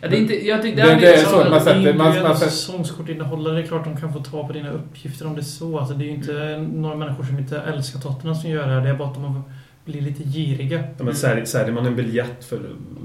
[0.00, 0.46] Ja, det är inte...
[0.46, 2.36] Jag tycker, Det- det, det är så att man sätter- det är man- man en
[2.36, 3.54] sätter- säsongskortinnehållare.
[3.54, 5.78] Det är klart de kan få ta på dina uppgifter om det är så.
[5.78, 8.80] Alltså, det är ju inte några människor som inte älskar Tottenham som gör det här.
[8.80, 9.42] Det är bara att de
[9.86, 10.84] blir lite giriga.
[10.98, 12.58] Ja, men säljer, säljer man en biljett för...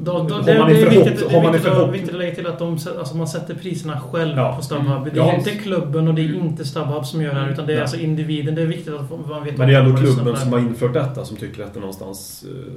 [0.04, 2.36] Då, då, har det, man det är viktigt, det är att, förhopp- viktigt att lägga
[2.36, 4.56] till att de, alltså man sätter priserna själv Ja.
[4.56, 4.88] på StubHub.
[4.92, 5.04] Mm.
[5.04, 5.36] Det är Ja.
[5.36, 6.42] inte klubben och det är Mm.
[6.48, 7.82] inte StubHub som gör det här, utan det är Nej.
[7.82, 8.56] alltså individen.
[8.56, 11.26] Det är viktigt att man vet Men det är ändå klubben som har infört detta
[11.26, 12.74] som tycker att det någonstans eh,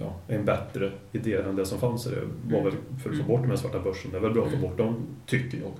[0.00, 2.04] ja, är en bättre idé än det som fanns.
[2.04, 2.72] Det var väl
[3.02, 4.10] för att få bort den här svarta börsen.
[4.10, 5.70] Det är väl bra att få bort dem, tycker jag.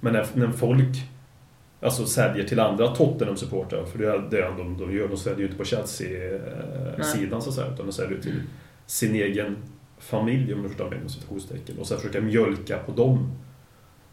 [0.00, 0.88] Men när, när folk
[1.82, 5.44] alltså, säljer till andra Tottenham-supportrar, för det är det de, de gör, de säljer ju
[5.44, 8.40] inte på Chelsea-sidan så att säga, utan de säljer till
[8.86, 9.56] sin egen
[9.98, 11.78] familj, om du förstår mig, med citationstecken.
[11.78, 13.32] Och sen försöka mjölka på dem.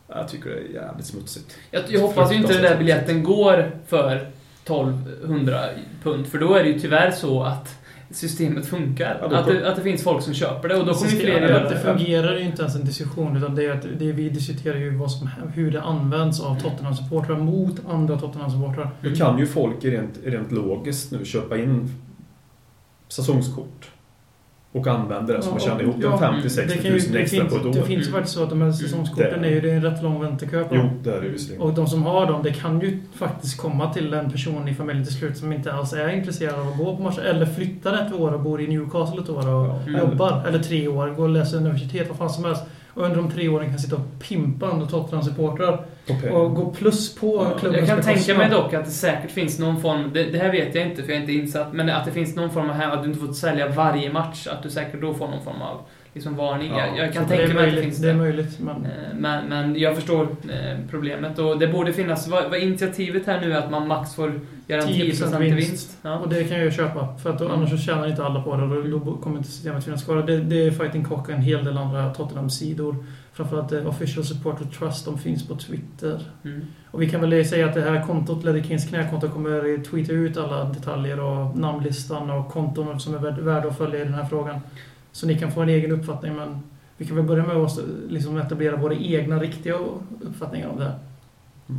[0.07, 1.57] Jag tycker det är jävligt smutsigt.
[1.72, 4.28] Jag, jag hoppas ju inte den där biljetten går för
[4.63, 5.59] 1200
[6.03, 7.78] pund, för då är det ju tyvärr så att
[8.12, 9.18] systemet funkar.
[9.22, 11.64] Ja, att, det, att det finns folk som köper det och då kommer fler göra
[11.64, 11.80] det det.
[11.80, 15.12] fungerar ju inte ens en diskussion utan det är att det vi diskuterar ju vad
[15.12, 18.89] som, hur det används av Tottenham-supportrar mot andra Tottenham-supportrar.
[19.01, 21.89] Nu kan ju folk rent, rent logiskt nu köpa in
[23.07, 23.89] säsongskort
[24.72, 27.11] och använda det så man tjänar ihop ja, en 50 Det, 60 kan 000 ju,
[27.11, 27.86] det, extra finns, på ett det år.
[27.86, 30.03] finns ju faktiskt så att de här säsongskorten Det- är ju det är en rätt
[30.03, 31.61] lång väntekö på Jo, det är det visserligen.
[31.61, 35.05] Och de som har dem, det kan ju faktiskt komma till en person i familjen
[35.05, 37.22] till slut som inte alls är intresserad av att gå på matcher.
[37.22, 39.99] Eller flyttar ett år och bor i Newcastle ett år och Ja, Mm.
[39.99, 40.43] jobbar.
[40.47, 42.63] Eller tre år, går och läser universitet, vad fan som helst.
[42.94, 45.86] Och under de tre åren kan sitta och pimpa andra Tottenham-supportrar.
[46.10, 46.30] Okej.
[46.32, 48.38] Och gå plus på Ja, klubbens Jag kan tänka bekostnad.
[48.38, 51.10] mig dock att det säkert finns någon form, det, det här vet jag inte för
[51.10, 53.26] jag är inte insatt, men att det finns någon form av här, att du inte
[53.26, 55.82] får sälja varje match, att du säkert då får någon form av
[56.14, 56.72] liksom varning.
[56.72, 58.76] Ja, jag, jag kan tänka mig att det finns Det är möjligt, men...
[58.86, 63.41] Eh, Men, men jag förstår eh, problemet och det borde finnas, vad, vad initiativet här
[63.41, 65.70] nu är att man max får göra en 10% 10% vinst.
[65.70, 65.97] vinst.
[66.01, 66.18] Ja.
[66.18, 67.18] Och det kan jag ju köpa.
[67.18, 67.57] För att då, Mm.
[67.57, 70.16] annars så tjänar inte alla på det och då, då kommer inte systemet finnas kvar.
[70.16, 72.95] Det, det är Fighting Cock och en hel del andra Tottenham-sidor.
[73.34, 76.20] Framförallt eh, Official Support och Trust, de finns på Twitter.
[76.45, 76.62] Mm.
[76.91, 80.38] Och vi kan väl säga att det här kontot, Ledder Kings knäkonto, kommer tweeta ut
[80.38, 84.26] alla detaljer och namnlistan och konton som är värd- värda att följa i den här
[84.26, 84.60] frågan.
[85.12, 86.60] Så ni kan få en egen uppfattning, men
[86.97, 87.80] vi kan väl börja med att
[88.10, 89.76] liksom etablera våra egna riktiga
[90.22, 90.95] uppfattningar om det här.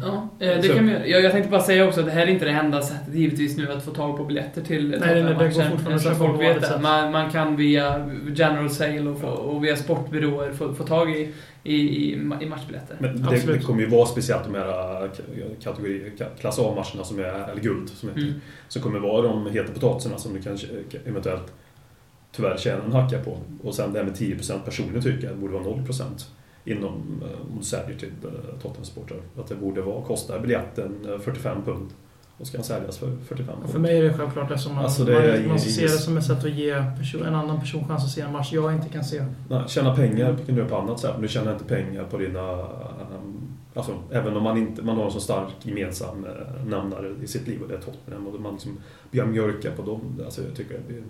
[0.03, 1.07] Ja, eh, det Så- kan vi göra.
[1.07, 3.57] Jag, jag tänkte bara säga också att det här är inte det enda sättet givetvis
[3.57, 6.78] nu att få tag på biljetter till nej, det går fortfarande Så folk vet det.
[6.83, 11.33] Man, man kan via General Sale och, få, och via sportbyråer få, få tag i,
[11.64, 11.74] i,
[12.12, 12.97] i, ma- i matchbiljetter.
[12.99, 13.61] Men det, Absolut.
[13.61, 15.11] det kommer ju vara speciellt de här äh,
[15.62, 18.22] kategori, ka- klass A-matcherna som är, eller guld, som heter.
[18.22, 18.35] Mm.
[18.68, 21.53] Som kommer vara de heta potatisarna som du kan k- eventuellt
[22.33, 23.39] tyvärr tjäna en hacka på.
[23.62, 26.26] Och sen det här med 10% personligen tycker jag borde vara 0%
[26.64, 29.20] inom, eh, säljer till eh, Tottenham-supportrar.
[29.39, 31.89] Att det borde vara, kostar biljetten eh, 45 pund
[32.39, 33.83] och ska den säljas för 45 Och för pund.
[33.83, 36.45] mig är det självklart eftersom man, Alltså, det man, man ser det som ett sätt
[36.45, 39.24] att ge person, en annan person chans att se en match jag inte kan se.
[39.49, 42.16] Nej, tjäna pengar kan du göra på annat sätt, men du tjänar inte pengar på
[42.18, 42.66] dina...
[43.74, 47.47] Alltså, även om man, inte, man har en så stark gemensam eh, nämnare i sitt
[47.49, 48.78] liv och det är Tottenham och man liksom
[49.11, 50.20] börjar mjölka på dem.
[50.24, 51.03] Alltså, jag tycker det,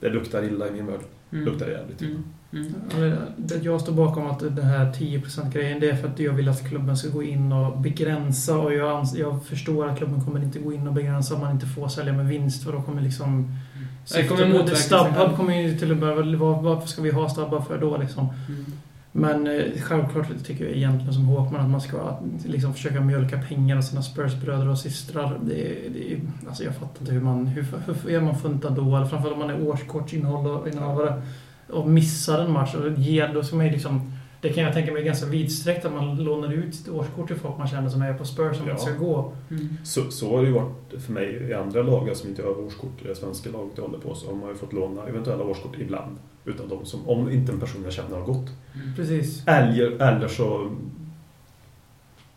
[0.00, 1.00] det luktar illa i min värld.
[1.32, 1.44] Mm.
[1.44, 2.10] luktar jävligt illa.
[2.52, 2.74] Mm.
[2.96, 3.14] Mm.
[3.62, 6.96] Jag står bakom att den här 10%-grejen, det är för att jag vill att klubben
[6.96, 10.72] ska gå in och begränsa och jag, ans- jag förstår att klubben kommer inte gå
[10.72, 13.56] in och begränsa om man inte får sälja med vinst för då kommer liksom
[14.14, 14.76] Det kommer syftet- själv.
[15.12, 16.36] StubHub kommer ju till att börja...
[16.36, 18.26] vad- Varför ska vi ha StubHub för då liksom?
[19.16, 23.76] Men eh, självklart tycker jag egentligen som Håkman att man ska liksom försöka mjölka pengar
[23.76, 25.38] av sina Spurs-bröder och systrar.
[25.42, 25.54] Det,
[25.88, 27.46] det, alltså jag fattar inte hur man...
[27.46, 28.96] Hur, hur är man funtad då?
[28.96, 31.22] Eller framförallt om man är årskortsinnehavare
[31.70, 32.74] och missar en match.
[32.74, 34.12] Och ger, då ska man ju liksom...
[34.40, 37.36] Det kan jag tänka mig är ganska vidsträckt att man lånar ut sitt årskort till
[37.36, 38.76] folk man känner som är på Spurs som Ja.
[38.76, 39.32] ska gå.
[39.50, 39.68] Mm.
[39.84, 43.02] Så, så har det ju varit för mig i andra lag som inte har årskort
[43.04, 45.76] i det svenska laget jag håller på så har man ju fått låna eventuella årskort
[45.78, 46.16] ibland.
[46.44, 48.50] Utan de som, om inte en person jag känner har gått.
[48.96, 49.42] Precis.
[49.46, 50.70] Eller, eller så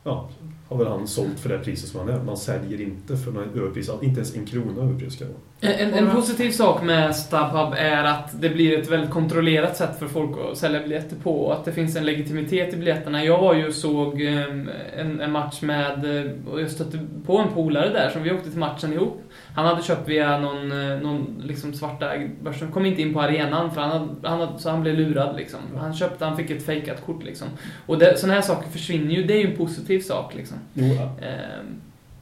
[0.03, 0.29] ja,
[0.69, 2.23] har väl han sålt för det priset som han är.
[2.23, 5.33] Man säljer inte för någon överpris, inte ens en krona överpris ska det.
[5.61, 10.07] En, en positiv sak med StubHub är att det blir ett väldigt kontrollerat sätt för
[10.07, 13.25] folk att sälja biljetter på och att det finns en legitimitet i biljetterna.
[13.25, 17.53] Jag var ju såg em, en, en match med, eh, och jag stötte på en
[17.53, 19.21] polare där som vi åkte till matchen ihop.
[19.55, 22.61] Han hade köpt via någon, eh, någon liksom svartägd börs.
[22.61, 25.35] Han kom inte in på arenan för han hade, han hade, så han blev lurad
[25.35, 25.59] liksom.
[25.77, 27.47] Han köpte, han fick ett fejkat kort liksom.
[27.85, 30.56] Och det, sådana här saker försvinner ju, det är ju en positiv sak liksom.
[30.73, 31.25] Jo, ja.
[31.27, 31.65] Em,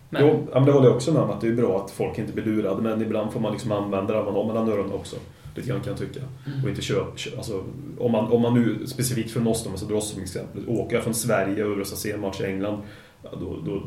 [0.10, 2.18] men, Jo, men det håller jag också med om att det är bra att folk
[2.18, 5.16] inte blir lurade men ibland får man liksom använda det man har mellan öronen också.
[5.56, 6.20] Lite grann kan jag tycka.
[6.64, 7.64] Och inte köpa, kö, alltså,
[7.98, 10.64] om, man, om man nu specifikt från oss, om jag ska dra oss som exempel,
[10.68, 12.82] åker jag från Sverige och ska se en match i England,
[13.22, 13.84] då, då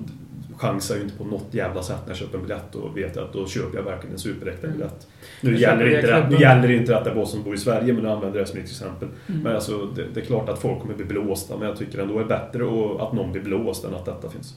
[0.58, 3.16] chansar jag ju inte på något jävla sätt när jag köper en biljett och vet
[3.16, 5.06] jag att då köper jag verkligen en superäkta biljett.
[5.40, 7.58] Nu Jag gäller, inte det, nu gäller inte att det är vad som bor i
[7.58, 9.08] Sverige, men jag använder det som ett exempel.
[9.28, 9.40] Mm.
[9.42, 12.14] Men alltså, det, det är klart att folk kommer bli blåsta, men jag tycker ändå
[12.18, 12.64] det är bättre
[13.02, 14.54] att- någon blir blåst än att detta finns.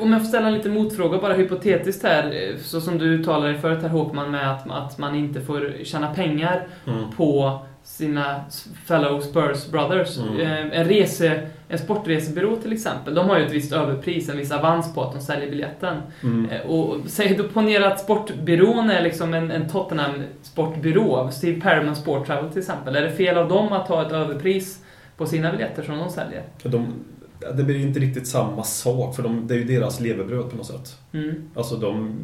[0.00, 3.60] Om jag får ställa en liten motfråga, bara hypotetiskt här, så som du uttalade dig
[3.60, 6.66] förut här Håkman med att, att man inte får tjäna pengar
[7.16, 7.58] på
[7.88, 8.44] sina
[8.84, 10.18] fellow Spurs brothers.
[10.18, 10.40] Mm.
[10.40, 14.52] Eh, En, rese, en sportresebyrå till exempel, de har ju ett visst överpris, en viss
[14.52, 15.96] avans på att de säljer biljetten.
[16.22, 16.50] Mm.
[16.50, 20.12] Eh, Och säg då ponera att sportbyrån är liksom en, en Tottenham
[20.42, 22.96] sportbyrå, Steve Perriman Sport Travel till exempel.
[22.96, 24.84] Är det fel av dem att ta ett överpris
[25.16, 26.42] på sina biljetter som de säljer?
[26.62, 26.86] De,
[27.54, 30.66] det blir inte riktigt samma sak, för de, det är ju deras levebröd på något
[30.66, 30.98] sätt.
[31.12, 31.34] Mm.
[31.54, 32.18] Alltså de...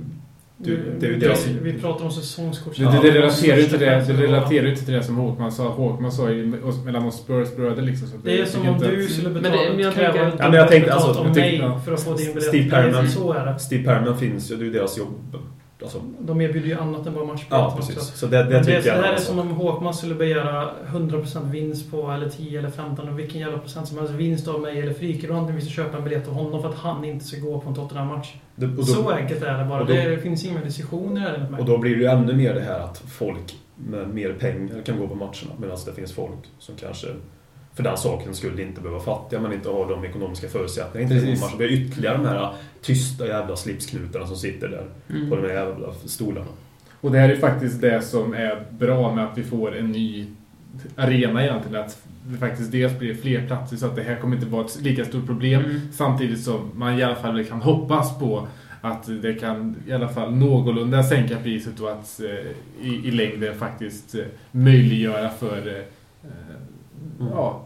[0.56, 2.76] Du, Vi- det är ju vi- pratar om säsongskort.
[2.76, 5.68] Det, det, det relaterar ju inte det, det relaterar inte till det som Håkman sa.
[5.68, 6.46] Håkman sa ju
[6.84, 8.08] mellan oss Spurs-bröder liksom.
[8.08, 10.34] Så Det är som om du skulle Men betala, det- men jag kräva tänker- ett
[10.38, 12.42] Ja, men jag tänkte, alltså, av jag mig tänkte- för att få din biljett.
[12.44, 13.58] Steve Det är- Perriman- Så är det.
[13.58, 15.36] Steve Perriman finns ju, det är ju deras jobb.
[15.82, 17.76] Alltså, De erbjuder ju annat än bara matchbiljett ja, också.
[17.92, 18.14] precis.
[18.14, 22.10] Så det, det Det, det, här är som om Håkman skulle begära 100% vinst på,
[22.10, 25.50] eller 10 eller 15, och vilken jävla procent som helst vinst av mig eller Frikebrand
[25.50, 27.74] vi ska köpa en biljett av honom för att han inte ska gå på en
[27.74, 28.34] Tottenham-match.
[28.56, 29.84] Det, Så enkelt är det bara.
[29.84, 31.60] då- det finns inga diskussioner enligt mig.
[31.60, 34.98] och då blir det ju ännu mer det här att folk med mer pengar kan
[34.98, 37.06] gå på matcherna medan det finns folk som kanske
[37.74, 41.14] för den saken skulle inte behöva fattiga men inte har de ekonomiska förutsättningarna.
[41.14, 41.56] Inte matcher.
[41.58, 42.52] Vi har ytterligare de här
[42.82, 45.30] tysta jävla slipsknutarna som sitter där Mm.
[45.30, 46.46] på de här jävla stolarna.
[47.00, 50.26] Och det här är faktiskt det som är bra med att vi får en ny
[50.96, 51.84] arena egentligen.
[51.84, 54.80] Att det faktiskt dels blir fler platser så att det här kommer inte vara ett
[54.80, 55.64] lika stort problem.
[55.64, 55.80] Mm.
[55.92, 58.48] Samtidigt som man i alla fall kan hoppas på
[58.80, 63.54] att det kan i alla fall någorlunda sänka priset och att eh, i, i längden
[63.54, 65.84] faktiskt eh, möjliggöra för
[67.20, 67.64] eh, ja,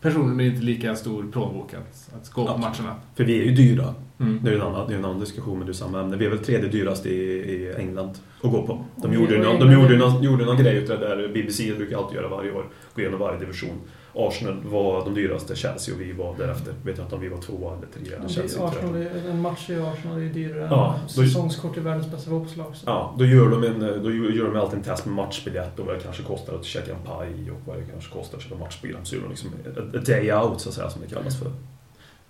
[0.00, 2.78] personer med inte lika stor plånbok att, att gå på Absolut.
[2.78, 2.96] matcherna.
[3.14, 3.94] För vi är ju dyra.
[4.20, 4.40] Mm.
[4.42, 6.16] Det är ju en annan, det är en annan diskussion men det är samma ämne.
[6.16, 8.84] Vi är väl tredje dyrast i, i England att gå på.
[8.96, 11.28] De gjorde, någon, de gjorde, någon, gjorde någon grej utav det där.
[11.28, 12.66] BBC brukar alltid göra varje år.
[12.94, 13.80] Gå igenom varje division.
[14.14, 16.74] Arsenal var de dyraste, Chelsea och vi var därefter.
[16.84, 18.64] Vet jag inte om vi var tvåa eller trea Ja, Chelsea.
[18.66, 19.06] Arsenal, tror jag.
[19.24, 22.30] är- en match i Arsenal är ju dyrare Ja, än då- säsongskort i världens bästa
[22.30, 22.74] fotbollslag.
[22.86, 25.94] Ja, då gör de, en, då gör de alltid en test med matchbiljett och vad
[25.94, 29.06] det kanske kostar att käka en paj och vad det kanske kostar att köpa matchbiljett.
[29.06, 31.52] Så gör de liksom a, a day out så att säga som det kallas för.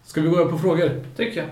[0.05, 0.91] Ska vi gå över på frågor?
[1.16, 1.49] Tycker jag.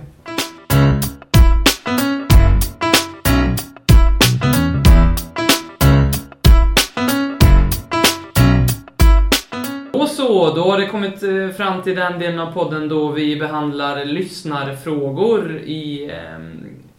[10.28, 14.04] Så, då har det kommit eh, fram till den delen av podden då vi behandlar
[14.04, 16.38] lyssnarfrågor i eh,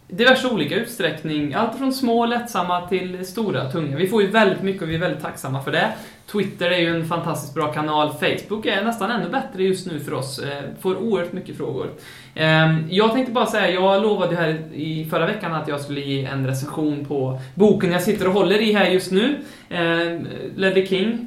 [0.08, 1.54] diverse olika utsträckning.
[1.54, 3.96] Allt från små lättsamma till stora tunga.
[3.96, 5.92] Vi får ju väldigt mycket och vi är väldigt tacksamma för det.
[6.32, 8.12] Twitter är ju en fantastiskt bra kanal.
[8.12, 10.38] Facebook är nästan ännu bättre just nu för oss.
[10.38, 11.90] Eh, får oerhört mycket frågor.
[12.34, 16.00] Ehm, jag tänkte bara säga, jag lovade ju här i förra veckan att jag skulle
[16.00, 19.38] ge en recension på boken jag sitter och håller i här just nu.
[19.68, 20.26] Ehm,
[20.56, 21.26] Ledley King,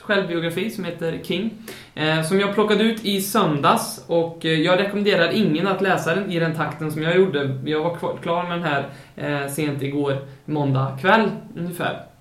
[0.00, 1.50] självbiografi som heter King.
[1.94, 6.32] Ehm, som jag plockade ut i söndags och eh, jag rekommenderar ingen att läsa den
[6.32, 7.58] i den takten som jag gjorde.
[7.64, 12.11] Jag var klar med den här eh, sent igår, måndag kväll ungefär.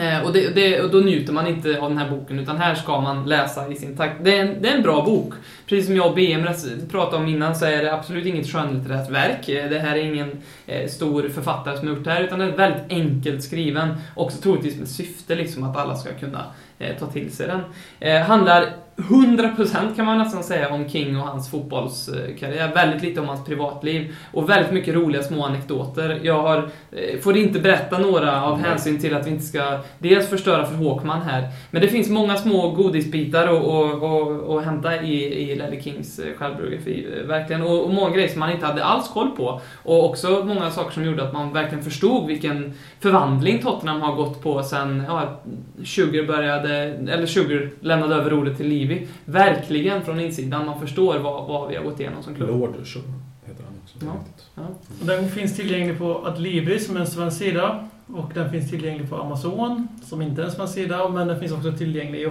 [0.00, 2.74] Eh, och, det, det, och då njuter man inte av den här boken, utan här
[2.74, 4.14] ska man läsa i sin takt.
[4.24, 5.34] Det är en, det är en bra bok.
[5.66, 6.46] Precis som jag och BM
[6.90, 9.48] pratade om innan så är det absolut inget skönlitterärt verk.
[9.48, 10.30] Eh, det här är ingen
[10.66, 13.94] eh, stor författare som har gjort det här, utan den är väldigt enkelt skriven.
[14.14, 16.44] Också troligtvis med syfte liksom att alla ska kunna
[16.78, 17.60] eh, ta till sig den.
[18.00, 22.74] Eh, handlar 100% kan man nästan säga om King och hans fotbollskarriär.
[22.74, 24.16] Väldigt lite om hans privatliv.
[24.32, 26.20] Och väldigt mycket roliga små anekdoter.
[26.22, 30.28] Jag har, eh, får inte berätta några av hänsyn till att vi inte ska dels
[30.28, 31.48] förstöra för Håkman här.
[31.70, 36.18] Men det finns många små godisbitar att och, och, och hämta i, i Ledley Kings
[36.18, 37.06] eh, självbiografi.
[37.16, 37.62] eh, Verkligen.
[37.62, 39.60] Och, och många grejer som man inte hade alls koll på.
[39.82, 44.42] Och också många saker som gjorde att man verkligen förstod vilken förvandling Tottenham har gått
[44.42, 45.40] på sen ja,
[45.84, 46.74] 20 började,
[47.08, 49.06] eller 20 lämnade över ordet till Livi.
[49.24, 50.66] Verkligen från insidan.
[50.66, 52.48] Man förstår vad, vad vi har gått igenom som klubb.
[52.48, 52.98] Lord så
[53.46, 53.98] heter han också.
[54.00, 54.12] Ja.
[54.18, 55.00] riktigt.
[55.00, 57.88] Och Den finns tillgänglig på Adlibris som är en svensk sida.
[58.14, 61.08] Och den finns tillgänglig på Amazon, som inte är en svensk sida.
[61.08, 62.26] Men den finns också tillgänglig i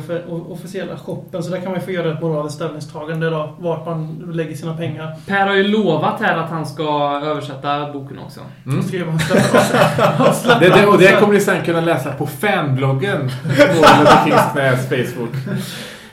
[0.50, 1.44] officiella shoppen.
[1.44, 5.16] Så där kan man få göra ett moraliskt ställningstagande då, vart man lägger sina pengar.
[5.28, 8.40] Per har ju lovat här att han ska översätta boken också.
[8.66, 8.82] Mm.
[8.82, 12.28] Så skriver man släppa- släppa- Det, det, och det kommer ni sen kunna läsa på
[12.28, 13.86] fanbloggen på
[14.26, 15.30] Kings Knäs Facebook.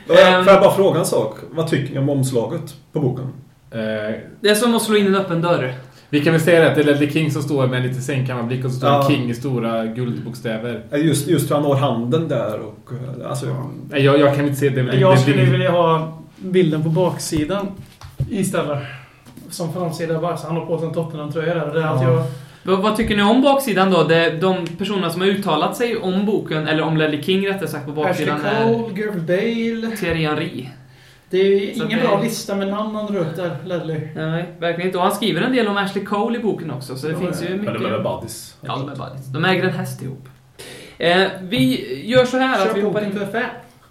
[0.07, 0.43] Får jag Ehm.
[0.43, 1.37] får jag bara fråga en sak?
[1.51, 3.27] Vad tycker ni om omslaget på boken?
[3.71, 3.79] Eh,
[4.41, 5.73] Det är som att slå in en öppen dörr.
[6.09, 8.01] vi kan väl säga det att det är Ledley King som står med en lite
[8.01, 9.07] sängkammarblick och så står Ja.
[9.09, 10.83] King i stora guldbokstäver.
[10.97, 12.91] Just, just hur han når handen där och...
[12.93, 13.45] eh, Alltså,
[13.89, 14.81] Nej, Jag, jag kan inte se det.
[14.83, 17.67] det Jag det- skulle det- vilja ha bilden på baksidan
[18.29, 18.79] istället.
[19.49, 21.73] Som framsida bara så han har på sig en Tottenham-tröja där.
[21.73, 22.11] Det är att Ja.
[22.11, 22.23] jag...
[22.63, 24.03] Vad, vad tycker ni om baksidan då?
[24.03, 27.85] Det, de personerna som har uttalat sig om boken, eller om Ledley King rättare sagt,
[27.95, 29.95] på Ashley baksidan är Cole, Gareth Bale.
[29.97, 30.69] Thierry Henry.
[31.29, 33.99] Det är ingen det- bra lista med namn han drar upp där, Ledley.
[34.15, 34.97] Nej, verkligen inte.
[34.97, 37.43] Och han skriver en del om Ashley Cole i boken också, så det Ja, finns
[37.43, 37.73] ju men mycket...
[37.73, 38.55] de är väl buddies?
[38.61, 39.25] Ja, de är buddies.
[39.27, 40.27] De äger en häst ihop.
[40.97, 43.11] Eh, vi gör så här att vi Kör hoppar in...
[43.11, 43.41] fan.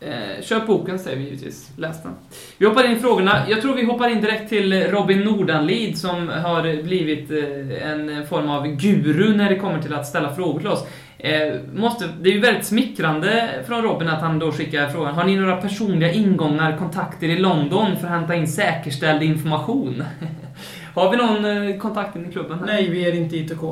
[0.07, 1.71] Eh, köp boken säger vi givetvis.
[1.77, 2.13] Läs den.
[2.59, 3.43] Vi hoppar in i frågorna.
[3.49, 8.51] Jag tror vi hoppar in direkt till Robin Nordanlid som har blivit eh, en form
[8.51, 10.87] av guru när det kommer till att ställa frågor till oss.
[11.19, 15.15] Eh, måste, det är ju väldigt smickrande från Robin att han då skickar frågan.
[15.15, 20.05] Har ni några personliga ingångar, kontakter i London för att hämta in säkerställd information?
[20.95, 22.59] har vi någon eh, kontakt in i klubben?
[22.59, 22.67] Här?
[22.67, 23.63] Nej, vi är inte ITK.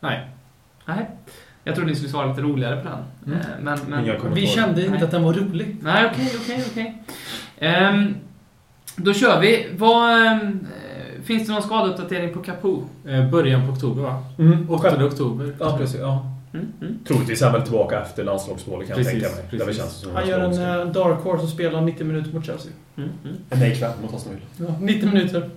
[0.00, 0.26] Nej.
[0.84, 1.06] Nej.
[1.64, 2.98] Jag trodde ni skulle svara lite roligare på den.
[3.26, 3.38] Mm.
[3.40, 4.34] Eh, Men, men, kommentarer.
[4.34, 5.02] Vi kände inte Nej.
[5.04, 5.76] att den var rolig.
[5.82, 7.02] Nej, okej, okej, okej.
[7.58, 8.14] Ehm,
[8.96, 9.66] Då kör vi.
[9.78, 10.38] Vad, eh,
[11.24, 12.84] finns det någon skadeuppdatering på Capo?
[13.08, 14.24] Eh, början på oktober va?
[14.38, 14.70] Mm.
[14.70, 15.54] 8 oktober.
[15.60, 16.00] Ja, precis.
[16.00, 16.30] Ja.
[16.54, 16.98] Mm, mm.
[17.08, 19.44] Troligtvis är han väl tillbaka efter landslagsmålet kan Precis, jag tänka mig.
[19.50, 19.58] precis.
[19.58, 22.46] Det väl känns som Han gör en eh, dark horse och spelar 90 minuter mot
[22.46, 22.72] Chelsea.
[22.96, 23.36] Mm, mm.
[23.50, 24.70] Nej, ikväll mot Aston Villa.
[24.70, 25.50] Ja, 90 minuter.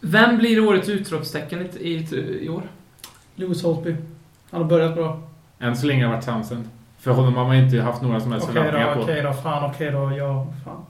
[0.00, 2.06] Vem blir årets utropstecken i, i,
[2.44, 2.62] i år?
[3.34, 3.96] Lewis Holtby.
[4.54, 5.20] Han har börjat bra.
[5.60, 6.64] Än så länge har det varit Townsend.
[6.98, 9.02] För honom har man inte haft några som helst Okej förväntningar på.
[9.02, 10.84] okej då, fan, okej då, ja, fan.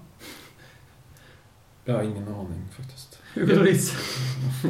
[1.84, 3.18] Jag har ingen aning faktiskt.
[3.34, 3.94] Hugo Lloris.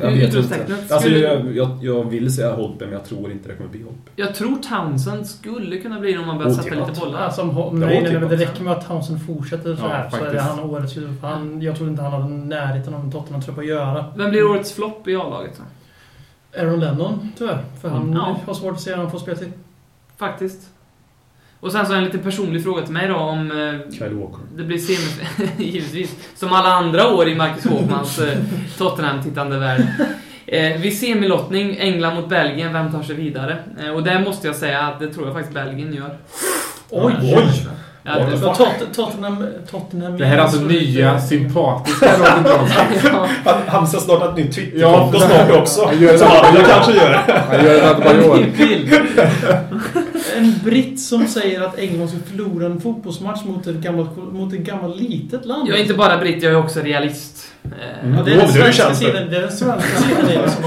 [0.03, 0.67] Jag vet inte.
[0.91, 4.11] Alltså, jag, jag, jag vill säga Holtby, men jag tror inte det kommer bli Holtby.
[4.17, 7.21] Jag tror Townsend skulle kunna bli det om man börjar sätta lite bollar.
[7.21, 10.11] Alltså, om, nej, nej, nej, men det räcker med att Townsend fortsätter så Ja, här
[10.11, 10.45] så är det faktiskt.
[10.57, 11.15] han årets huvud.
[11.23, 14.05] Han, Jag tror inte han har närheten av en Tottenham-trupp att göra.
[14.17, 15.63] Vem blir årets flopp i A-laget då?
[16.59, 17.65] Aaron Lennon, tyvärr.
[17.83, 18.15] För han Mm.
[18.17, 18.37] Ja.
[18.47, 19.53] har svårt att se han får speltid.
[20.19, 20.61] Faktiskt.
[21.61, 24.39] Och sen så en lite personlig fråga till mig då om eh, Kyle Walker.
[24.57, 25.29] det blir semi...
[25.71, 26.17] givetvis.
[26.37, 28.39] Som alla andra år i Marcus Håkmans eh,
[28.79, 29.83] Tottenham-tittande värld.
[30.47, 33.59] Eh, vid semilottning, England mot Belgien, vem tar sig vidare?
[33.81, 36.19] Eh, och där måste jag säga att det tror jag faktiskt Belgien gör.
[36.91, 37.15] Oj!
[37.23, 37.67] Oj!
[38.07, 39.47] Ja, det, Tot- Tottenham...
[39.71, 43.11] Tottenham Det här är alltså nya, sympatiska Robin Johnson.
[43.15, 45.85] ja, Han, han ska starta ett nytt Twitterkonto snart också.
[45.87, 46.19] Han gör det.
[46.19, 47.13] Som andra kanske gör.
[47.51, 48.37] Han gör en Adebayor.
[48.43, 48.93] en bild.
[50.37, 54.59] En britt som säger att England ska förlora en fotbollsmatch mot ett gammalt, mot ett
[54.61, 55.69] gammalt litet land.
[55.69, 57.47] Jag är inte bara britt, jag är också realist.
[58.03, 58.15] Mm.
[58.19, 60.27] Ja, det är Jo, den det det svenska sidan, det är den svenska sidan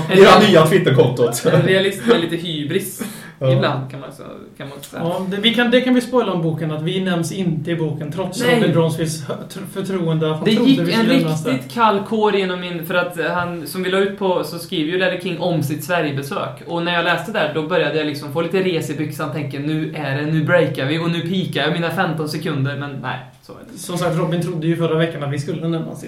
[0.09, 1.45] det Det är nya Twitterkontot.
[1.45, 3.01] En realist med lite hybris.
[3.41, 4.23] Ibland kan man, så,
[4.57, 5.03] kan man säga.
[5.03, 7.75] Ja, det, vi kan, det kan vi spoila om boken, att vi nämns inte i
[7.75, 8.71] boken trots Nej.
[8.73, 10.39] Robin tr- förtroende.
[10.45, 12.85] Det gick en riktigt kall kår genom min...
[12.85, 15.83] För att han, som vi la ut på, så skriver ju Ledder King om sitt
[15.83, 16.63] Sverigebesök.
[16.67, 19.59] Och när jag läste där, då började jag liksom få lite res i byxan, tänker
[19.59, 23.19] nu är det, nu breakar vi och nu pikar jag mina 15 sekunder, men nej,
[23.41, 23.83] så är det inte.
[23.83, 25.61] Som sagt, Robin trodde ju förra veckan att vi skulle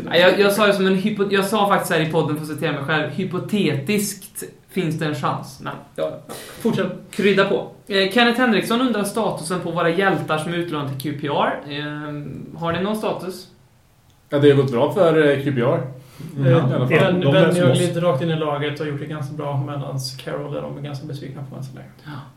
[0.03, 0.09] det.
[0.09, 2.43] Nej, Jag, jag sa ju som en hypo, Jag sa faktiskt här i podden, för
[2.43, 5.59] att citera mig själv, hypotetiskt finns det en chans.
[5.63, 6.19] Men ja,
[6.61, 6.87] Fortsätt.
[7.11, 7.71] krydda på.
[7.87, 11.71] Eh, Kenneth Henriksson undrar statusen på våra hjältar som är utlånade till QPR.
[11.73, 13.47] Eh, har ni någon status?
[14.29, 15.81] Ja, det har gått bra för eh, QPR.
[16.37, 16.53] Mm,
[17.21, 19.99] De Benny som har glidit rakt in i laget och gjort det ganska bra medan
[20.23, 21.87] Carroll är de ganska besvikna på än så länge.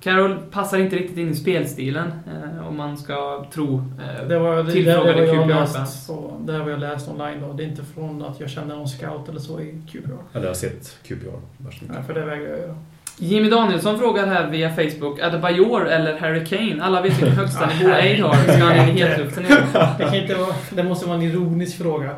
[0.01, 3.74] Carroll passar inte riktigt in i spelstilen, eh, om man ska tro.
[3.76, 7.09] Eh, Det var det, det, Tillfrågade var jag QPR läst, så, det har jag läst
[7.09, 7.53] online då.
[7.53, 10.11] Det är inte från att jag känner någon scout eller så i QPR.
[10.33, 11.14] Eller jag har sett QPR.
[11.59, 11.83] mycket.
[11.89, 12.74] Nej, för det vägrar jag göra.
[13.18, 16.76] Jimmy Danielsson frågar här via Facebook, är det Bajor eller Harry Kane?
[16.85, 18.35] Alla vet vilken högsta nivå Aid har.
[18.35, 19.59] Ska han in i hetluften igen?
[19.99, 22.11] Det, kan inte vara, det måste vara en ironisk fråga.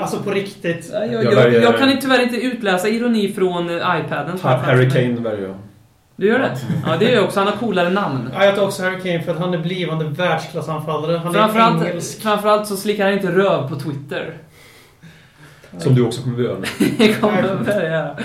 [0.00, 0.90] Alltså på riktigt.
[0.92, 4.38] jag, jag, Jag jag, kan tyvärr inte utläsa ironi från eh, iPaden.
[4.42, 4.90] Harry.
[4.90, 5.56] Kane väljer jag.
[6.16, 6.56] Du gör det?
[6.86, 7.40] Ja, det gör jag också.
[7.40, 8.30] Han har coolare namn.
[8.34, 11.16] Ja, jag tar också Harry Kane för att han är blivande världsklassanfallare.
[11.16, 12.22] Han är Framförallt, engelsk.
[12.22, 14.34] framförallt så slickar han inte röv på Twitter.
[15.78, 16.56] Som du också kommer göra
[16.98, 17.14] nu.
[17.14, 18.16] Kommer att börja.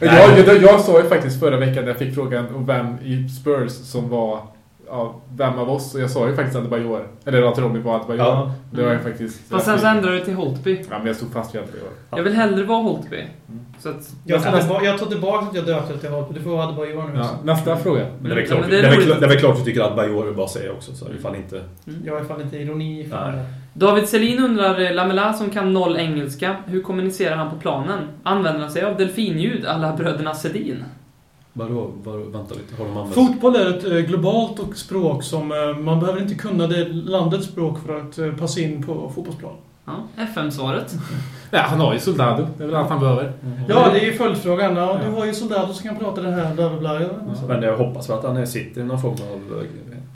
[0.00, 3.28] Jag, jag, jag sa ju faktiskt förra veckan när jag fick frågan om vem i
[3.28, 4.40] Spurs som var
[4.88, 5.94] ja, vem av oss.
[5.94, 7.06] Och jag sa ju faktiskt Adebayor.
[7.24, 8.24] Eller att Robin var Adebayor.
[8.26, 8.52] Ja.
[8.70, 9.48] Det var ju faktiskt...
[9.50, 10.80] Fast sen så ändrade du till Holtby.
[10.90, 11.88] Ja, men jag stod fast vid Adebayor.
[12.10, 13.24] Jag vill hellre vara Holtby.
[13.78, 14.10] Så att...
[14.24, 16.34] Jag tar, Nästa- tillbaka, jag tar tillbaka att jag döpte det till Holtby.
[16.34, 17.18] Du får vara bara göra nu.
[17.18, 18.06] Ja, nästa fråga.
[18.20, 19.06] Men det är Ja, klart, men det det är är roligt.
[19.06, 20.94] klart- det är klart du tycker att Bajor bara säger också.
[20.94, 21.62] Så ifall inte...
[22.04, 23.44] Jag är fan inte ironi det.
[23.76, 27.98] David Selin undrar, eh, Lamela som kan noll engelska, hur kommunicerar han på planen?
[28.22, 30.84] Använder han sig av delfinljud alla bröderna Sedin?
[31.56, 31.90] Vadå?
[32.04, 32.18] Vadå?
[32.18, 32.76] Vänta lite.
[32.78, 33.14] Har de använt...
[33.14, 37.46] Fotboll är ett eh, globalt och språk som eh, man behöver inte kunna det landets
[37.46, 39.52] språk för att eh, passa in på fotbollsplan.
[39.86, 40.94] Ja, FM-svaret.
[41.50, 42.46] Nej, han har ju Soldado.
[42.58, 43.32] Det är väl allt han behöver.
[43.68, 44.76] Ja, det är ju följdfrågan.
[44.76, 47.02] Ja, du har ju soldater som kan prata det här, bla bla bla.
[47.02, 47.08] Ja.
[47.48, 49.64] Men jag hoppas väl att han är- sitter i någon form av...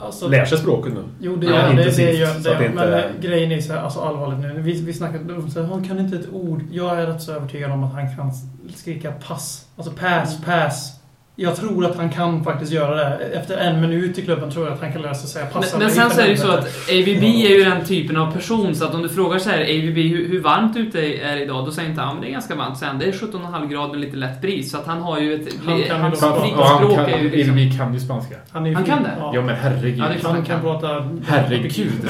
[0.05, 1.03] Alltså, Lär sig språket nu.
[1.19, 2.57] Jo, det Ja, gör det, det, intensivt, gör det.
[2.59, 4.61] det inte Men är- eh, grejen är så här, alltså allvarligt nu.
[4.61, 6.61] Vi, vi snackade om så här, han kan inte ett ord.
[6.71, 8.31] Jag är rätt så övertygad om att han kan
[8.75, 9.65] skrika pass.
[9.75, 10.98] Alltså pass, pass.
[11.41, 13.15] Jag tror att han kan faktiskt göra det.
[13.15, 15.77] Efter en minut i klubben tror jag att han kan lära sig säga passa.
[15.77, 18.31] Men, men sen så är det ju så att AVB är ju den typen av
[18.31, 21.65] person så att om du frågar så här AVB hur, hur varmt ute är idag?
[21.65, 22.77] Då säger inte han men det är ganska varmt.
[22.77, 24.71] Sen det är 17,5 grader med lite lätt bris.
[24.71, 25.53] Så att han har ju ett...
[25.65, 27.55] Han kan ju hans han är ju liksom...
[27.55, 28.35] vi kan ju spanska.
[28.51, 29.11] Han, är ju Han kan det?
[29.19, 29.31] Ja.
[29.35, 29.99] Ja, men herregud.
[29.99, 30.33] Ja, det klart.
[30.33, 31.09] Han kan prata...
[31.27, 32.09] Herregud.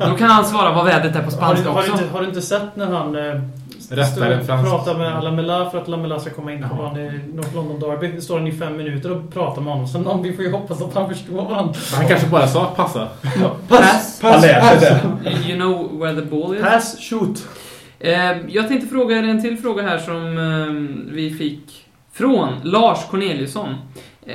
[0.00, 2.02] Då kan han svara vad vädret är på Har spanska du, har, du också.
[2.02, 3.16] inte, har du inte sett när han
[3.96, 4.70] Rättar står- en fransk.
[4.70, 8.08] pratar med Lamela för att Lamela ska komma in på i North London Derby?
[8.08, 9.88] Det står han i fem minuter och pratar med honom.
[9.88, 11.74] Så någon, vi får ju hoppas att han förstår varandra.
[11.94, 13.08] Han kanske bara sa passa.
[13.68, 14.22] Pass.
[14.22, 15.30] Lär sig det.
[15.50, 16.62] You know where the ball is.
[16.62, 17.46] Pass, shoot.
[17.98, 18.12] Eh,
[18.48, 23.74] jag tänkte fråga er en till fråga här som eh, vi fick från Lars Corneliusson.
[24.26, 24.34] Eh,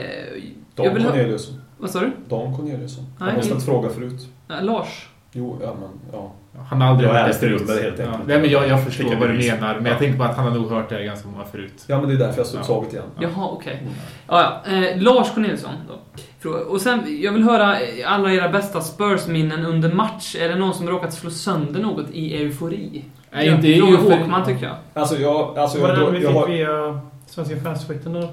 [0.76, 1.62] jag Dan vill Corneliusson.
[1.78, 2.12] Vad sa du?
[2.30, 3.05] Dan Corneliusson.
[3.20, 4.28] Han har ställt inte- fråga förut.
[4.62, 5.08] Lars?
[5.32, 6.32] Jo, ja men ja.
[6.70, 7.62] Han har aldrig Jag är hört det förut.
[7.70, 8.05] helt Ja.
[8.05, 8.28] enkelt.
[8.28, 9.76] Nej, men jag, jag förstår jag vad du menar.
[9.76, 9.89] Men Ja.
[9.91, 11.84] jag tänker på att han har nog hört det ganska många förut.
[11.88, 12.66] Ja, men det är därför jag stod Ja.
[12.66, 13.05] taget igen.
[13.20, 13.30] Ja.
[13.36, 13.88] Jaha, okej.
[14.28, 14.72] Ja, ja.
[14.74, 16.49] Eh, Lars Corneliusson då.
[16.49, 20.36] Och sen, jag vill höra eh, alla era bästa Spurs-minnen under match.
[20.39, 23.05] Är det någon som råkat slå sönder något i eufori?
[23.32, 24.18] Nej, inte i eufori.
[24.18, 24.76] Håkman, tycker jag.
[24.93, 25.58] Alltså jag...
[25.58, 28.30] Alltså, det jag, vi jag, har, via Svenska fans-twitten då?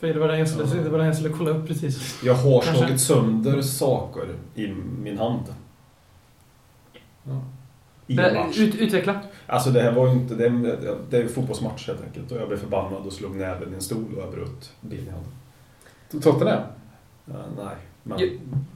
[0.00, 2.20] För det var den jag skulle, det var den jag skulle kolla upp precis.
[2.24, 4.22] jag har slagit sönder saker
[4.54, 4.66] i
[5.02, 5.42] min hand.
[7.24, 8.58] Match.
[8.58, 9.14] Ut, utveckla.
[9.46, 10.34] Alltså det här var ju inte...
[10.34, 10.76] Det är,
[11.10, 12.32] det är en fotbollsmatch helt enkelt.
[12.32, 15.10] Och jag blev förbannad och slog näven i en stol och jag bröt ben i
[15.10, 15.32] handen.
[16.22, 16.60] Tottenham?
[17.24, 18.18] Ja, nej, men...
[18.20, 18.28] Jo.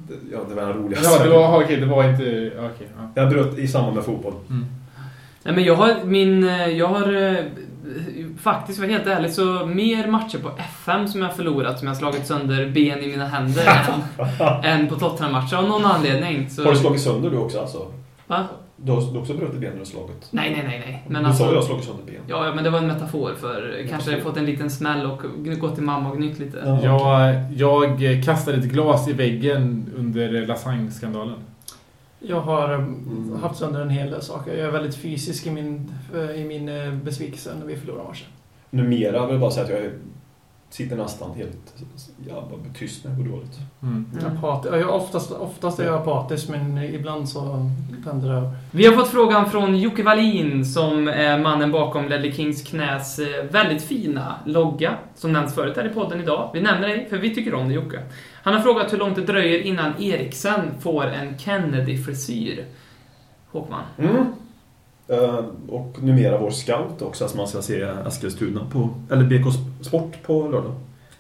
[0.09, 2.22] Det, ja, det var en rolig Ja, det var, okej, det var inte...
[2.24, 3.11] ja, Okej, ja.
[3.22, 4.34] Jag bröt i samband med fotboll.
[5.42, 6.49] Nej, men jag har min...
[6.49, 7.14] eh, Jag har...
[7.36, 7.44] eh,
[8.40, 11.94] Faktiskt, för helt ärlig, så mer matcher på FM som jag har förlorat, som jag
[11.94, 13.64] har slagit sönder ben i mina händer,
[14.64, 16.51] än, än på Tottenham-matcher av någon anledning.
[16.51, 17.86] Så, Har du slagit sönder du också alltså?
[18.27, 18.45] Va?
[18.77, 20.29] Du har du har också brutit ben när du har slagit?
[20.31, 21.03] Nej, nej, nej, nej.
[21.09, 22.22] Men du alltså, sa ju att jag har slagit sönder ben.
[22.29, 25.22] Ja, ja, men det var en metafor för kanske fått en liten smäll och
[25.61, 26.79] gått till mamma och gnytt lite.
[26.85, 27.33] Ja.
[27.53, 31.35] Jag, jag kastade ett glas i väggen under lasagne-skandalen.
[32.20, 33.39] Jag har eh, Mm.
[33.43, 34.57] haft sönder en hel del saker.
[34.57, 38.27] Jag är väldigt fysisk i min, eh, i min eh, besvikelse när vi förlorar matchen.
[38.70, 39.93] Numera vill jag bara säga att jag är-
[40.70, 41.74] sitter nästan helt...
[42.26, 43.58] Jag bara tyst när det går dåligt.
[43.82, 44.06] Mm.
[44.20, 44.36] Mm.
[44.36, 47.70] Apati- ja, jag, oftast, oftast är jag apatisk men ibland så
[48.06, 48.50] vänder det.
[48.70, 53.44] Vi har fått frågan från Jocke Wallin som är mannen bakom Ledley Kings knäs eh,
[53.50, 56.50] väldigt fina logga som nämnts förut här i podden idag.
[56.54, 58.02] Vi nämner dig för vi tycker om det Jocke.
[58.42, 62.64] Han har frågat hur långt det dröjer innan Eriksen får en Kennedy-frisyr.
[63.52, 63.82] Håkman.
[63.98, 64.26] Mm.
[65.09, 68.88] Eh, och numera vår scout också, alltså man ska se Eskilstuna på...
[69.11, 70.74] Eller BK Sport på lördag.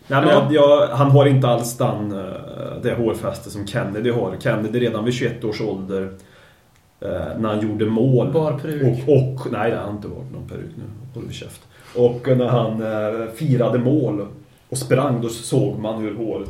[0.08, 4.36] Nej, men jag, jag, han har inte alls den, eh, det hårfäste som Kennedy har.
[4.40, 6.12] Kennedy redan vid 21 års ålder,
[7.00, 7.08] eh,
[7.38, 8.32] när han gjorde mål.
[8.32, 9.08] Bar peruk.
[9.08, 11.20] Och, och, nej, det har inte varit någon peruk nu.
[11.20, 11.60] Håll käft.
[11.96, 12.82] Och när han
[13.34, 14.26] firade mål
[14.68, 16.48] och sprang, då såg man hur håret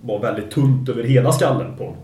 [0.00, 2.00] var väldigt tunt över hela skallen på honom.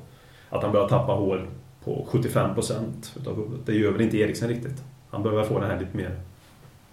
[0.51, 1.47] Att han började tappa hår
[1.85, 2.78] på 75%
[3.20, 3.66] utav huvudet.
[3.66, 4.82] Det gör väl inte Eriksen riktigt.
[5.11, 6.11] Han behöver få den här lite mer...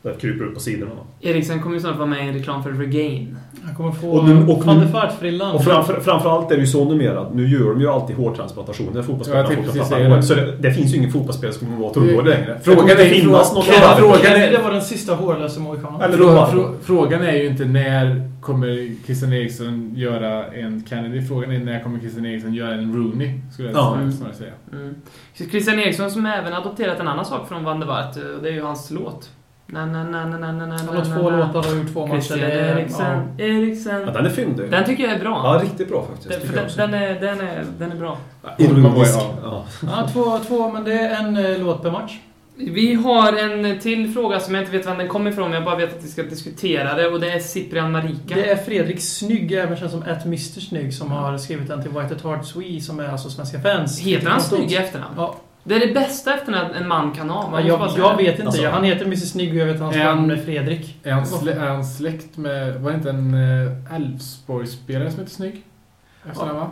[0.03, 0.91] Det kryper upp på sidorna.
[1.21, 3.37] Eriksen kommer ju snart vara med i en reklam för Regain.
[3.63, 5.55] Han kommer få Och nu- och nu- Vaart-frillan.
[5.55, 7.29] Och framför, framförallt är det ju så numera.
[7.33, 8.91] Nu gör de ju alltid hårtransplantationer.
[8.95, 10.15] Ja, Fotbollsspelarna hår.
[10.15, 10.23] det.
[10.23, 12.59] Så det, det finns ju ingen fotbollsspelare som kommer vara tunnhårig längre.
[12.63, 16.75] Frågan det är- finnas något frågan- är- det var den sista hårlösa mohikanen.
[16.81, 21.21] Frågan är ju inte när kommer Christian Eriksson göra en Kennedy.
[21.27, 23.39] Frågan är när kommer Christian Eriksson göra en Rooney.
[23.53, 23.91] Skulle jag Ja.
[23.93, 24.51] snarare- snarare säga.
[24.73, 24.95] Mm.
[25.33, 28.49] Christian Eriksson som även adopterat en annan sak från Van der Waart, eh, och det
[28.49, 29.29] är ju hans låt.
[29.67, 32.21] Na, na, na, na, na, na, na, Han har två låtar och gjort två matcher.
[32.21, 33.43] Christian Eriksen, ja.
[33.45, 34.01] Eriksen.
[34.01, 34.71] Ja, den är fyndig.
[34.71, 35.41] Den tycker jag är bra.
[35.43, 36.77] Ja, riktigt bra faktiskt.
[36.77, 38.17] Den, den, är, den, är, den är bra.
[38.57, 39.15] Ironisk.
[39.19, 39.33] Ja.
[39.43, 39.65] Ja.
[39.81, 42.19] Ja, två, två, men det är en eh, låt per match.
[42.56, 45.64] Vi har en till fråga som jag inte vet var den kommer ifrån, men jag
[45.64, 48.36] bara vet att vi ska diskutera det, och det är Cyprian Marika.
[48.36, 51.91] Det är Fredrik Snygg, även känd som ett Mr Snygg, som har skrivit den till
[51.91, 53.99] White at Heart Swe, som är alltså Svenska fans.
[53.99, 55.14] Heter han Snygg i efternamn?
[55.18, 55.36] Ja.
[55.64, 57.49] Det är det bästa efternamn en man kan ha.
[57.49, 58.45] man Ja, jag, jag vet inte.
[58.45, 60.97] Alltså- han heter Mr Snygg och jag vet att hans namn är Fredrik.
[61.04, 62.82] Är han, slä, är han släkt med...
[62.82, 65.64] Var det inte en uh, Elfsborgsspelare som heter Snygg?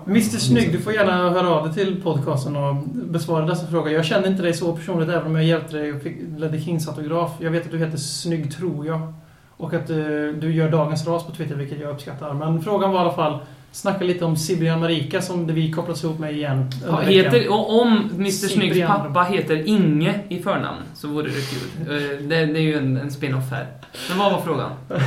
[0.08, 3.92] Mr Snygg, du får gärna höra av dig till podcasten och besvara dessa frågor.
[3.92, 6.88] Jag känner inte dig så personligt, även om jag hjälpte dig och fick ledde Kings
[6.88, 7.32] autograf.
[7.40, 9.14] Jag vet att du heter Snygg, tror jag.
[9.58, 9.98] Och att eh,
[10.40, 12.34] du gör dagens ras på Twitter, vilket jag uppskattar.
[12.34, 13.40] Men frågan var i alla fall,
[13.72, 16.70] snacka lite om Sibrian Marika, som det vi kopplas ihop med igen.
[16.88, 21.70] Ja, heter, och om Mr Snyggs pappa heter Inge i förnamn så vore det kul.
[21.82, 23.68] Eh, Det, det är ju en, en spin-off här.
[24.10, 24.72] Men vad var frågan?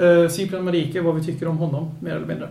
[0.00, 2.48] Uh, Sibrian Marika, vad vi tycker om honom, mer eller mindre.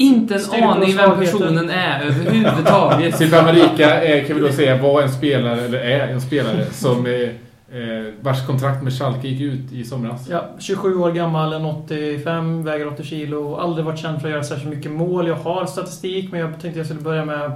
[0.00, 3.16] Inte en aning vem personen är överhuvudtaget.
[3.18, 7.06] Silvia Marika är, kan vi då säga, var en spelare, eller är en spelare, som
[7.06, 10.28] eh, eh, vars kontrakt med Schalke gick ut i somras.
[10.28, 13.56] Ja, 27 år gammal, en 85, väger 80 kilo.
[13.56, 15.28] Aldrig varit känd för att göra särskilt mycket mål.
[15.28, 17.52] Jag har statistik, men jag tänkte jag skulle börja med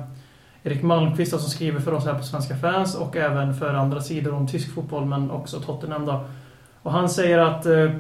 [0.62, 4.00] Erik Malmqvist då, som skriver för oss här på Svenska fans och även för andra
[4.00, 6.24] sidor om tysk fotboll, men också Tottenham då.
[6.82, 7.90] Och han säger att, eh,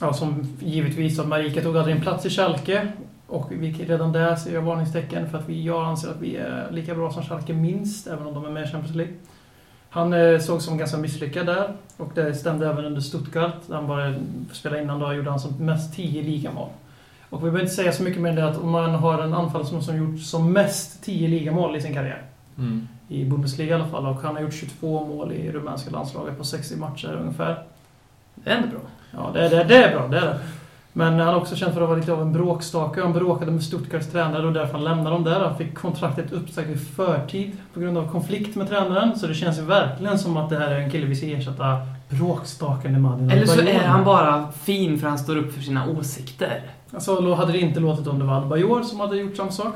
[0.00, 2.88] ja, som givetvis att Marika tog aldrig en plats i Schalke.
[3.34, 6.68] Och vi, redan där ser jag varningstecken för att vi, jag anser att vi är
[6.70, 9.14] lika bra som Schalke minst, även om de är med i Champions League.
[9.90, 11.72] Han eh, såg som ganska misslyckad där.
[11.96, 13.54] Och det stämde även under Stuttgart.
[13.66, 14.14] Där han bara
[14.52, 16.68] spelade innan då gjorde han som mest 10 ligamål.
[17.30, 19.34] Och vi behöver inte säga så mycket mer än det att om man har en
[19.34, 22.22] anfallare som, som gjort som mest 10 ligamål i sin karriär.
[22.58, 22.88] Mm.
[23.08, 24.06] I Bundesliga i alla fall.
[24.06, 27.62] Och han har gjort 22 mål i rumänska landslaget på 60 matcher ungefär.
[28.34, 28.80] Det är ändå bra.
[29.10, 30.08] Ja, det, det, det är bra.
[30.08, 30.38] Det är det.
[30.96, 33.02] Men han är också känd för att vara lite av en bråkstake.
[33.02, 35.40] Han bråkade med Stuttgarts tränare och därför lämnade dem där.
[35.40, 39.18] Han fick kontraktet uppsagt i förtid på grund av konflikt med tränaren.
[39.18, 41.78] Så det känns ju verkligen som att det här är en kille vi ska ersätta
[42.08, 43.30] bråkstaken i Madin.
[43.30, 46.62] Eller så är han bara fin för han står upp för sina åsikter.
[46.94, 49.74] Alltså, hade det inte låtit om det var Al-Bajor som hade gjort samma sak.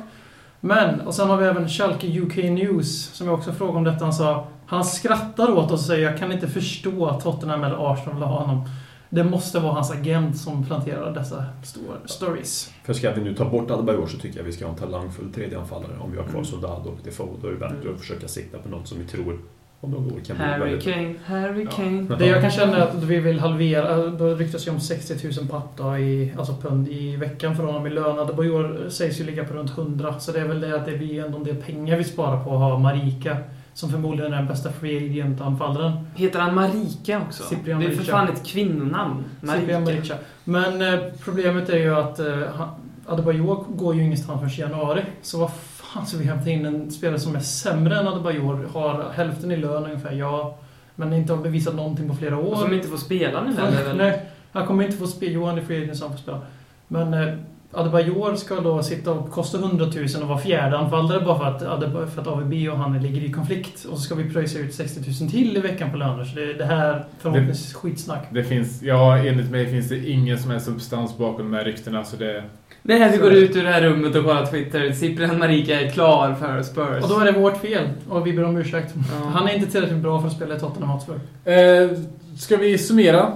[0.60, 4.04] Men, och sen har vi även Schalke UK News, som jag också frågade om detta.
[4.04, 7.92] Han sa, han skrattar åt oss och säger jag kan inte förstå att Tottenham eller
[7.92, 8.68] Arsenal vill ha honom.
[9.10, 12.72] Det måste vara hans agent som planterar dessa stor- stories.
[12.84, 15.32] För ska vi nu ta bort Adebayor så tycker jag vi ska ha en talangfull
[15.32, 15.92] tredjeanfallare.
[16.00, 18.68] Om vi har kvar Soldado och Defoe, då är det bättre att försöka sikta på
[18.68, 19.38] något som vi tror
[19.80, 20.84] om några år kan bli Harry väldigt...
[20.84, 21.70] Kane, Harry Ja.
[21.70, 22.16] Kane.
[22.18, 25.48] Det jag kan känna är att vi vill halvera, då ryktas ju om 60 000
[25.48, 28.18] papp i, alltså pund i veckan för honom i lön.
[28.18, 30.20] Adebayor sägs ju ligga på runt 100.
[30.20, 32.52] Så det är väl det att det blir ändå en del pengar vi sparar på
[32.52, 33.36] att ha Marika.
[33.74, 35.92] Som förmodligen är den bästa free agent-anfallaren.
[36.14, 37.42] Heter han Marika också?
[37.42, 39.24] Cyprian det är för fan ett kvinnonamn.
[39.40, 39.80] Marika.
[39.80, 40.14] Marica.
[40.44, 42.60] Men eh, problemet är ju att eh,
[43.06, 45.04] Adebayor går ju ingenstans förrän januari.
[45.22, 48.68] Så vad fan ska vi hämta in en spelare som är sämre än Adebayor?
[48.72, 50.58] Har hälften i lön ungefär, ja.
[50.94, 52.52] Men inte har bevisat någonting på flera år.
[52.52, 53.94] Och som inte får spela nu heller?
[53.94, 55.32] Nej, han kommer inte få spela.
[55.32, 56.40] Johan är free agent så han får spela.
[56.88, 57.34] Men eh,
[57.72, 61.62] Adebayor ska då sitta och kosta 100 000 och vara fjärde anfallare bara för att,
[61.62, 63.84] Adebayor, för att AVB och han ligger i konflikt.
[63.84, 66.24] Och så ska vi pröjsa ut 60 000 till i veckan på löner.
[66.24, 68.26] Så det, det här förhoppningsvis skitsnack.
[68.30, 72.04] Det finns, ja, enligt mig finns det ingen som helst substans bakom de här ryktena,
[72.04, 72.44] så det...
[72.82, 74.92] Det är här vi går ut ur det här rummet och kollar Twitter.
[74.92, 77.02] Cyprian Marika är klar för Spurs.
[77.04, 77.88] Och då är det vårt fel.
[78.08, 78.94] Och vi ber om ursäkt.
[78.96, 79.28] Ja.
[79.28, 81.20] Han är inte tillräckligt bra för att spela i Tottenham Hotspur.
[81.44, 81.90] Eh,
[82.38, 83.32] ska vi summera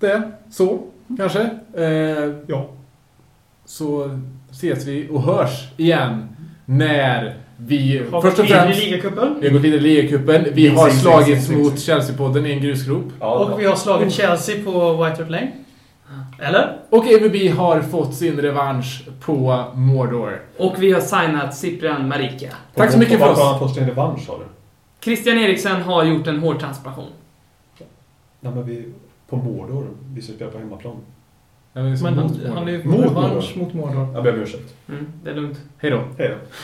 [0.00, 0.78] det så,
[1.18, 1.40] kanske?
[1.74, 2.68] Eh, Ja.
[3.66, 4.18] Så
[4.50, 6.28] ses vi och hörs igen
[6.64, 8.02] när vi...
[8.12, 8.82] Har först och främst...
[8.82, 10.46] Vi har gått vidare i ligacupen.
[10.52, 13.04] Vi har slagits mot Chelsea-podden i en grusgrop.
[13.20, 15.52] Ja, Och vi har slagit Chelsea på White Hart Lane.
[16.38, 16.78] Eller?
[16.90, 20.42] Och EVB har fått sin revansch på Mordor.
[20.58, 22.48] Och vi har signat Cyprian Marika.
[22.74, 23.60] Tack så mycket för Varför har oss.
[23.60, 24.44] han fått sin revansch, sa du?
[25.00, 27.10] Christian Eriksen har gjort en hårtransplantation.
[28.40, 28.92] Nej, men vi...
[29.28, 29.86] På Mordor.
[30.14, 30.96] Vi ska spela på hemmaplan.
[30.96, 34.08] Ja, vi är som Men han, han är ju Mot revansch mot Mordor.
[34.14, 34.74] Jag ber om ursäkt.
[34.88, 35.60] Mm, det är lugnt.
[35.78, 36.04] Hej då.
[36.18, 36.34] Hej då.